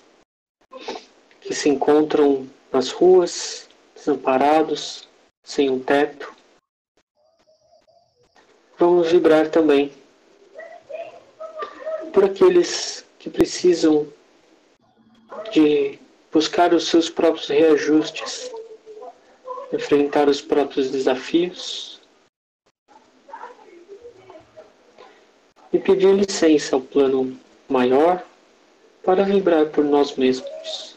que 1.41 1.55
se 1.55 1.69
encontram 1.69 2.49
nas 2.73 2.91
ruas, 2.91 3.69
desamparados, 3.95 5.09
sem 5.43 5.71
um 5.71 5.81
teto. 5.81 6.33
Vamos 8.79 9.11
vibrar 9.11 9.51
também 9.51 9.93
por 12.13 12.25
aqueles 12.25 13.05
que 13.19 13.29
precisam 13.29 14.07
de 15.53 15.99
buscar 16.33 16.73
os 16.73 16.89
seus 16.89 17.11
próprios 17.11 17.49
reajustes, 17.49 18.51
enfrentar 19.73 20.29
os 20.29 20.41
próprios 20.41 20.91
desafios 20.91 22.01
e 25.73 25.79
pedir 25.79 26.15
licença 26.15 26.77
ao 26.77 26.83
plano 26.83 27.39
maior 27.69 28.28
para 29.09 29.25
vibrar 29.25 29.65
por 29.71 29.83
nós 29.83 30.17
mesmos, 30.17 30.95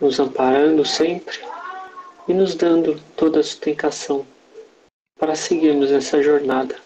nos 0.00 0.18
amparando 0.18 0.82
sempre 0.82 1.38
e 2.26 2.32
nos 2.32 2.54
dando 2.54 2.98
toda 3.14 3.40
a 3.40 3.42
sustentação 3.42 4.26
para 5.20 5.36
seguirmos 5.36 5.92
essa 5.92 6.22
jornada 6.22 6.80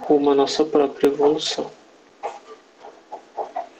rumo 0.00 0.30
à 0.30 0.34
nossa 0.34 0.64
própria 0.64 1.08
evolução. 1.08 1.70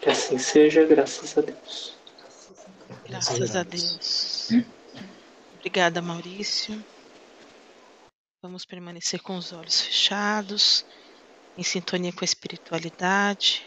Que 0.03 0.11
assim 0.11 0.37
seja, 0.37 0.85
graças 0.85 1.39
a 1.39 1.41
Deus. 1.41 1.97
Graças 3.09 3.57
a 3.57 3.63
Deus. 3.63 4.51
Obrigada, 5.57 6.03
Maurício. 6.03 6.85
Vamos 8.43 8.67
permanecer 8.67 9.23
com 9.23 9.39
os 9.39 9.55
olhos 9.55 9.81
fechados 9.81 10.85
em 11.57 11.63
sintonia 11.63 12.13
com 12.13 12.23
a 12.23 12.25
espiritualidade 12.25 13.67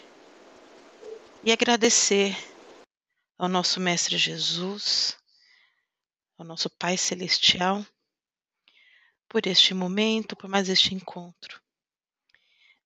e 1.43 1.51
agradecer 1.51 2.35
ao 3.37 3.47
nosso 3.47 3.79
Mestre 3.79 4.17
Jesus, 4.17 5.15
ao 6.37 6.45
nosso 6.45 6.69
Pai 6.69 6.97
Celestial, 6.97 7.85
por 9.27 9.45
este 9.45 9.73
momento, 9.73 10.35
por 10.35 10.49
mais 10.49 10.69
este 10.69 10.95
encontro. 10.95 11.61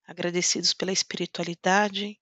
Agradecidos 0.06 0.74
pela 0.74 0.92
espiritualidade, 0.92 2.20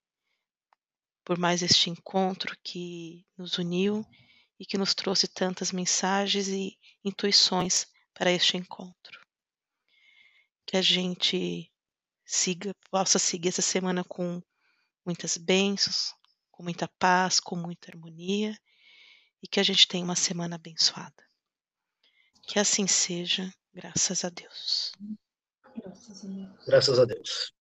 por 1.24 1.38
mais 1.40 1.64
este 1.64 1.90
encontro 1.90 2.56
que 2.64 3.26
nos 3.38 3.58
uniu 3.58 4.06
e 4.60 4.66
que 4.66 4.78
nos 4.78 4.94
trouxe 4.94 5.28
tantas 5.28 5.72
mensagens 5.72 6.48
e 6.50 6.78
intuições 7.04 7.88
para 8.14 8.32
este 8.32 8.58
encontro. 8.58 9.20
Que 10.66 10.78
a 10.78 10.82
gente 10.82 11.72
siga, 12.28 12.76
possa 12.92 13.18
seguir 13.18 13.50
essa 13.50 13.62
semana 13.62 14.04
com 14.04 14.42
muitas 15.06 15.38
bênçãos, 15.38 16.14
com 16.52 16.62
muita 16.62 16.88
paz, 17.00 17.40
com 17.40 17.56
muita 17.56 17.90
harmonia 17.90 18.56
e 19.42 19.48
que 19.48 19.60
a 19.60 19.64
gente 19.64 19.88
tenha 19.88 20.04
uma 20.04 20.16
semana 20.16 20.56
abençoada. 20.56 21.24
Que 22.44 22.60
assim 22.60 22.86
seja, 22.86 23.52
graças 23.74 24.26
a 24.26 24.30
Deus. 24.30 24.92
Graças 25.78 26.24
a 26.24 26.28
Deus. 26.28 26.66
Graças 26.66 27.00
a 27.00 27.06
Deus. 27.06 27.54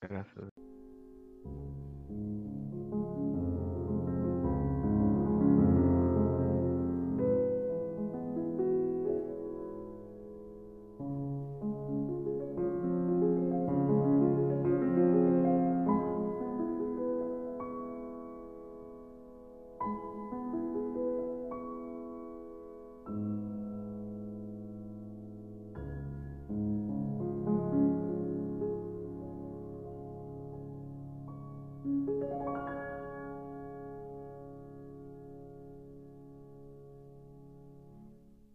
Graças 0.00 0.38
a 0.38 0.48
Deus. 0.56 0.83